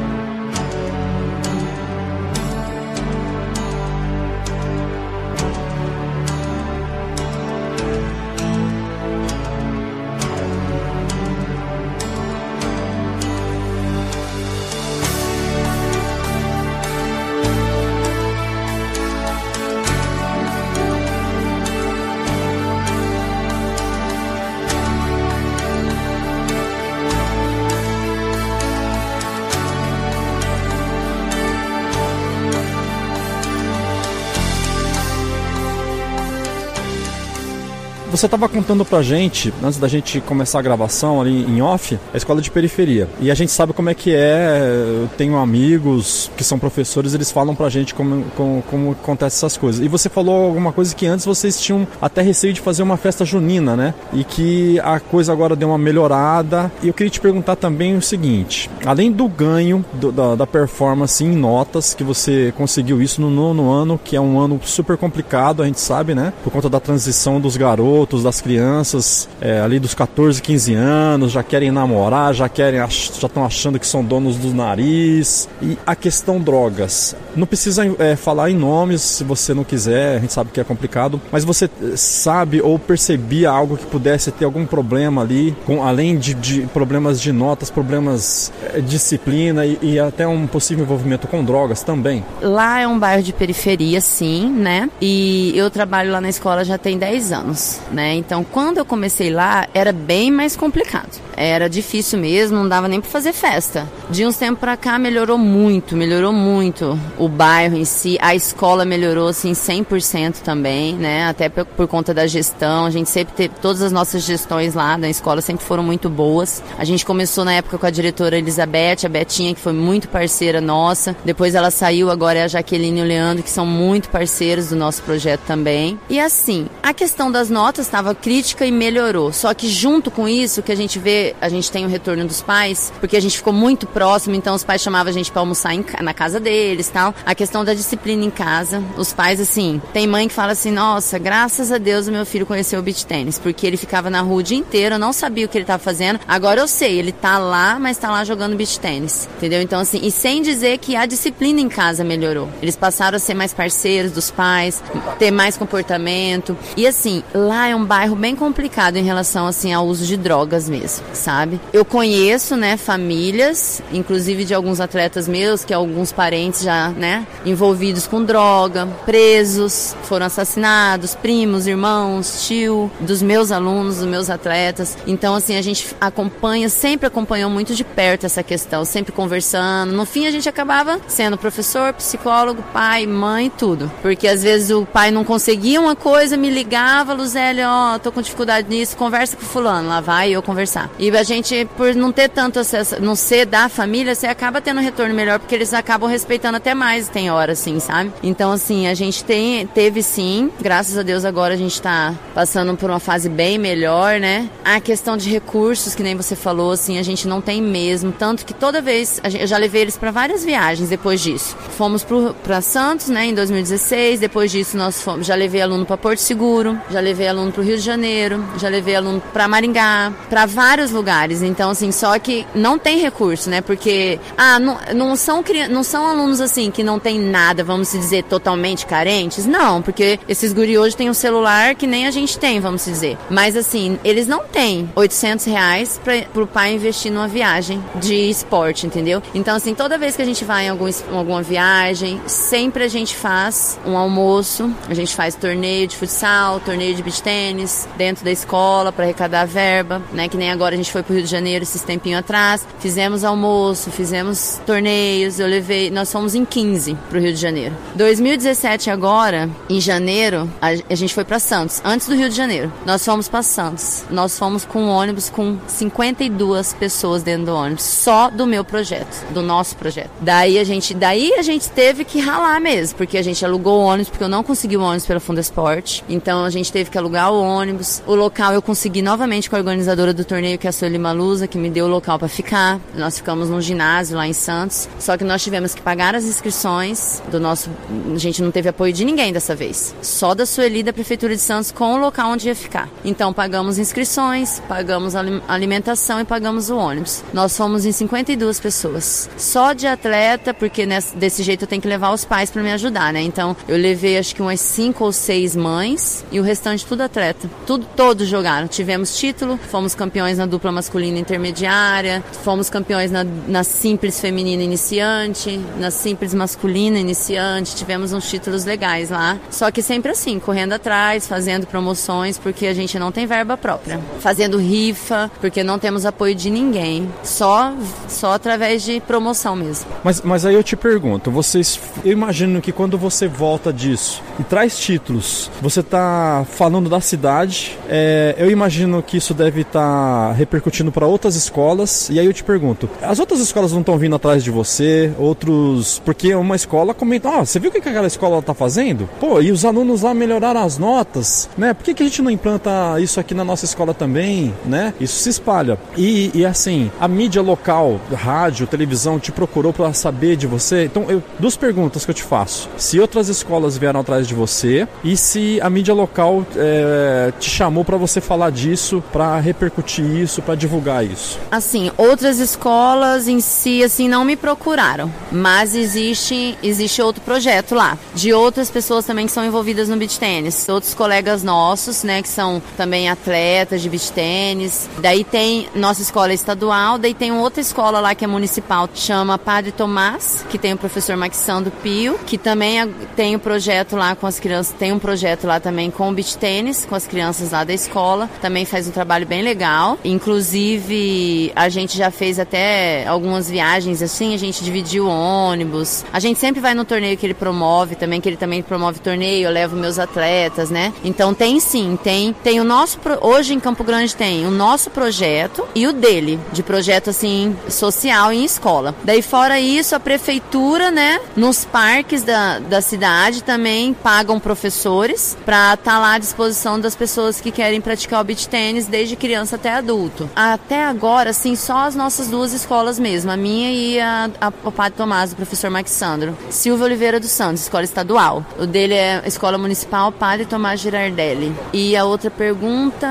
Você 38.17 38.25
estava 38.25 38.49
contando 38.49 38.83
pra 38.83 39.03
gente, 39.03 39.53
antes 39.63 39.77
da 39.77 39.87
gente 39.87 40.19
começar 40.21 40.57
a 40.57 40.61
gravação 40.63 41.21
ali 41.21 41.45
em 41.45 41.61
off, 41.61 41.99
a 42.11 42.17
escola 42.17 42.41
de 42.41 42.49
periferia. 42.49 43.07
E 43.21 43.29
a 43.29 43.35
gente 43.35 43.51
sabe 43.51 43.73
como 43.73 43.91
é 43.91 43.93
que 43.93 44.11
é. 44.11 44.59
Eu 45.03 45.07
tenho 45.15 45.37
amigos 45.37 46.31
que 46.35 46.43
são 46.43 46.57
professores, 46.57 47.13
eles 47.13 47.31
falam 47.31 47.53
pra 47.53 47.69
gente 47.69 47.93
como, 47.93 48.23
como, 48.35 48.63
como 48.71 48.91
acontece 48.93 49.37
essas 49.37 49.55
coisas. 49.55 49.85
E 49.85 49.87
você 49.87 50.09
falou 50.09 50.45
alguma 50.45 50.73
coisa 50.73 50.95
que 50.95 51.05
antes 51.05 51.27
vocês 51.27 51.61
tinham 51.61 51.87
até 52.01 52.23
receio 52.23 52.53
de 52.53 52.59
fazer 52.59 52.81
uma 52.81 52.97
festa 52.97 53.23
junina, 53.23 53.75
né? 53.75 53.93
E 54.11 54.23
que 54.23 54.79
a 54.79 54.99
coisa 54.99 55.31
agora 55.31 55.55
deu 55.55 55.67
uma 55.67 55.77
melhorada. 55.77 56.71
E 56.81 56.87
eu 56.87 56.95
queria 56.95 57.11
te 57.11 57.21
perguntar 57.21 57.55
também 57.55 57.95
o 57.95 58.01
seguinte: 58.01 58.67
além 58.83 59.11
do 59.11 59.27
ganho 59.27 59.85
do, 59.93 60.11
da, 60.11 60.33
da 60.33 60.47
performance 60.47 61.23
em 61.23 61.35
notas, 61.35 61.93
que 61.93 62.03
você 62.03 62.51
conseguiu 62.57 62.99
isso 62.99 63.21
no 63.21 63.29
nono 63.29 63.69
ano, 63.69 63.99
que 64.03 64.15
é 64.15 64.19
um 64.19 64.39
ano 64.39 64.59
super 64.63 64.97
complicado, 64.97 65.61
a 65.61 65.67
gente 65.67 65.79
sabe, 65.79 66.15
né? 66.15 66.33
Por 66.43 66.51
conta 66.51 66.67
da 66.67 66.79
transição 66.79 67.39
dos 67.39 67.55
garotos 67.55 68.06
garotos, 68.07 68.23
das 68.23 68.41
crianças 68.41 69.27
é, 69.41 69.59
ali 69.59 69.79
dos 69.79 69.93
14, 69.93 70.41
15 70.41 70.73
anos, 70.73 71.31
já 71.31 71.43
querem 71.43 71.71
namorar, 71.71 72.33
já 72.33 72.47
querem 72.47 72.79
já 72.79 72.87
estão 72.87 73.45
achando 73.45 73.79
que 73.79 73.85
são 73.85 74.03
donos 74.03 74.37
do 74.37 74.53
nariz. 74.53 75.49
E 75.61 75.77
a 75.85 75.95
questão 75.95 76.39
drogas. 76.39 77.15
Não 77.35 77.45
precisa 77.45 77.83
é, 77.99 78.15
falar 78.15 78.49
em 78.49 78.55
nomes 78.55 79.01
se 79.01 79.23
você 79.23 79.53
não 79.53 79.63
quiser, 79.63 80.17
a 80.17 80.19
gente 80.19 80.33
sabe 80.33 80.51
que 80.51 80.59
é 80.59 80.63
complicado, 80.63 81.21
mas 81.31 81.43
você 81.43 81.65
é, 81.65 81.95
sabe 81.95 82.61
ou 82.61 82.79
percebia 82.79 83.49
algo 83.49 83.77
que 83.77 83.85
pudesse 83.85 84.31
ter 84.31 84.45
algum 84.45 84.65
problema 84.65 85.21
ali, 85.21 85.55
com 85.65 85.83
além 85.83 86.17
de, 86.17 86.33
de 86.33 86.61
problemas 86.67 87.21
de 87.21 87.31
notas, 87.31 87.69
problemas 87.69 88.51
de 88.73 88.77
é, 88.77 88.81
disciplina 88.81 89.65
e, 89.65 89.77
e 89.81 89.99
até 89.99 90.27
um 90.27 90.47
possível 90.47 90.83
envolvimento 90.83 91.27
com 91.27 91.43
drogas 91.43 91.83
também? 91.83 92.23
Lá 92.41 92.79
é 92.79 92.87
um 92.87 92.97
bairro 92.97 93.21
de 93.21 93.33
periferia, 93.33 94.01
sim, 94.01 94.49
né? 94.49 94.89
E 95.01 95.53
eu 95.55 95.69
trabalho 95.69 96.11
lá 96.11 96.21
na 96.21 96.29
escola 96.29 96.63
já 96.63 96.77
tem 96.77 96.97
10 96.97 97.31
anos 97.31 97.79
né? 97.97 98.13
Então, 98.13 98.43
quando 98.43 98.77
eu 98.77 98.85
comecei 98.85 99.31
lá, 99.31 99.67
era 99.73 99.91
bem 99.91 100.29
mais 100.29 100.55
complicado. 100.55 101.19
Era 101.35 101.67
difícil 101.67 102.19
mesmo, 102.19 102.57
não 102.57 102.69
dava 102.69 102.87
nem 102.87 103.01
para 103.01 103.09
fazer 103.09 103.33
festa. 103.33 103.87
De 104.09 104.25
uns 104.25 104.37
tempos 104.37 104.59
para 104.59 104.77
cá 104.77 104.99
melhorou 104.99 105.37
muito, 105.37 105.95
melhorou 105.95 106.31
muito 106.31 106.97
o 107.17 107.27
bairro 107.27 107.75
em 107.75 107.85
si, 107.85 108.17
a 108.21 108.35
escola 108.35 108.85
melhorou 108.85 109.27
assim 109.29 109.51
100% 109.51 110.41
também, 110.41 110.93
né? 110.95 111.27
Até 111.27 111.49
por, 111.49 111.65
por, 111.65 111.87
conta 111.87 112.13
da 112.13 112.27
gestão, 112.27 112.85
a 112.85 112.91
gente 112.91 113.09
sempre 113.09 113.33
teve 113.33 113.53
todas 113.61 113.81
as 113.81 113.91
nossas 113.91 114.23
gestões 114.23 114.75
lá 114.75 114.95
da 114.95 115.09
escola 115.09 115.41
sempre 115.41 115.65
foram 115.65 115.83
muito 115.83 116.09
boas. 116.09 116.63
A 116.77 116.85
gente 116.85 117.05
começou 117.05 117.43
na 117.43 117.53
época 117.53 117.77
com 117.77 117.85
a 117.85 117.89
diretora 117.89 118.37
Elizabeth, 118.37 119.05
a 119.05 119.09
Betinha 119.09 119.55
que 119.55 119.61
foi 119.61 119.73
muito 119.73 120.07
parceira 120.09 120.61
nossa. 120.61 121.15
Depois 121.25 121.55
ela 121.55 121.71
saiu, 121.71 122.11
agora 122.11 122.39
é 122.39 122.43
a 122.43 122.47
Jaqueline 122.47 122.99
e 122.99 123.03
o 123.03 123.05
Leandro 123.05 123.43
que 123.43 123.49
são 123.49 123.65
muito 123.65 124.09
parceiros 124.09 124.69
do 124.69 124.75
nosso 124.75 125.01
projeto 125.01 125.41
também. 125.47 125.99
E 126.09 126.19
assim, 126.19 126.67
a 126.83 126.93
questão 126.93 127.31
das 127.31 127.49
notas 127.49 127.86
estava 127.87 128.13
crítica 128.13 128.65
e 128.65 128.71
melhorou. 128.71 129.31
Só 129.33 129.53
que 129.53 129.69
junto 129.69 130.11
com 130.11 130.27
isso, 130.27 130.61
que 130.61 130.71
a 130.71 130.75
gente 130.75 130.99
vê, 130.99 131.35
a 131.41 131.49
gente 131.49 131.71
tem 131.71 131.85
o 131.85 131.89
retorno 131.89 132.25
dos 132.25 132.41
pais, 132.41 132.91
porque 132.99 133.17
a 133.17 133.21
gente 133.21 133.37
ficou 133.37 133.53
muito 133.53 133.87
próximo, 133.87 134.35
então 134.35 134.53
os 134.55 134.63
pais 134.63 134.81
chamavam 134.81 135.09
a 135.09 135.13
gente 135.13 135.31
para 135.31 135.41
almoçar 135.41 135.73
em, 135.73 135.83
na 136.01 136.13
casa 136.13 136.39
deles, 136.39 136.89
tal. 136.89 137.13
A 137.25 137.33
questão 137.33 137.63
da 137.63 137.73
disciplina 137.73 138.23
em 138.23 138.29
casa, 138.29 138.83
os 138.97 139.13
pais 139.13 139.39
assim, 139.39 139.81
tem 139.93 140.07
mãe 140.07 140.27
que 140.27 140.33
fala 140.33 140.51
assim: 140.51 140.71
"Nossa, 140.71 141.17
graças 141.17 141.71
a 141.71 141.77
Deus 141.77 142.07
o 142.07 142.11
meu 142.11 142.25
filho 142.25 142.45
conheceu 142.45 142.79
o 142.79 142.83
beach 142.83 143.05
tênis, 143.05 143.39
porque 143.39 143.65
ele 143.65 143.77
ficava 143.77 144.09
na 144.09 144.21
rua 144.21 144.37
o 144.37 144.43
dia 144.43 144.57
inteiro, 144.57 144.95
eu 144.95 144.99
não 144.99 145.13
sabia 145.13 145.45
o 145.45 145.49
que 145.49 145.57
ele 145.57 145.63
estava 145.63 145.81
fazendo. 145.81 146.19
Agora 146.27 146.59
eu 146.59 146.67
sei, 146.67 146.99
ele 146.99 147.11
tá 147.11 147.37
lá, 147.37 147.79
mas 147.79 147.97
tá 147.97 148.11
lá 148.11 148.23
jogando 148.23 148.55
beach 148.55 148.79
tênis". 148.79 149.27
Entendeu? 149.37 149.61
Então 149.61 149.79
assim, 149.79 149.99
e 150.03 150.11
sem 150.11 150.41
dizer 150.41 150.77
que 150.77 150.95
a 150.95 151.05
disciplina 151.05 151.59
em 151.59 151.69
casa 151.69 152.03
melhorou. 152.03 152.49
Eles 152.61 152.75
passaram 152.75 153.15
a 153.15 153.19
ser 153.19 153.33
mais 153.33 153.53
parceiros 153.53 154.11
dos 154.11 154.29
pais, 154.29 154.81
ter 155.17 155.31
mais 155.31 155.57
comportamento. 155.57 156.57
E 156.75 156.85
assim, 156.85 157.23
lá 157.33 157.66
é 157.67 157.75
um 157.75 157.85
bairro 157.85 158.15
bem 158.15 158.35
complicado 158.35 158.97
em 158.97 159.03
relação 159.03 159.47
assim 159.47 159.73
ao 159.73 159.85
uso 159.85 160.05
de 160.05 160.17
drogas 160.17 160.69
mesmo, 160.69 161.05
sabe? 161.13 161.59
Eu 161.73 161.83
conheço, 161.83 162.55
né, 162.55 162.77
famílias, 162.77 163.81
inclusive 163.91 164.45
de 164.45 164.53
alguns 164.53 164.79
atletas 164.79 165.27
meus, 165.27 165.63
que 165.63 165.73
alguns 165.73 166.11
parentes 166.11 166.61
já, 166.61 166.89
né, 166.89 167.25
envolvidos 167.45 168.07
com 168.07 168.23
droga, 168.23 168.87
presos, 169.05 169.95
foram 170.03 170.25
assassinados, 170.25 171.15
primos, 171.15 171.67
irmãos, 171.67 172.45
tio 172.47 172.91
dos 172.99 173.21
meus 173.21 173.51
alunos, 173.51 173.97
dos 173.97 174.05
meus 174.05 174.29
atletas. 174.29 174.97
Então 175.05 175.35
assim, 175.35 175.55
a 175.57 175.61
gente 175.61 175.95
acompanha, 175.99 176.69
sempre 176.69 177.07
acompanhou 177.07 177.49
muito 177.49 177.73
de 177.73 177.83
perto 177.83 178.25
essa 178.25 178.43
questão, 178.43 178.85
sempre 178.85 179.11
conversando. 179.11 179.91
No 179.93 180.05
fim 180.05 180.27
a 180.27 180.31
gente 180.31 180.47
acabava 180.47 180.99
sendo 181.07 181.37
professor, 181.37 181.93
psicólogo, 181.93 182.63
pai, 182.73 183.05
mãe, 183.05 183.49
tudo. 183.49 183.91
Porque 184.01 184.27
às 184.27 184.43
vezes 184.43 184.69
o 184.69 184.85
pai 184.85 185.11
não 185.11 185.23
conseguia 185.23 185.79
uma 185.81 185.95
coisa, 185.95 186.37
me 186.37 186.49
ligava, 186.49 187.13
Luzélia, 187.13 187.56
olha, 187.57 187.95
ó, 187.95 187.99
tô 187.99 188.11
com 188.11 188.21
dificuldade 188.21 188.69
nisso, 188.69 188.95
conversa 188.95 189.35
com 189.35 189.43
fulano, 189.43 189.89
lá 189.89 189.99
vai 189.99 190.31
eu 190.31 190.43
conversar. 190.43 190.89
E 190.99 191.09
a 191.09 191.23
gente, 191.23 191.67
por 191.75 191.95
não 191.95 192.11
ter 192.11 192.29
tanto 192.29 192.59
acesso, 192.59 193.01
não 193.01 193.15
ser 193.15 193.45
da 193.45 193.67
família, 193.67 194.13
você 194.13 194.27
acaba 194.27 194.61
tendo 194.61 194.79
um 194.79 194.83
retorno 194.83 195.13
melhor, 195.13 195.39
porque 195.39 195.55
eles 195.55 195.73
acabam 195.73 196.09
respeitando 196.09 196.57
até 196.57 196.73
mais, 196.73 197.09
tem 197.09 197.31
hora, 197.31 197.53
assim, 197.53 197.79
sabe? 197.79 198.13
Então, 198.21 198.51
assim, 198.51 198.87
a 198.87 198.93
gente 198.93 199.23
tem, 199.23 199.65
teve 199.65 200.03
sim, 200.03 200.51
graças 200.61 200.97
a 200.97 201.01
Deus 201.01 201.25
agora 201.25 201.55
a 201.55 201.57
gente 201.57 201.81
tá 201.81 202.13
passando 202.35 202.75
por 202.77 202.89
uma 202.89 202.99
fase 202.99 203.27
bem 203.27 203.57
melhor, 203.57 204.19
né? 204.19 204.49
A 204.63 204.79
questão 204.79 205.17
de 205.17 205.29
recursos, 205.29 205.95
que 205.95 206.03
nem 206.03 206.15
você 206.15 206.35
falou, 206.35 206.71
assim, 206.71 206.99
a 206.99 207.03
gente 207.03 207.27
não 207.27 207.41
tem 207.41 207.61
mesmo, 207.61 208.11
tanto 208.11 208.45
que 208.45 208.53
toda 208.53 208.81
vez, 208.81 209.19
eu 209.39 209.47
já 209.47 209.57
levei 209.57 209.81
eles 209.81 209.97
para 209.97 210.11
várias 210.11 210.43
viagens 210.43 210.89
depois 210.89 211.21
disso. 211.21 211.55
Fomos 211.77 212.05
para 212.43 212.61
Santos, 212.61 213.07
né, 213.07 213.25
em 213.25 213.33
2016, 213.33 214.19
depois 214.19 214.51
disso 214.51 214.77
nós 214.77 215.01
fomos, 215.01 215.25
já 215.25 215.35
levei 215.35 215.61
aluno 215.61 215.85
para 215.85 215.97
Porto 215.97 216.19
Seguro, 216.19 216.79
já 216.91 216.99
levei 216.99 217.27
aluno 217.27 217.46
aluno 217.47 217.51
para 217.51 217.61
o 217.61 217.63
Rio 217.63 217.77
de 217.77 217.83
Janeiro, 217.83 218.43
já 218.57 218.69
levei 218.69 218.95
aluno 218.95 219.21
para 219.33 219.47
Maringá, 219.47 220.13
para 220.29 220.45
vários 220.45 220.91
lugares. 220.91 221.41
Então, 221.41 221.69
assim, 221.69 221.91
só 221.91 222.17
que 222.19 222.45
não 222.53 222.77
tem 222.77 222.99
recurso, 222.99 223.49
né? 223.49 223.61
Porque, 223.61 224.19
ah, 224.37 224.59
não, 224.59 224.77
não, 224.95 225.15
são, 225.15 225.43
não 225.69 225.83
são 225.83 226.05
alunos, 226.05 226.41
assim, 226.41 226.69
que 226.69 226.83
não 226.83 226.99
tem 226.99 227.19
nada, 227.19 227.63
vamos 227.63 227.91
dizer, 227.91 228.23
totalmente 228.23 228.85
carentes. 228.85 229.45
Não, 229.45 229.81
porque 229.81 230.19
esses 230.27 230.53
guri 230.53 230.77
hoje 230.77 230.95
têm 230.95 231.09
um 231.09 231.13
celular 231.13 231.75
que 231.75 231.87
nem 231.87 232.07
a 232.07 232.11
gente 232.11 232.37
tem, 232.37 232.59
vamos 232.59 232.85
dizer. 232.85 233.17
Mas, 233.29 233.55
assim, 233.55 233.99
eles 234.03 234.27
não 234.27 234.43
têm 234.43 234.89
800 234.95 235.45
reais 235.45 235.99
para 236.03 236.43
o 236.43 236.47
pai 236.47 236.73
investir 236.73 237.11
numa 237.11 237.27
viagem 237.27 237.83
de 237.95 238.29
esporte, 238.29 238.85
entendeu? 238.85 239.21
Então, 239.33 239.55
assim, 239.55 239.73
toda 239.73 239.97
vez 239.97 240.15
que 240.15 240.21
a 240.21 240.25
gente 240.25 240.43
vai 240.43 240.65
em 240.65 240.69
algum, 240.69 240.89
alguma 241.11 241.41
viagem, 241.41 242.21
sempre 242.27 242.83
a 242.83 242.87
gente 242.87 243.15
faz 243.15 243.79
um 243.85 243.97
almoço, 243.97 244.71
a 244.89 244.93
gente 244.93 245.15
faz 245.15 245.35
torneio 245.35 245.87
de 245.87 245.95
futsal, 245.95 246.59
torneio 246.59 246.95
de 246.95 247.03
beach 247.03 247.21
tennis, 247.21 247.36
tênis 247.37 247.87
dentro 247.95 248.25
da 248.25 248.31
escola 248.31 248.91
para 248.91 249.03
arrecadar 249.05 249.45
verba, 249.45 250.01
né? 250.11 250.27
Que 250.27 250.37
nem 250.37 250.49
agora 250.49 250.73
a 250.73 250.77
gente 250.77 250.91
foi 250.91 251.03
para 251.03 251.11
o 251.11 251.15
Rio 251.15 251.23
de 251.23 251.29
Janeiro 251.29 251.63
esses 251.63 251.83
tempinho 251.83 252.17
atrás. 252.17 252.65
Fizemos 252.79 253.23
almoço, 253.23 253.91
fizemos 253.91 254.59
torneios. 254.65 255.39
Eu 255.39 255.47
levei, 255.47 255.91
nós 255.91 256.11
fomos 256.11 256.33
em 256.33 256.43
15 256.43 256.97
para 257.09 257.19
o 257.19 257.21
Rio 257.21 257.33
de 257.33 257.39
Janeiro. 257.39 257.75
2017 257.95 258.89
agora, 258.89 259.49
em 259.69 259.79
janeiro, 259.79 260.49
a, 260.59 260.69
a 260.89 260.95
gente 260.95 261.13
foi 261.13 261.23
para 261.23 261.37
Santos, 261.37 261.81
antes 261.85 262.07
do 262.07 262.15
Rio 262.15 262.29
de 262.29 262.35
Janeiro. 262.35 262.73
Nós 262.85 263.05
fomos 263.05 263.27
para 263.27 263.43
Santos. 263.43 264.05
Nós 264.09 264.37
fomos 264.37 264.65
com 264.65 264.83
um 264.83 264.89
ônibus 264.89 265.29
com 265.29 265.57
52 265.67 266.73
pessoas 266.73 267.21
dentro 267.21 267.47
do 267.47 267.55
ônibus, 267.55 267.83
só 267.83 268.29
do 268.29 268.47
meu 268.47 268.63
projeto, 268.63 269.25
do 269.31 269.41
nosso 269.43 269.75
projeto. 269.75 270.09
Daí 270.21 270.57
a 270.57 270.63
gente, 270.63 270.93
daí 270.93 271.33
a 271.33 271.43
gente 271.43 271.69
teve 271.69 272.03
que 272.03 272.19
ralar 272.19 272.59
mesmo, 272.59 272.97
porque 272.97 273.17
a 273.17 273.23
gente 273.23 273.45
alugou 273.45 273.81
o 273.81 273.85
ônibus 273.85 274.09
porque 274.09 274.23
eu 274.23 274.29
não 274.29 274.43
consegui 274.43 274.75
o 274.75 274.81
ônibus 274.81 275.05
pela 275.05 275.19
Fundesporte. 275.19 276.03
Então 276.09 276.43
a 276.43 276.49
gente 276.49 276.71
teve 276.71 276.89
que 276.89 276.97
alugar 276.97 277.26
o 277.31 277.41
ônibus. 277.41 278.03
O 278.05 278.13
local 278.13 278.53
eu 278.53 278.61
consegui 278.61 279.01
novamente 279.01 279.49
com 279.49 279.55
a 279.55 279.59
organizadora 279.59 280.13
do 280.13 280.23
torneio, 280.23 280.57
que 280.57 280.67
que 280.67 280.69
é 280.69 280.71
a 280.71 280.73
Sueli 280.73 280.99
Malusa, 280.99 281.47
que 281.47 281.57
me 281.57 281.69
deu 281.69 281.85
o 281.85 281.87
local 281.87 282.19
para 282.19 282.27
ficar. 282.27 282.79
Nós 282.93 283.17
ficamos 283.17 283.49
num 283.49 283.61
ginásio 283.61 284.17
lá 284.17 284.27
em 284.27 284.33
Santos. 284.33 284.89
Só 284.99 285.15
que 285.17 285.23
nós 285.23 285.41
tivemos 285.41 285.73
que 285.73 285.81
pagar 285.81 286.13
as 286.13 286.25
inscrições 286.25 287.23
do 287.31 287.39
nosso. 287.39 287.69
A 288.13 288.17
gente 288.17 288.41
não 288.41 288.51
teve 288.51 288.67
apoio 288.67 288.91
de 288.91 289.05
ninguém 289.05 289.31
dessa 289.31 289.55
vez. 289.55 289.95
Só 290.01 290.35
da 290.35 290.45
Sueli 290.45 290.83
da 290.83 290.91
Prefeitura 290.91 291.33
de 291.33 291.41
Santos 291.41 291.71
com 291.71 291.93
o 291.93 291.97
local 291.97 292.31
onde 292.31 292.49
ia 292.49 292.55
ficar. 292.55 292.89
Então 293.05 293.31
pagamos 293.31 293.79
inscrições, 293.79 294.61
pagamos 294.67 295.13
alimentação 295.15 296.19
e 296.19 296.25
pagamos 296.25 296.69
o 296.69 296.75
ônibus. 296.75 297.23
Nós 297.33 297.55
fomos 297.55 297.85
em 297.85 297.93
52 297.93 298.59
pessoas. 298.59 299.29
Só 299.37 299.71
de 299.71 299.87
atleta, 299.87 300.53
porque 300.53 300.85
nesse, 300.85 301.15
desse 301.15 301.43
jeito 301.43 301.63
eu 301.63 301.67
tenho 301.67 301.81
que 301.81 301.87
levar 301.87 302.11
os 302.11 302.25
pais 302.25 302.51
para 302.51 302.61
me 302.61 302.73
ajudar, 302.73 303.13
né? 303.13 303.21
Então 303.21 303.55
eu 303.69 303.77
levei 303.77 304.17
acho 304.17 304.35
que 304.35 304.41
umas 304.41 304.59
cinco 304.59 305.05
ou 305.05 305.13
seis 305.13 305.55
mães 305.55 306.25
e 306.29 306.41
o 306.41 306.43
restante 306.43 306.85
tudo 306.85 307.01
atleta. 307.01 307.16
Tudo, 307.65 307.85
todos 307.95 308.27
jogaram. 308.27 308.67
Tivemos 308.67 309.17
título, 309.17 309.57
fomos 309.57 309.95
campeões 309.95 310.37
na 310.37 310.45
dupla 310.45 310.71
masculina 310.71 311.17
intermediária, 311.17 312.23
fomos 312.43 312.69
campeões 312.69 313.11
na, 313.11 313.23
na 313.23 313.63
simples 313.63 314.19
feminina 314.19 314.63
iniciante, 314.63 315.59
na 315.79 315.91
simples 315.91 316.33
masculina 316.33 316.99
iniciante, 316.99 317.75
tivemos 317.75 318.13
uns 318.13 318.29
títulos 318.29 318.65
legais 318.65 319.09
lá. 319.09 319.37
Só 319.49 319.71
que 319.71 319.81
sempre 319.81 320.11
assim, 320.11 320.39
correndo 320.39 320.73
atrás, 320.73 321.27
fazendo 321.27 321.65
promoções, 321.65 322.37
porque 322.37 322.67
a 322.67 322.73
gente 322.73 322.97
não 322.99 323.11
tem 323.11 323.25
verba 323.25 323.57
própria. 323.57 323.99
Fazendo 324.19 324.57
rifa, 324.57 325.31
porque 325.41 325.63
não 325.63 325.79
temos 325.79 326.05
apoio 326.05 326.35
de 326.35 326.49
ninguém. 326.49 327.09
Só, 327.23 327.73
só 328.07 328.33
através 328.33 328.83
de 328.83 328.99
promoção 329.01 329.55
mesmo. 329.55 329.89
Mas, 330.03 330.21
mas 330.21 330.45
aí 330.45 330.53
eu 330.53 330.63
te 330.63 330.75
pergunto, 330.75 331.31
vocês. 331.31 331.79
Eu 332.03 332.11
imagino 332.11 332.61
que 332.61 332.71
quando 332.71 332.97
você 332.97 333.27
volta 333.27 333.73
disso 333.73 334.21
e 334.39 334.43
traz 334.43 334.77
títulos, 334.77 335.49
você 335.61 335.79
está 335.79 336.45
falando 336.49 336.89
da 336.89 336.99
cidade. 337.07 337.77
É, 337.89 338.35
eu 338.37 338.51
imagino 338.51 339.01
que 339.01 339.17
isso 339.17 339.33
deve 339.33 339.61
estar 339.61 340.29
tá 340.29 340.33
repercutindo 340.33 340.91
para 340.91 341.05
outras 341.05 341.35
escolas. 341.35 342.09
E 342.09 342.19
aí 342.19 342.25
eu 342.25 342.33
te 342.33 342.43
pergunto: 342.43 342.89
as 343.01 343.19
outras 343.19 343.39
escolas 343.39 343.71
não 343.71 343.79
estão 343.79 343.97
vindo 343.97 344.15
atrás 344.15 344.43
de 344.43 344.51
você? 344.51 345.11
Outros. 345.17 346.01
Porque 346.03 346.33
uma 346.35 346.55
escola 346.55 346.93
comenta: 346.93 347.29
Ah, 347.29 347.45
você 347.45 347.59
viu 347.59 347.69
o 347.69 347.73
que 347.73 347.79
aquela 347.79 348.07
escola 348.07 348.39
está 348.39 348.53
fazendo? 348.53 349.09
Pô, 349.19 349.41
e 349.41 349.51
os 349.51 349.65
alunos 349.65 350.01
lá 350.01 350.13
melhoraram 350.13 350.61
as 350.61 350.77
notas, 350.77 351.49
né? 351.57 351.73
Por 351.73 351.83
que, 351.83 351.93
que 351.93 352.03
a 352.03 352.05
gente 352.05 352.21
não 352.21 352.31
implanta 352.31 352.99
isso 352.99 353.19
aqui 353.19 353.33
na 353.33 353.43
nossa 353.43 353.65
escola 353.65 353.93
também, 353.93 354.53
né? 354.65 354.93
Isso 354.99 355.19
se 355.19 355.29
espalha. 355.29 355.77
E, 355.95 356.31
e 356.33 356.45
assim, 356.45 356.91
a 356.99 357.07
mídia 357.07 357.41
local, 357.41 357.99
rádio, 358.13 358.67
televisão, 358.67 359.19
te 359.19 359.31
procurou 359.31 359.71
para 359.71 359.93
saber 359.93 360.35
de 360.35 360.47
você? 360.47 360.85
Então, 360.85 361.05
eu, 361.09 361.23
duas 361.39 361.55
perguntas 361.55 362.05
que 362.05 362.11
eu 362.11 362.15
te 362.15 362.23
faço: 362.23 362.69
se 362.77 362.99
outras 362.99 363.29
escolas 363.29 363.77
vieram 363.77 363.99
atrás 363.99 364.27
de 364.27 364.33
você 364.33 364.87
e 365.03 365.15
se 365.15 365.59
a 365.61 365.69
mídia 365.69 365.93
local 365.93 366.45
é, 366.55 366.96
te 367.39 367.49
chamou 367.49 367.83
para 367.83 367.97
você 367.97 368.21
falar 368.21 368.51
disso, 368.51 369.03
para 369.11 369.39
repercutir 369.39 370.05
isso, 370.05 370.41
para 370.41 370.55
divulgar 370.55 371.05
isso? 371.05 371.39
Assim, 371.51 371.91
outras 371.97 372.39
escolas 372.39 373.27
em 373.27 373.39
si 373.39 373.83
assim 373.83 374.07
não 374.07 374.23
me 374.23 374.35
procuraram, 374.35 375.11
mas 375.31 375.75
existe 375.75 376.57
existe 376.61 377.01
outro 377.01 377.21
projeto 377.21 377.75
lá 377.75 377.97
de 378.13 378.33
outras 378.33 378.69
pessoas 378.69 379.05
também 379.05 379.25
que 379.25 379.31
são 379.31 379.45
envolvidas 379.45 379.89
no 379.89 379.97
beach 379.97 380.19
tênis, 380.19 380.67
outros 380.69 380.93
colegas 380.93 381.43
nossos, 381.43 382.03
né, 382.03 382.21
que 382.21 382.29
são 382.29 382.61
também 382.75 383.09
atletas 383.09 383.81
de 383.81 383.89
beach 383.89 384.11
tênis. 384.11 384.89
Daí 384.99 385.23
tem 385.23 385.67
nossa 385.75 386.01
escola 386.01 386.33
estadual, 386.33 386.97
daí 386.97 387.13
tem 387.13 387.31
outra 387.31 387.61
escola 387.61 387.99
lá 387.99 388.13
que 388.13 388.25
é 388.25 388.27
municipal, 388.27 388.89
chama 388.93 389.37
Padre 389.37 389.71
Tomás, 389.71 390.45
que 390.49 390.57
tem 390.57 390.73
o 390.73 390.77
professor 390.77 391.15
Maxando 391.15 391.71
Pio, 391.71 392.19
que 392.25 392.37
também 392.37 392.81
é, 392.81 392.87
tem 393.15 393.35
o 393.35 393.37
um 393.37 393.39
projeto 393.39 393.95
lá 393.95 394.15
com 394.15 394.27
as 394.27 394.39
crianças, 394.39 394.75
tem 394.77 394.91
um 394.91 394.99
projeto 394.99 395.47
lá 395.47 395.59
também 395.59 395.89
com 395.89 396.09
o 396.09 396.13
beach 396.13 396.37
tênis, 396.37 396.76
com 396.85 396.95
as 396.95 397.07
crianças 397.07 397.51
lá 397.51 397.63
da 397.63 397.73
escola, 397.73 398.29
também 398.41 398.65
faz 398.65 398.87
um 398.87 398.91
trabalho 398.91 399.25
bem 399.25 399.41
legal. 399.41 399.97
Inclusive, 400.03 401.51
a 401.55 401.69
gente 401.69 401.97
já 401.97 402.11
fez 402.11 402.39
até 402.39 403.05
algumas 403.07 403.49
viagens 403.49 404.01
assim, 404.01 404.33
a 404.33 404.37
gente 404.37 404.63
dividiu 404.63 405.07
ônibus. 405.07 406.03
A 406.11 406.19
gente 406.19 406.39
sempre 406.39 406.61
vai 406.61 406.73
no 406.73 406.85
torneio 406.85 407.17
que 407.17 407.25
ele 407.25 407.33
promove 407.33 407.95
também, 407.95 408.19
que 408.19 408.29
ele 408.29 408.37
também 408.37 408.61
promove 408.61 408.99
torneio, 408.99 409.47
eu 409.47 409.51
levo 409.51 409.75
meus 409.75 409.99
atletas, 409.99 410.69
né? 410.69 410.93
Então 411.03 411.33
tem 411.33 411.59
sim, 411.59 411.97
tem, 412.03 412.33
tem 412.43 412.59
o 412.59 412.63
nosso 412.63 412.99
hoje 413.21 413.53
em 413.53 413.59
Campo 413.59 413.83
Grande 413.83 414.15
tem 414.15 414.45
o 414.45 414.51
nosso 414.51 414.89
projeto 414.89 415.65
e 415.73 415.87
o 415.87 415.93
dele, 415.93 416.39
de 416.51 416.63
projeto 416.63 417.09
assim 417.09 417.55
social 417.69 418.31
em 418.31 418.43
escola. 418.43 418.95
Daí 419.03 419.21
fora 419.21 419.59
isso, 419.59 419.95
a 419.95 419.99
prefeitura, 419.99 420.91
né, 420.91 421.19
nos 421.35 421.63
parques 421.63 422.23
da, 422.23 422.59
da 422.59 422.81
cidade 422.81 423.43
também 423.43 423.93
pagam 423.93 424.39
professores 424.39 425.37
para 425.45 425.73
estar 425.73 425.93
tá 425.93 425.99
lá 425.99 426.13
à 426.13 426.17
disposição 426.17 426.66
das 426.75 426.95
pessoas 426.95 427.39
que 427.39 427.51
querem 427.51 427.79
praticar 427.79 428.19
o 428.19 428.23
beach 428.25 428.49
tênis 428.49 428.85
desde 428.85 429.15
criança 429.15 429.55
até 429.55 429.71
adulto. 429.71 430.29
Até 430.35 430.83
agora, 430.83 431.29
assim, 431.29 431.55
só 431.55 431.85
as 431.85 431.95
nossas 431.95 432.27
duas 432.27 432.51
escolas 432.51 432.99
mesmo, 432.99 433.31
a 433.31 433.37
minha 433.37 433.71
e 433.71 433.99
a, 433.99 434.29
a, 434.41 434.51
o 434.65 434.71
Padre 434.71 434.97
Tomás, 434.97 435.31
o 435.31 435.35
professor 435.37 435.69
Maxandro. 435.69 436.37
Silvio 436.49 436.83
Oliveira 436.83 437.19
dos 437.19 437.31
Santos, 437.31 437.61
escola 437.61 437.85
estadual. 437.85 438.45
O 438.59 438.65
dele 438.65 438.93
é 438.93 439.21
Escola 439.25 439.57
Municipal 439.57 440.11
Padre 440.11 440.45
Tomás 440.45 440.81
Girardelli. 440.81 441.55
E 441.71 441.95
a 441.95 442.03
outra 442.03 442.29
pergunta 442.29 443.07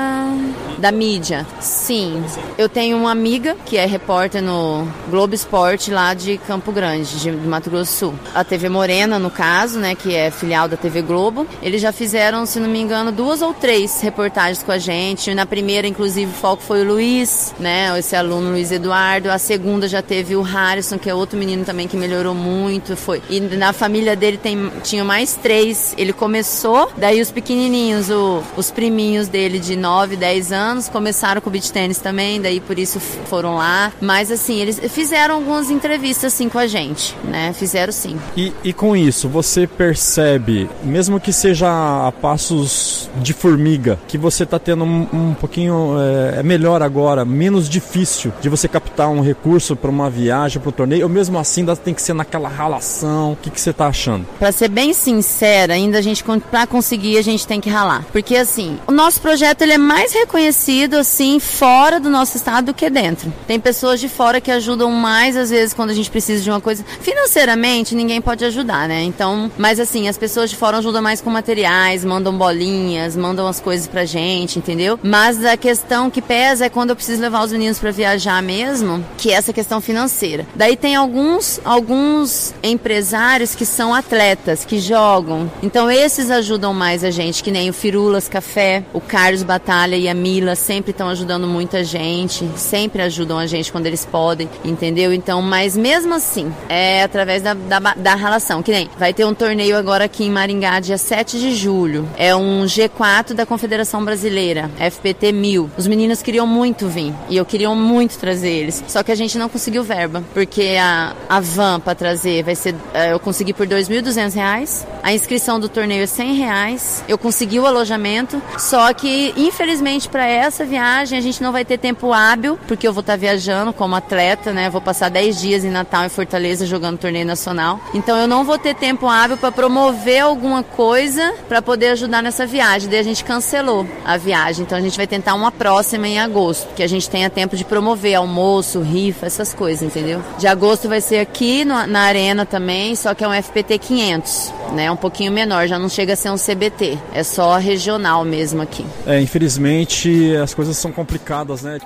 da 0.77 0.91
mídia. 0.91 1.47
Sim, 1.59 2.23
eu 2.57 2.69
tenho 2.69 2.97
uma 2.97 3.11
amiga 3.11 3.55
que 3.65 3.77
é 3.77 3.85
repórter 3.85 4.43
no 4.43 4.87
Globo 5.09 5.33
Esporte 5.33 5.89
lá 5.89 6.13
de 6.13 6.37
Campo 6.37 6.71
Grande, 6.71 7.19
de, 7.19 7.31
de 7.31 7.47
Mato 7.47 7.69
Grosso 7.69 7.77
do 7.77 7.85
Sul. 7.85 8.13
A 8.35 8.43
TV 8.43 8.69
Morena, 8.69 9.17
no 9.17 9.31
caso, 9.31 9.79
né, 9.79 9.95
que 9.95 10.13
é 10.13 10.29
filial 10.29 10.67
da 10.67 10.75
TV 10.75 11.01
Globo. 11.01 11.47
Eles 11.61 11.81
já 11.81 11.91
fizeram, 11.91 12.45
se 12.45 12.59
não 12.59 12.67
me 12.67 12.79
engano, 12.79 13.11
duas 13.11 13.41
ou 13.41 13.46
três 13.53 14.01
reportagens 14.01 14.63
com 14.63 14.71
a 14.71 14.77
gente. 14.77 15.33
Na 15.33 15.45
primeira, 15.45 15.87
inclusive, 15.87 16.31
o 16.31 16.35
foco 16.35 16.63
foi 16.63 16.81
o 16.81 16.87
Luiz, 16.87 17.53
né, 17.59 17.97
esse 17.97 18.15
aluno 18.15 18.51
Luiz 18.51 18.71
Eduardo. 18.71 19.29
A 19.29 19.37
segunda 19.37 19.87
já 19.87 20.01
teve 20.01 20.35
o 20.35 20.41
Harrison, 20.41 20.97
que 20.97 21.09
é 21.09 21.13
outro 21.13 21.37
menino 21.37 21.65
também 21.65 21.87
que 21.87 21.97
melhorou 21.97 22.33
muito. 22.33 22.95
Foi. 22.95 23.21
E 23.29 23.39
na 23.39 23.73
família 23.73 24.15
dele 24.15 24.37
tem, 24.37 24.71
tinha 24.83 25.03
mais 25.03 25.35
três. 25.35 25.93
Ele 25.97 26.13
começou, 26.13 26.91
daí 26.97 27.21
os 27.21 27.31
pequenininhos, 27.31 28.09
o, 28.09 28.43
os 28.55 28.71
priminhos 28.71 29.27
dele 29.27 29.59
de 29.59 29.75
9, 29.75 30.15
10 30.15 30.51
anos, 30.51 30.89
começaram 30.89 31.41
com 31.41 31.49
o 31.49 31.51
beach 31.51 31.71
tênis 31.71 31.99
também, 31.99 32.41
daí 32.41 32.59
por 32.59 32.77
isso 32.77 32.99
foram 32.99 33.55
lá. 33.55 33.91
Mas 34.01 34.31
assim, 34.31 34.59
eles 34.59 34.79
fizeram 34.89 35.35
algumas 35.35 35.69
entrevistas 35.69 36.33
assim 36.33 36.49
com 36.49 36.59
a 36.59 36.67
gente, 36.67 37.15
né? 37.23 37.53
Fizeram 37.53 37.91
sim. 37.91 38.17
E, 38.35 38.53
e 38.63 38.73
com 38.73 38.95
isso, 38.95 39.27
você 39.27 39.67
percebe, 39.67 40.69
mesmo 40.83 41.19
que 41.19 41.31
seja 41.31 42.07
a 42.07 42.11
passos 42.11 43.09
de 43.17 43.33
formiga, 43.37 43.99
que 44.07 44.17
você 44.17 44.43
está 44.43 44.57
tendo 44.57 44.83
um, 44.83 45.07
um 45.13 45.33
pouquinho 45.33 45.95
é, 45.99 46.39
é, 46.39 46.43
melhor 46.43 46.81
agora, 46.81 47.23
menos 47.23 47.69
difícil 47.69 48.33
de 48.41 48.49
você 48.49 48.67
captar 48.67 49.09
um 49.09 49.21
recurso 49.21 49.75
para 49.75 49.89
uma 49.89 50.09
viagem, 50.09 50.59
para 50.59 50.69
o 50.69 50.71
torneio, 50.71 51.03
ou 51.03 51.09
mesmo 51.09 51.37
assim 51.37 51.61
ainda 51.61 51.75
tem 51.75 51.93
que 51.93 52.01
ser 52.01 52.13
naquela 52.13 52.49
ralação. 52.49 53.33
O 53.33 53.35
que, 53.35 53.49
que 53.49 53.61
você 53.61 53.69
está 53.69 53.87
achando? 53.87 54.25
Para 54.39 54.51
ser 54.51 54.69
bem 54.69 54.93
sincera, 54.93 55.73
ainda 55.73 55.99
a 55.99 56.01
gente, 56.01 56.23
para 56.49 56.65
conseguir, 56.65 57.17
a 57.17 57.21
gente 57.21 57.45
tem 57.45 57.61
que 57.61 57.69
ralar. 57.69 58.05
Porque 58.11 58.35
assim, 58.35 58.77
o 58.87 58.91
nosso 58.91 59.21
projeto 59.21 59.61
ele 59.61 59.73
é 59.73 59.77
mais 59.77 60.13
reconhecido 60.13 60.95
assim 60.95 61.39
fora 61.39 61.99
do 61.99 62.09
nosso 62.09 62.37
estado 62.37 62.67
do 62.67 62.73
que 62.73 62.89
dentro. 62.89 63.31
Tem 63.45 63.59
pessoas 63.59 63.99
de 63.99 64.09
fora 64.09 64.41
que 64.41 64.51
ajudam 64.51 64.91
mais 64.91 65.37
às 65.37 65.49
vezes 65.49 65.73
quando 65.73 65.91
a 65.91 65.93
gente 65.93 66.09
precisa 66.09 66.43
de 66.43 66.49
uma 66.49 66.59
coisa. 66.59 66.83
Financeiramente, 67.01 67.95
ninguém 67.95 68.19
pode 68.19 68.43
ajudar, 68.45 68.87
né? 68.87 69.03
Então, 69.03 69.51
mas 69.57 69.79
assim, 69.79 70.07
as 70.07 70.17
pessoas 70.17 70.49
de 70.49 70.55
fora 70.55 70.77
ajudam 70.77 71.01
mais 71.01 71.21
com 71.21 71.29
materiais, 71.29 72.03
mandam 72.03 72.35
bolinhas, 72.35 73.15
mandam 73.15 73.26
as 73.47 73.59
coisas 73.59 73.87
pra 73.87 74.05
gente, 74.05 74.59
entendeu? 74.59 74.99
Mas 75.01 75.43
a 75.43 75.57
questão 75.57 76.09
que 76.09 76.21
pesa 76.21 76.65
é 76.65 76.69
quando 76.69 76.91
eu 76.91 76.95
preciso 76.95 77.21
levar 77.21 77.43
os 77.43 77.51
meninos 77.51 77.79
para 77.79 77.91
viajar 77.91 78.41
mesmo, 78.41 79.03
que 79.17 79.31
é 79.31 79.33
essa 79.33 79.53
questão 79.53 79.81
financeira. 79.81 80.45
Daí 80.55 80.75
tem 80.75 80.95
alguns 80.95 81.59
alguns 81.63 82.53
empresários 82.63 83.55
que 83.55 83.65
são 83.65 83.93
atletas, 83.93 84.65
que 84.65 84.79
jogam. 84.79 85.51
Então 85.61 85.89
esses 85.89 86.29
ajudam 86.29 86.73
mais 86.73 87.03
a 87.03 87.11
gente, 87.11 87.43
que 87.43 87.51
nem 87.51 87.69
o 87.69 87.73
Firulas 87.73 88.27
Café, 88.27 88.83
o 88.93 89.01
Carlos 89.01 89.43
Batalha 89.43 89.95
e 89.95 90.07
a 90.07 90.13
Mila 90.13 90.55
sempre 90.55 90.91
estão 90.91 91.09
ajudando 91.09 91.47
muita 91.47 91.83
gente, 91.83 92.47
sempre 92.55 93.01
ajudam 93.01 93.37
a 93.37 93.45
gente 93.45 93.71
quando 93.71 93.85
eles 93.85 94.05
podem, 94.05 94.49
entendeu? 94.63 95.13
Então, 95.13 95.41
mas 95.41 95.75
mesmo 95.75 96.13
assim, 96.13 96.53
é 96.69 97.03
através 97.03 97.41
da, 97.41 97.53
da, 97.53 97.79
da 97.79 98.15
relação, 98.15 98.61
que 98.61 98.71
nem 98.71 98.89
vai 98.97 99.13
ter 99.13 99.25
um 99.25 99.33
torneio 99.33 99.77
agora 99.77 100.05
aqui 100.05 100.23
em 100.23 100.31
Maringá, 100.31 100.79
dia 100.79 100.97
7 100.97 101.39
de 101.39 101.55
julho. 101.55 102.07
É 102.17 102.35
um 102.35 102.63
G4 102.65 103.16
da 103.17 103.45
Confederação 103.45 104.03
Brasileira, 104.05 104.69
FPT 104.77 105.31
1000. 105.31 105.71
Os 105.77 105.87
meninos 105.87 106.21
queriam 106.21 106.45
muito 106.45 106.87
vir 106.87 107.13
e 107.29 107.37
eu 107.37 107.45
queria 107.45 107.69
muito 107.71 108.17
trazer 108.17 108.49
eles, 108.49 108.83
só 108.87 109.01
que 109.01 109.11
a 109.11 109.15
gente 109.15 109.37
não 109.37 109.49
conseguiu 109.49 109.83
verba, 109.83 110.23
porque 110.33 110.77
a, 110.79 111.13
a 111.27 111.39
van 111.39 111.79
para 111.79 111.95
trazer 111.95 112.43
vai 112.43 112.55
ser, 112.55 112.75
é, 112.93 113.13
eu 113.13 113.19
consegui 113.19 113.53
por 113.53 113.67
R$ 113.67 113.75
2.200, 113.75 114.85
a 115.01 115.13
inscrição 115.13 115.59
do 115.59 115.67
torneio 115.67 116.03
é 116.03 116.07
100 116.07 116.33
reais, 116.35 117.03
eu 117.07 117.17
consegui 117.17 117.59
o 117.59 117.65
alojamento, 117.65 118.41
só 118.57 118.93
que 118.93 119.33
infelizmente 119.35 120.07
para 120.07 120.25
essa 120.25 120.63
viagem 120.63 121.17
a 121.17 121.21
gente 121.21 121.41
não 121.41 121.51
vai 121.51 121.65
ter 121.65 121.77
tempo 121.77 122.13
hábil, 122.13 122.57
porque 122.67 122.87
eu 122.87 122.93
vou 122.93 123.01
estar 123.01 123.13
tá 123.13 123.17
viajando 123.17 123.73
como 123.73 123.95
atleta, 123.95 124.53
né? 124.53 124.69
Vou 124.69 124.81
passar 124.81 125.09
10 125.09 125.41
dias 125.41 125.65
em 125.65 125.69
Natal 125.69 126.05
e 126.05 126.09
Fortaleza 126.09 126.65
jogando 126.65 126.97
torneio 126.97 127.25
nacional. 127.25 127.79
Então 127.93 128.17
eu 128.17 128.27
não 128.27 128.43
vou 128.43 128.57
ter 128.57 128.75
tempo 128.75 129.07
hábil 129.07 129.37
para 129.37 129.51
promover 129.51 130.21
alguma 130.21 130.63
coisa 130.63 131.33
para 131.47 131.61
poder 131.61 131.89
ajudar 131.89 132.21
nessa 132.21 132.45
viagem. 132.45 132.89
daí 132.89 133.06
gente 133.07 133.23
cancelou 133.23 133.87
a 134.05 134.17
viagem. 134.17 134.63
Então 134.63 134.77
a 134.77 134.81
gente 134.81 134.97
vai 134.97 135.07
tentar 135.07 135.33
uma 135.33 135.51
próxima 135.51 136.07
em 136.07 136.19
agosto, 136.19 136.67
que 136.75 136.83
a 136.83 136.87
gente 136.87 137.09
tenha 137.09 137.29
tempo 137.29 137.55
de 137.55 137.63
promover 137.63 138.15
almoço, 138.15 138.81
rifa, 138.81 139.25
essas 139.25 139.53
coisas, 139.53 139.81
entendeu? 139.81 140.21
De 140.37 140.47
agosto 140.47 140.87
vai 140.87 141.01
ser 141.01 141.19
aqui 141.19 141.65
no, 141.65 141.87
na 141.87 142.01
arena 142.01 142.45
também, 142.45 142.95
só 142.95 143.13
que 143.13 143.23
é 143.23 143.27
um 143.27 143.41
FPT 143.41 143.77
500, 143.79 144.53
né? 144.73 144.91
Um 144.91 144.95
pouquinho 144.95 145.31
menor, 145.31 145.67
já 145.67 145.79
não 145.79 145.89
chega 145.89 146.13
a 146.13 146.15
ser 146.15 146.29
um 146.29 146.37
CBT, 146.37 146.97
é 147.13 147.23
só 147.23 147.57
regional 147.57 148.23
mesmo 148.23 148.61
aqui. 148.61 148.85
É, 149.05 149.19
infelizmente 149.19 150.35
as 150.35 150.53
coisas 150.53 150.77
são 150.77 150.91
complicadas, 150.91 151.61
né? 151.63 151.79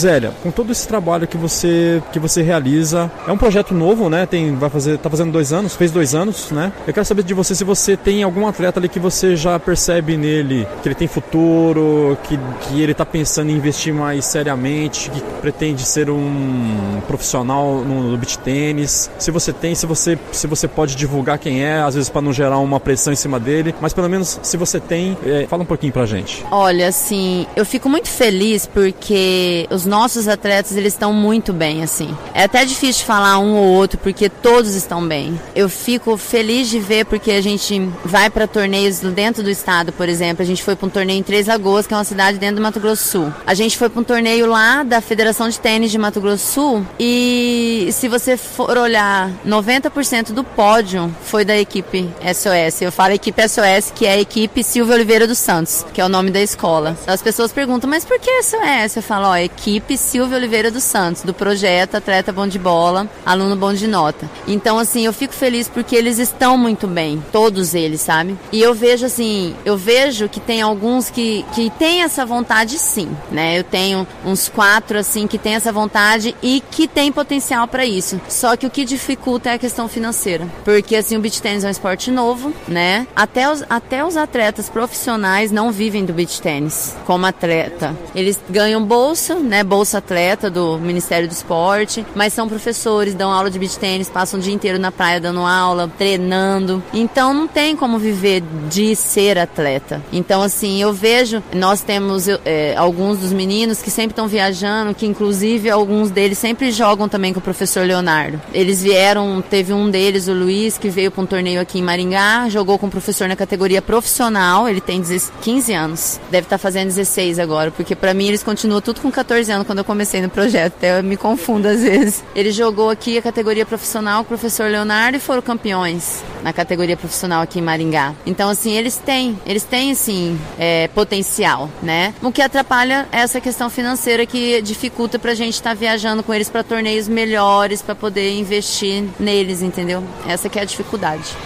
Luzélia, 0.00 0.32
com 0.42 0.50
todo 0.50 0.72
esse 0.72 0.88
trabalho 0.88 1.26
que 1.26 1.36
você 1.36 2.02
que 2.10 2.18
você 2.18 2.40
realiza, 2.40 3.10
é 3.26 3.32
um 3.32 3.36
projeto 3.36 3.74
novo, 3.74 4.08
né? 4.08 4.24
Tem 4.24 4.54
vai 4.56 4.70
fazer 4.70 4.96
tá 4.96 5.10
fazendo 5.10 5.30
dois 5.30 5.52
anos, 5.52 5.76
fez 5.76 5.90
dois 5.90 6.14
anos, 6.14 6.50
né? 6.50 6.72
Eu 6.86 6.94
quero 6.94 7.04
saber 7.04 7.22
de 7.22 7.34
você 7.34 7.54
se 7.54 7.64
você 7.64 7.98
tem 7.98 8.22
algum 8.22 8.46
atleta 8.46 8.80
ali 8.80 8.88
que 8.88 8.98
você 8.98 9.36
já 9.36 9.58
percebe 9.58 10.16
nele 10.16 10.66
que 10.82 10.88
ele 10.88 10.94
tem 10.94 11.06
futuro, 11.06 12.16
que, 12.24 12.38
que 12.62 12.80
ele 12.80 12.92
está 12.92 13.04
pensando 13.04 13.50
em 13.50 13.56
investir 13.56 13.92
mais 13.92 14.24
seriamente, 14.24 15.10
que 15.10 15.20
pretende 15.42 15.84
ser 15.84 16.08
um 16.08 17.02
profissional 17.06 17.84
no, 17.84 18.10
no 18.10 18.16
beach 18.16 18.38
tênis. 18.38 19.10
Se 19.18 19.30
você 19.30 19.52
tem, 19.52 19.74
se 19.74 19.84
você 19.84 20.18
se 20.32 20.46
você 20.46 20.66
pode 20.66 20.96
divulgar 20.96 21.38
quem 21.38 21.62
é, 21.62 21.82
às 21.82 21.94
vezes 21.94 22.08
para 22.08 22.22
não 22.22 22.32
gerar 22.32 22.58
uma 22.58 22.80
pressão 22.80 23.12
em 23.12 23.16
cima 23.16 23.38
dele, 23.38 23.74
mas 23.82 23.92
pelo 23.92 24.08
menos 24.08 24.40
se 24.42 24.56
você 24.56 24.80
tem, 24.80 25.16
é, 25.26 25.46
fala 25.46 25.62
um 25.62 25.66
pouquinho 25.66 25.92
pra 25.92 26.06
gente. 26.06 26.42
Olha, 26.50 26.88
assim, 26.88 27.46
eu 27.54 27.66
fico 27.66 27.88
muito 27.88 28.08
feliz 28.08 28.64
porque 28.64 29.66
os 29.70 29.89
nossos 29.90 30.28
atletas 30.28 30.76
eles 30.76 30.92
estão 30.92 31.12
muito 31.12 31.52
bem 31.52 31.82
assim. 31.82 32.16
É 32.32 32.44
até 32.44 32.64
difícil 32.64 33.04
falar 33.04 33.38
um 33.40 33.56
ou 33.56 33.66
outro 33.66 33.98
porque 33.98 34.28
todos 34.28 34.74
estão 34.74 35.06
bem. 35.06 35.38
Eu 35.54 35.68
fico 35.68 36.16
feliz 36.16 36.68
de 36.68 36.78
ver 36.78 37.04
porque 37.04 37.32
a 37.32 37.40
gente 37.42 37.80
vai 38.04 38.30
para 38.30 38.46
torneios 38.46 39.00
dentro 39.00 39.42
do 39.42 39.50
estado, 39.50 39.92
por 39.92 40.08
exemplo. 40.08 40.42
A 40.42 40.46
gente 40.46 40.62
foi 40.62 40.76
para 40.76 40.86
um 40.86 40.90
torneio 40.90 41.18
em 41.18 41.22
Três 41.24 41.48
Lagoas, 41.48 41.86
que 41.86 41.92
é 41.92 41.96
uma 41.96 42.04
cidade 42.04 42.38
dentro 42.38 42.56
do 42.56 42.62
Mato 42.62 42.78
Grosso 42.78 43.08
Sul. 43.08 43.34
A 43.44 43.52
gente 43.52 43.76
foi 43.76 43.88
para 43.88 44.00
um 44.00 44.04
torneio 44.04 44.46
lá 44.46 44.84
da 44.84 45.00
Federação 45.00 45.48
de 45.48 45.58
Tênis 45.58 45.90
de 45.90 45.98
Mato 45.98 46.20
Grosso 46.20 46.52
Sul 46.52 46.86
e 46.98 47.88
se 47.92 48.06
você 48.06 48.36
for 48.36 48.78
olhar, 48.78 49.30
90% 49.44 50.32
do 50.32 50.44
pódio 50.44 51.12
foi 51.24 51.44
da 51.44 51.56
equipe 51.56 52.08
SOS. 52.22 52.82
Eu 52.82 52.92
falo 52.92 53.12
equipe 53.12 53.42
SOS, 53.48 53.92
que 53.92 54.06
é 54.06 54.12
a 54.12 54.20
equipe 54.20 54.62
Silvia 54.62 54.94
Oliveira 54.94 55.26
dos 55.26 55.38
Santos, 55.38 55.84
que 55.92 56.00
é 56.00 56.04
o 56.04 56.08
nome 56.08 56.30
da 56.30 56.40
escola. 56.40 56.96
As 57.08 57.20
pessoas 57.20 57.50
perguntam, 57.50 57.90
mas 57.90 58.04
por 58.04 58.20
que 58.20 58.42
SOS? 58.42 59.00
você 59.00 59.02
fala, 59.02 59.30
ó, 59.30 59.36
equipe 59.36 59.79
Silvia 59.96 60.36
Oliveira 60.36 60.70
dos 60.70 60.84
Santos, 60.84 61.22
do 61.22 61.34
projeto 61.34 61.96
Atleta 61.96 62.32
Bom 62.32 62.46
de 62.46 62.58
Bola, 62.58 63.08
aluno 63.24 63.56
bom 63.56 63.72
de 63.72 63.86
nota. 63.86 64.28
Então, 64.46 64.78
assim, 64.78 65.04
eu 65.04 65.12
fico 65.12 65.34
feliz 65.34 65.68
porque 65.68 65.94
eles 65.94 66.18
estão 66.18 66.56
muito 66.56 66.86
bem, 66.86 67.22
todos 67.32 67.74
eles, 67.74 68.00
sabe? 68.00 68.36
E 68.52 68.60
eu 68.60 68.74
vejo, 68.74 69.06
assim, 69.06 69.54
eu 69.64 69.76
vejo 69.76 70.28
que 70.28 70.40
tem 70.40 70.60
alguns 70.60 71.10
que, 71.10 71.44
que 71.54 71.70
têm 71.70 72.02
essa 72.02 72.24
vontade 72.24 72.78
sim, 72.78 73.08
né? 73.30 73.58
Eu 73.58 73.64
tenho 73.64 74.06
uns 74.24 74.48
quatro, 74.48 74.98
assim, 74.98 75.26
que 75.26 75.38
têm 75.38 75.54
essa 75.54 75.72
vontade 75.72 76.34
e 76.42 76.62
que 76.70 76.88
tem 76.88 77.12
potencial 77.12 77.68
para 77.68 77.84
isso. 77.84 78.20
Só 78.28 78.56
que 78.56 78.66
o 78.66 78.70
que 78.70 78.84
dificulta 78.84 79.50
é 79.50 79.54
a 79.54 79.58
questão 79.58 79.88
financeira. 79.88 80.46
Porque, 80.64 80.96
assim, 80.96 81.16
o 81.16 81.20
beach 81.20 81.40
tennis 81.40 81.64
é 81.64 81.68
um 81.68 81.70
esporte 81.70 82.10
novo, 82.10 82.52
né? 82.66 83.06
Até 83.14 83.50
os, 83.50 83.64
até 83.68 84.04
os 84.04 84.16
atletas 84.16 84.68
profissionais 84.68 85.50
não 85.50 85.70
vivem 85.70 86.04
do 86.04 86.12
beach 86.12 86.40
tennis 86.40 86.96
como 87.06 87.26
atleta. 87.26 87.96
Eles 88.14 88.38
ganham 88.48 88.82
bolsa, 88.82 89.34
né? 89.34 89.62
Bolsa 89.70 89.98
atleta 89.98 90.50
do 90.50 90.80
Ministério 90.80 91.28
do 91.28 91.30
Esporte, 91.30 92.04
mas 92.12 92.32
são 92.32 92.48
professores, 92.48 93.14
dão 93.14 93.30
aula 93.30 93.48
de 93.48 93.56
beach 93.56 93.78
tênis, 93.78 94.08
passam 94.08 94.40
o 94.40 94.42
dia 94.42 94.52
inteiro 94.52 94.80
na 94.80 94.90
praia 94.90 95.20
dando 95.20 95.42
aula, 95.42 95.88
treinando. 95.96 96.82
Então 96.92 97.32
não 97.32 97.46
tem 97.46 97.76
como 97.76 97.96
viver 97.96 98.42
de 98.68 98.96
ser 98.96 99.38
atleta. 99.38 100.02
Então, 100.12 100.42
assim, 100.42 100.82
eu 100.82 100.92
vejo, 100.92 101.40
nós 101.54 101.82
temos 101.82 102.26
é, 102.44 102.74
alguns 102.76 103.18
dos 103.18 103.32
meninos 103.32 103.80
que 103.80 103.92
sempre 103.92 104.10
estão 104.10 104.26
viajando, 104.26 104.92
que 104.92 105.06
inclusive 105.06 105.70
alguns 105.70 106.10
deles 106.10 106.36
sempre 106.36 106.72
jogam 106.72 107.08
também 107.08 107.32
com 107.32 107.38
o 107.38 107.42
professor 107.42 107.86
Leonardo. 107.86 108.42
Eles 108.52 108.82
vieram, 108.82 109.40
teve 109.40 109.72
um 109.72 109.88
deles, 109.88 110.26
o 110.26 110.32
Luiz, 110.32 110.78
que 110.78 110.88
veio 110.88 111.12
para 111.12 111.22
um 111.22 111.26
torneio 111.26 111.60
aqui 111.60 111.78
em 111.78 111.82
Maringá, 111.82 112.48
jogou 112.48 112.76
com 112.76 112.88
o 112.88 112.90
professor 112.90 113.28
na 113.28 113.36
categoria 113.36 113.80
profissional, 113.80 114.68
ele 114.68 114.80
tem 114.80 115.00
15 115.00 115.72
anos, 115.72 116.20
deve 116.28 116.46
estar 116.46 116.58
tá 116.58 116.58
fazendo 116.58 116.88
16 116.88 117.38
agora, 117.38 117.70
porque 117.70 117.94
para 117.94 118.12
mim 118.12 118.26
eles 118.26 118.42
continuam 118.42 118.80
tudo 118.80 119.00
com 119.00 119.12
14 119.12 119.52
anos 119.52 119.59
quando 119.64 119.78
eu 119.78 119.84
comecei 119.84 120.20
no 120.20 120.28
projeto, 120.28 120.74
até 120.76 120.98
eu 120.98 121.02
me 121.02 121.16
confundo 121.16 121.68
às 121.68 121.82
vezes. 121.82 122.24
Ele 122.34 122.50
jogou 122.52 122.90
aqui 122.90 123.18
a 123.18 123.22
categoria 123.22 123.66
profissional 123.66 124.22
o 124.22 124.24
professor 124.24 124.70
Leonardo 124.70 125.16
e 125.16 125.20
foram 125.20 125.42
campeões 125.42 126.22
na 126.42 126.52
categoria 126.52 126.96
profissional 126.96 127.42
aqui 127.42 127.58
em 127.58 127.62
Maringá. 127.62 128.14
Então, 128.24 128.48
assim, 128.48 128.72
eles 128.72 128.96
têm, 128.96 129.38
eles 129.46 129.62
têm, 129.62 129.92
assim, 129.92 130.38
é, 130.58 130.88
potencial, 130.88 131.68
né? 131.82 132.14
O 132.22 132.32
que 132.32 132.42
atrapalha 132.42 133.08
é 133.12 133.18
essa 133.18 133.40
questão 133.40 133.68
financeira 133.68 134.24
que 134.26 134.60
dificulta 134.62 135.18
pra 135.18 135.34
gente 135.34 135.54
estar 135.54 135.70
tá 135.70 135.74
viajando 135.74 136.22
com 136.22 136.32
eles 136.32 136.48
para 136.48 136.62
torneios 136.62 137.08
melhores, 137.08 137.82
para 137.82 137.94
poder 137.94 138.38
investir 138.38 139.04
neles, 139.18 139.62
entendeu? 139.62 140.02
Essa 140.26 140.48
que 140.48 140.58
é 140.58 140.62
a 140.62 140.64
dificuldade. 140.64 141.36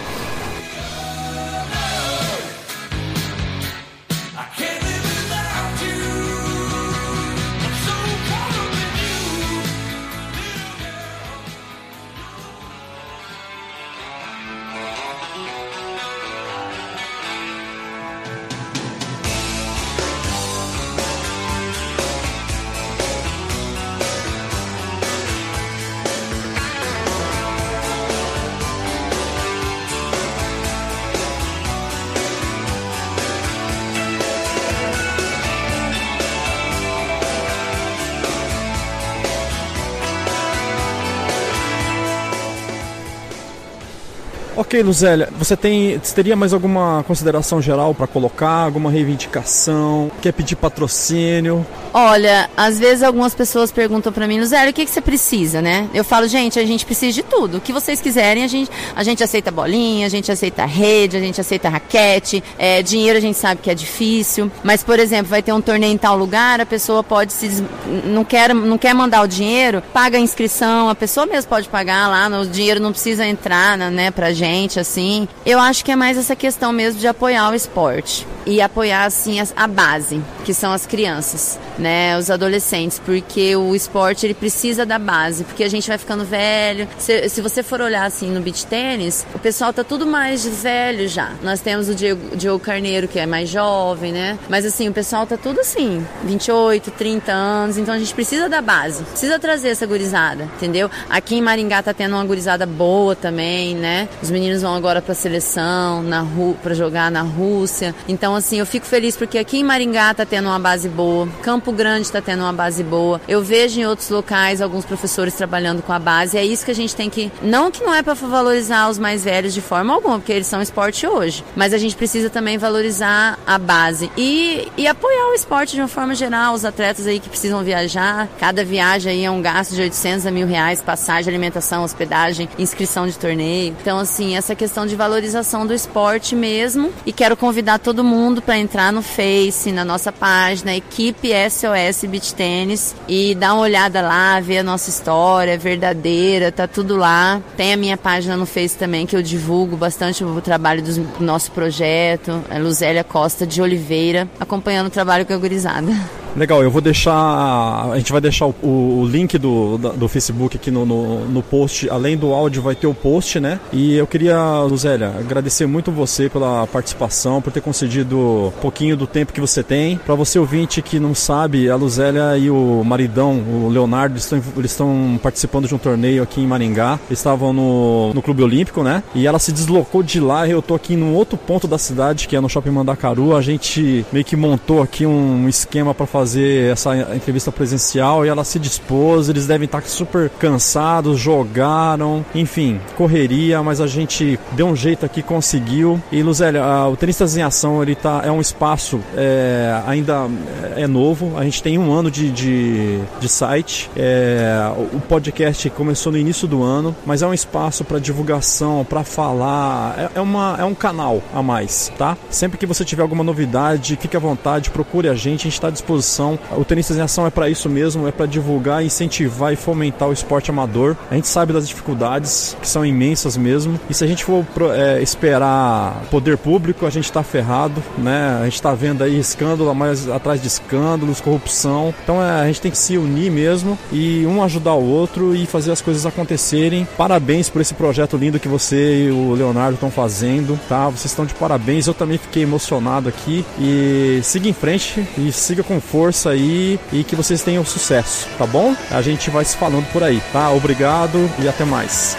Luzélia, 44.83 45.29
você 45.37 45.55
tem 45.55 45.99
teria 46.13 46.35
mais 46.35 46.53
alguma 46.53 47.03
consideração 47.03 47.61
geral 47.61 47.93
para 47.93 48.07
colocar, 48.07 48.63
alguma 48.63 48.91
reivindicação? 48.91 50.11
Quer 50.21 50.31
pedir 50.31 50.55
patrocínio? 50.55 51.65
Olha, 51.97 52.49
às 52.57 52.77
vezes 52.77 53.01
algumas 53.03 53.33
pessoas 53.33 53.71
perguntam 53.71 54.11
para 54.11 54.27
mim, 54.27 54.37
Luzélia, 54.37 54.69
o 54.69 54.73
que, 54.73 54.83
que 54.83 54.91
você 54.91 54.99
precisa, 54.99 55.61
né? 55.61 55.89
Eu 55.93 56.03
falo, 56.03 56.27
gente, 56.27 56.59
a 56.59 56.65
gente 56.65 56.85
precisa 56.85 57.13
de 57.13 57.23
tudo. 57.23 57.55
O 57.55 57.61
que 57.61 57.71
vocês 57.71 58.01
quiserem, 58.01 58.43
a 58.43 58.47
gente, 58.47 58.69
a 58.93 59.01
gente 59.01 59.23
aceita 59.23 59.49
bolinha, 59.49 60.05
a 60.05 60.09
gente 60.09 60.29
aceita 60.29 60.65
rede, 60.65 61.15
a 61.15 61.21
gente 61.21 61.39
aceita 61.39 61.69
raquete, 61.69 62.43
é, 62.57 62.83
dinheiro 62.83 63.17
a 63.17 63.21
gente 63.21 63.37
sabe 63.37 63.61
que 63.61 63.71
é 63.71 63.73
difícil. 63.73 64.51
Mas, 64.61 64.83
por 64.83 64.99
exemplo, 64.99 65.27
vai 65.27 65.41
ter 65.41 65.53
um 65.53 65.61
torneio 65.61 65.93
em 65.93 65.97
tal 65.97 66.17
lugar, 66.17 66.59
a 66.59 66.65
pessoa 66.65 67.01
pode 67.01 67.31
se. 67.31 67.63
não 68.03 68.25
quer, 68.25 68.53
não 68.53 68.77
quer 68.77 68.93
mandar 68.93 69.21
o 69.21 69.27
dinheiro, 69.27 69.81
paga 69.93 70.17
a 70.17 70.21
inscrição, 70.21 70.89
a 70.89 70.95
pessoa 70.95 71.25
mesmo 71.25 71.47
pode 71.47 71.69
pagar 71.69 72.09
lá, 72.09 72.27
o 72.41 72.45
dinheiro 72.45 72.81
não 72.81 72.91
precisa 72.91 73.25
entrar, 73.25 73.77
né, 73.77 74.11
pra 74.11 74.33
gente, 74.33 74.81
assim. 74.81 75.29
Eu 75.45 75.59
acho 75.59 75.85
que 75.85 75.93
é 75.93 75.95
mais 75.95 76.17
essa 76.17 76.35
questão 76.35 76.73
mesmo 76.73 76.99
de 76.99 77.07
apoiar 77.07 77.51
o 77.51 77.55
esporte 77.55 78.27
e 78.45 78.59
apoiar 78.59 79.05
assim 79.05 79.37
a 79.55 79.65
base, 79.65 80.21
que 80.43 80.53
são 80.53 80.73
as 80.73 80.85
crianças. 80.85 81.57
Né, 81.77 82.17
os 82.17 82.29
adolescentes, 82.29 82.99
porque 82.99 83.55
o 83.55 83.75
esporte 83.75 84.25
ele 84.25 84.33
precisa 84.33 84.85
da 84.85 84.97
base, 84.97 85.43
porque 85.43 85.63
a 85.63 85.69
gente 85.69 85.87
vai 85.87 85.97
ficando 85.97 86.23
velho. 86.23 86.87
Se, 86.97 87.29
se 87.29 87.41
você 87.41 87.63
for 87.63 87.81
olhar 87.81 88.05
assim 88.05 88.29
no 88.31 88.41
beach 88.41 88.65
tênis, 88.65 89.25
o 89.33 89.39
pessoal 89.39 89.73
tá 89.73 89.83
tudo 89.83 90.05
mais 90.05 90.45
velho 90.45 91.07
já. 91.07 91.33
Nós 91.41 91.59
temos 91.59 91.89
o 91.89 91.95
Diego, 91.95 92.35
Diego 92.35 92.59
Carneiro, 92.59 93.07
que 93.07 93.19
é 93.19 93.25
mais 93.25 93.49
jovem, 93.49 94.11
né? 94.11 94.37
Mas 94.49 94.65
assim, 94.65 94.87
o 94.87 94.93
pessoal 94.93 95.25
tá 95.25 95.37
tudo 95.37 95.59
assim, 95.59 96.05
28, 96.23 96.91
30 96.91 97.31
anos, 97.31 97.77
então 97.77 97.93
a 97.93 97.99
gente 97.99 98.13
precisa 98.13 98.49
da 98.49 98.61
base, 98.61 99.03
precisa 99.03 99.39
trazer 99.39 99.69
essa 99.69 99.85
gurizada, 99.85 100.43
entendeu? 100.55 100.89
Aqui 101.09 101.35
em 101.35 101.41
Maringá 101.41 101.81
tá 101.83 101.93
tendo 101.93 102.15
uma 102.15 102.25
gurizada 102.25 102.65
boa 102.65 103.15
também, 103.15 103.75
né? 103.75 104.07
Os 104.21 104.31
meninos 104.31 104.61
vão 104.61 104.75
agora 104.75 105.01
pra 105.01 105.13
seleção, 105.13 106.03
na 106.03 106.25
para 106.61 106.73
jogar 106.73 107.09
na 107.09 107.21
Rússia. 107.21 107.95
Então 108.07 108.35
assim, 108.35 108.59
eu 108.59 108.65
fico 108.65 108.85
feliz 108.85 109.15
porque 109.15 109.37
aqui 109.37 109.59
em 109.59 109.63
Maringá 109.63 110.13
tá 110.13 110.25
tendo 110.25 110.47
uma 110.47 110.59
base 110.59 110.89
boa, 110.89 111.27
Campo 111.41 111.64
Grande 111.71 112.11
tá 112.11 112.21
tendo 112.21 112.41
uma 112.41 112.53
base 112.53 112.83
boa. 112.83 113.21
Eu 113.27 113.43
vejo 113.43 113.79
em 113.79 113.85
outros 113.85 114.09
locais 114.09 114.61
alguns 114.61 114.85
professores 114.85 115.33
trabalhando 115.33 115.81
com 115.81 115.93
a 115.93 115.99
base. 115.99 116.37
É 116.37 116.45
isso 116.45 116.65
que 116.65 116.71
a 116.71 116.75
gente 116.75 116.95
tem 116.95 117.09
que, 117.09 117.31
não 117.41 117.71
que 117.71 117.83
não 117.83 117.93
é 117.93 118.01
para 118.01 118.13
valorizar 118.13 118.89
os 118.89 118.97
mais 118.97 119.23
velhos 119.23 119.53
de 119.53 119.61
forma 119.61 119.93
alguma, 119.93 120.19
porque 120.19 120.33
eles 120.33 120.47
são 120.47 120.61
esporte 120.61 121.05
hoje, 121.07 121.43
mas 121.55 121.73
a 121.73 121.77
gente 121.77 121.95
precisa 121.95 122.29
também 122.29 122.57
valorizar 122.57 123.39
a 123.45 123.57
base 123.57 124.11
e, 124.17 124.71
e 124.77 124.87
apoiar 124.87 125.31
o 125.31 125.33
esporte 125.33 125.73
de 125.75 125.81
uma 125.81 125.87
forma 125.87 126.15
geral, 126.15 126.53
os 126.53 126.65
atletas 126.65 127.07
aí 127.07 127.19
que 127.19 127.29
precisam 127.29 127.63
viajar. 127.63 128.27
Cada 128.39 128.63
viagem 128.63 129.11
aí 129.11 129.25
é 129.25 129.31
um 129.31 129.41
gasto 129.41 129.75
de 129.75 129.81
800 129.81 130.25
a 130.25 130.31
mil 130.31 130.47
reais, 130.47 130.81
passagem, 130.81 131.29
alimentação, 131.29 131.83
hospedagem, 131.83 132.49
inscrição 132.57 133.07
de 133.07 133.17
torneio. 133.17 133.75
Então, 133.81 133.99
assim, 133.99 134.35
essa 134.35 134.55
questão 134.55 134.85
de 134.85 134.95
valorização 134.95 135.65
do 135.65 135.73
esporte 135.73 136.35
mesmo. 136.35 136.91
E 137.05 137.13
quero 137.13 137.37
convidar 137.37 137.79
todo 137.79 138.03
mundo 138.03 138.41
para 138.41 138.57
entrar 138.57 138.91
no 138.91 139.01
Face, 139.01 139.71
na 139.71 139.85
nossa 139.85 140.11
página, 140.11 140.75
equipe 140.75 141.31
SOS 141.55 142.09
Beach 142.09 142.35
Tennis, 142.35 142.95
e 143.07 143.33
dar 143.35 143.53
uma 143.53 143.63
olhada 143.63 144.01
lá, 144.01 144.39
ver 144.39 144.59
a 144.59 144.63
nossa 144.63 144.89
história 144.89 145.51
é 145.51 145.57
verdadeira, 145.57 146.51
tá 146.51 146.67
tudo 146.67 146.97
lá. 146.97 147.41
Tem 147.55 147.73
a 147.73 147.77
minha 147.77 147.97
página 147.97 148.35
no 148.35 148.45
Face 148.45 148.77
também, 148.77 149.05
que 149.05 149.15
eu 149.15 149.21
divulgo 149.21 149.77
bastante 149.77 150.23
o 150.23 150.41
trabalho 150.41 150.83
do 150.83 151.23
nosso 151.23 151.51
projeto, 151.51 152.43
é 152.49 152.59
Luzélia 152.59 153.03
Costa 153.03 153.47
de 153.47 153.61
Oliveira, 153.61 154.27
acompanhando 154.39 154.87
o 154.87 154.91
trabalho 154.91 155.25
com 155.25 155.33
a 155.33 155.37
gurizada. 155.37 156.24
Legal, 156.35 156.61
eu 156.61 156.69
vou 156.69 156.81
deixar. 156.81 157.13
A 157.13 157.97
gente 157.97 158.11
vai 158.11 158.19
deixar 158.19 158.45
o, 158.45 158.55
o 158.61 159.07
link 159.09 159.37
do, 159.37 159.77
do 159.77 160.07
Facebook 160.09 160.57
aqui 160.57 160.69
no, 160.69 160.85
no, 160.85 161.25
no, 161.25 161.41
post. 161.41 161.89
Além 161.89 162.17
do 162.17 162.33
áudio, 162.33 162.61
vai 162.61 162.75
ter 162.75 162.87
o 162.87 162.93
post, 162.93 163.39
né? 163.39 163.57
E 163.71 163.95
eu 163.95 164.05
queria, 164.05 164.37
Luzélia, 164.63 165.13
agradecer 165.17 165.65
muito 165.65 165.93
você 165.93 166.27
pela 166.27 166.67
participação, 166.67 167.41
por 167.41 167.53
ter 167.53 167.61
concedido 167.61 168.17
um 168.47 168.61
pouquinho 168.61 168.97
do 168.97 169.07
tempo 169.07 169.31
que 169.31 169.39
você 169.39 169.63
tem. 169.63 169.97
Para 169.97 170.13
você 170.13 170.37
ouvinte 170.37 170.81
que 170.81 170.99
não 170.99 171.15
sabe, 171.15 171.69
a 171.69 171.75
Luzélia 171.77 172.37
e 172.37 172.49
o 172.49 172.83
maridão, 172.83 173.39
o 173.39 173.69
Leonardo, 173.69 174.17
estão, 174.17 174.41
eles 174.57 174.71
estão 174.71 175.17
participando 175.23 175.69
de 175.69 175.75
um 175.75 175.77
torneio 175.77 176.21
aqui 176.21 176.41
em 176.41 176.47
Maringá. 176.47 176.99
Eles 177.07 177.19
estavam 177.19 177.53
no, 177.53 178.13
no 178.13 178.21
Clube 178.21 178.43
Olímpico, 178.43 178.83
né? 178.83 179.03
E 179.15 179.25
ela 179.25 179.39
se 179.39 179.53
deslocou 179.53 180.03
de 180.03 180.19
lá. 180.19 180.45
Eu 180.45 180.61
tô 180.61 180.75
aqui 180.75 180.97
num 180.97 181.13
outro 181.13 181.37
ponto 181.37 181.65
da 181.65 181.77
cidade, 181.77 182.27
que 182.27 182.35
é 182.35 182.41
no 182.41 182.49
Shopping 182.49 182.71
Mandacaru. 182.71 183.37
A 183.37 183.41
gente 183.41 184.05
meio 184.11 184.25
que 184.25 184.35
montou 184.35 184.81
aqui 184.81 185.05
um 185.05 185.47
esquema 185.47 185.93
para 185.93 186.05
fazer 186.05 186.24
fazer 186.25 186.71
essa 186.71 187.15
entrevista 187.15 187.51
presencial 187.51 188.25
e 188.25 188.29
ela 188.29 188.43
se 188.43 188.57
dispôs. 188.57 189.29
Eles 189.29 189.45
devem 189.45 189.65
estar 189.65 189.83
super 189.83 190.27
cansados, 190.27 191.19
jogaram, 191.19 192.25
enfim, 192.33 192.81
correria, 192.97 193.61
mas 193.61 193.79
a 193.79 193.85
gente 193.85 194.39
deu 194.53 194.65
um 194.65 194.75
jeito 194.75 195.05
aqui, 195.05 195.21
conseguiu. 195.21 196.01
E 196.11 196.23
Luzélia, 196.23 196.63
o 196.91 196.97
Tenistas 196.97 197.37
em 197.37 197.43
Ação 197.43 197.83
ele 197.83 197.93
tá, 197.93 198.23
é 198.25 198.31
um 198.31 198.41
espaço 198.41 198.99
é, 199.15 199.79
ainda 199.85 200.27
é 200.75 200.87
novo. 200.87 201.37
A 201.37 201.43
gente 201.43 201.61
tem 201.61 201.77
um 201.77 201.93
ano 201.93 202.09
de, 202.09 202.31
de, 202.31 202.99
de 203.19 203.29
site. 203.29 203.89
É, 203.95 204.71
o 204.93 204.99
podcast 204.99 205.69
começou 205.69 206.11
no 206.11 206.17
início 206.17 206.47
do 206.47 206.63
ano, 206.63 206.95
mas 207.05 207.21
é 207.21 207.27
um 207.27 207.33
espaço 207.35 207.83
para 207.85 207.99
divulgação, 207.99 208.83
para 208.83 209.03
falar. 209.03 209.95
É, 209.99 210.09
é, 210.15 210.21
uma, 210.21 210.55
é 210.59 210.63
um 210.65 210.73
canal 210.73 211.21
a 211.31 211.43
mais, 211.43 211.91
tá? 211.99 212.17
Sempre 212.31 212.57
que 212.57 212.65
você 212.65 212.83
tiver 212.83 213.03
alguma 213.03 213.23
novidade, 213.23 213.95
fique 214.01 214.17
à 214.17 214.19
vontade, 214.19 214.71
procure 214.71 215.07
a 215.07 215.13
gente, 215.13 215.41
a 215.41 215.43
gente 215.43 215.53
está 215.53 215.67
à 215.67 215.71
disposição 215.71 216.14
ação. 216.15 216.39
O 216.55 216.63
Tenistas 216.63 216.97
em 216.97 217.01
Ação 217.01 217.27
é 217.27 217.29
para 217.29 217.49
isso 217.49 217.69
mesmo, 217.69 218.07
é 218.07 218.11
para 218.11 218.25
divulgar, 218.25 218.83
incentivar 218.83 219.51
e 219.51 219.55
fomentar 219.55 220.07
o 220.07 220.13
esporte 220.13 220.49
amador. 220.49 220.95
A 221.11 221.15
gente 221.15 221.27
sabe 221.27 221.51
das 221.51 221.67
dificuldades, 221.67 222.55
que 222.61 222.67
são 222.67 222.85
imensas 222.85 223.35
mesmo. 223.35 223.79
E 223.89 223.93
se 223.93 224.03
a 224.03 224.07
gente 224.07 224.23
for 224.23 224.45
é, 224.73 225.01
esperar 225.01 226.03
poder 226.09 226.37
público, 226.37 226.85
a 226.85 226.89
gente 226.89 227.05
está 227.05 227.21
ferrado, 227.23 227.83
né? 227.97 228.37
A 228.39 228.45
gente 228.45 228.55
está 228.55 228.73
vendo 228.73 229.03
aí 229.03 229.19
escândalo 229.19 229.73
mais 229.75 230.07
atrás 230.09 230.41
de 230.41 230.47
escândalos, 230.47 231.19
corrupção. 231.19 231.93
Então 232.03 232.23
é, 232.23 232.41
a 232.41 232.45
gente 232.47 232.61
tem 232.61 232.71
que 232.71 232.77
se 232.77 232.97
unir 232.97 233.31
mesmo 233.31 233.77
e 233.91 234.25
um 234.25 234.41
ajudar 234.43 234.73
o 234.73 234.85
outro 234.85 235.35
e 235.35 235.45
fazer 235.45 235.71
as 235.71 235.81
coisas 235.81 236.05
acontecerem. 236.05 236.87
Parabéns 236.97 237.49
por 237.49 237.61
esse 237.61 237.73
projeto 237.73 238.15
lindo 238.15 238.39
que 238.39 238.47
você 238.47 239.07
e 239.07 239.11
o 239.11 239.33
Leonardo 239.33 239.75
estão 239.75 239.91
fazendo, 239.91 240.59
tá? 240.69 240.87
Vocês 240.87 241.05
estão 241.05 241.25
de 241.25 241.33
parabéns. 241.33 241.87
Eu 241.87 241.93
também 241.93 242.17
fiquei 242.17 242.43
emocionado 242.43 243.09
aqui 243.09 243.45
e 243.59 244.19
siga 244.23 244.47
em 244.47 244.53
frente 244.53 245.05
e 245.17 245.31
siga 245.31 245.63
com 245.63 245.79
força 245.81 245.94
força 245.95 246.31
aí 246.31 246.77
e 246.91 247.05
que 247.05 247.15
vocês 247.15 247.41
tenham 247.41 247.63
sucesso, 247.63 248.27
tá 248.37 248.45
bom? 248.45 248.75
A 248.91 249.01
gente 249.01 249.29
vai 249.29 249.45
se 249.45 249.55
falando 249.55 249.89
por 249.93 250.03
aí, 250.03 250.21
tá? 250.33 250.51
Obrigado 250.51 251.31
e 251.39 251.47
até 251.47 251.63
mais. 251.63 252.17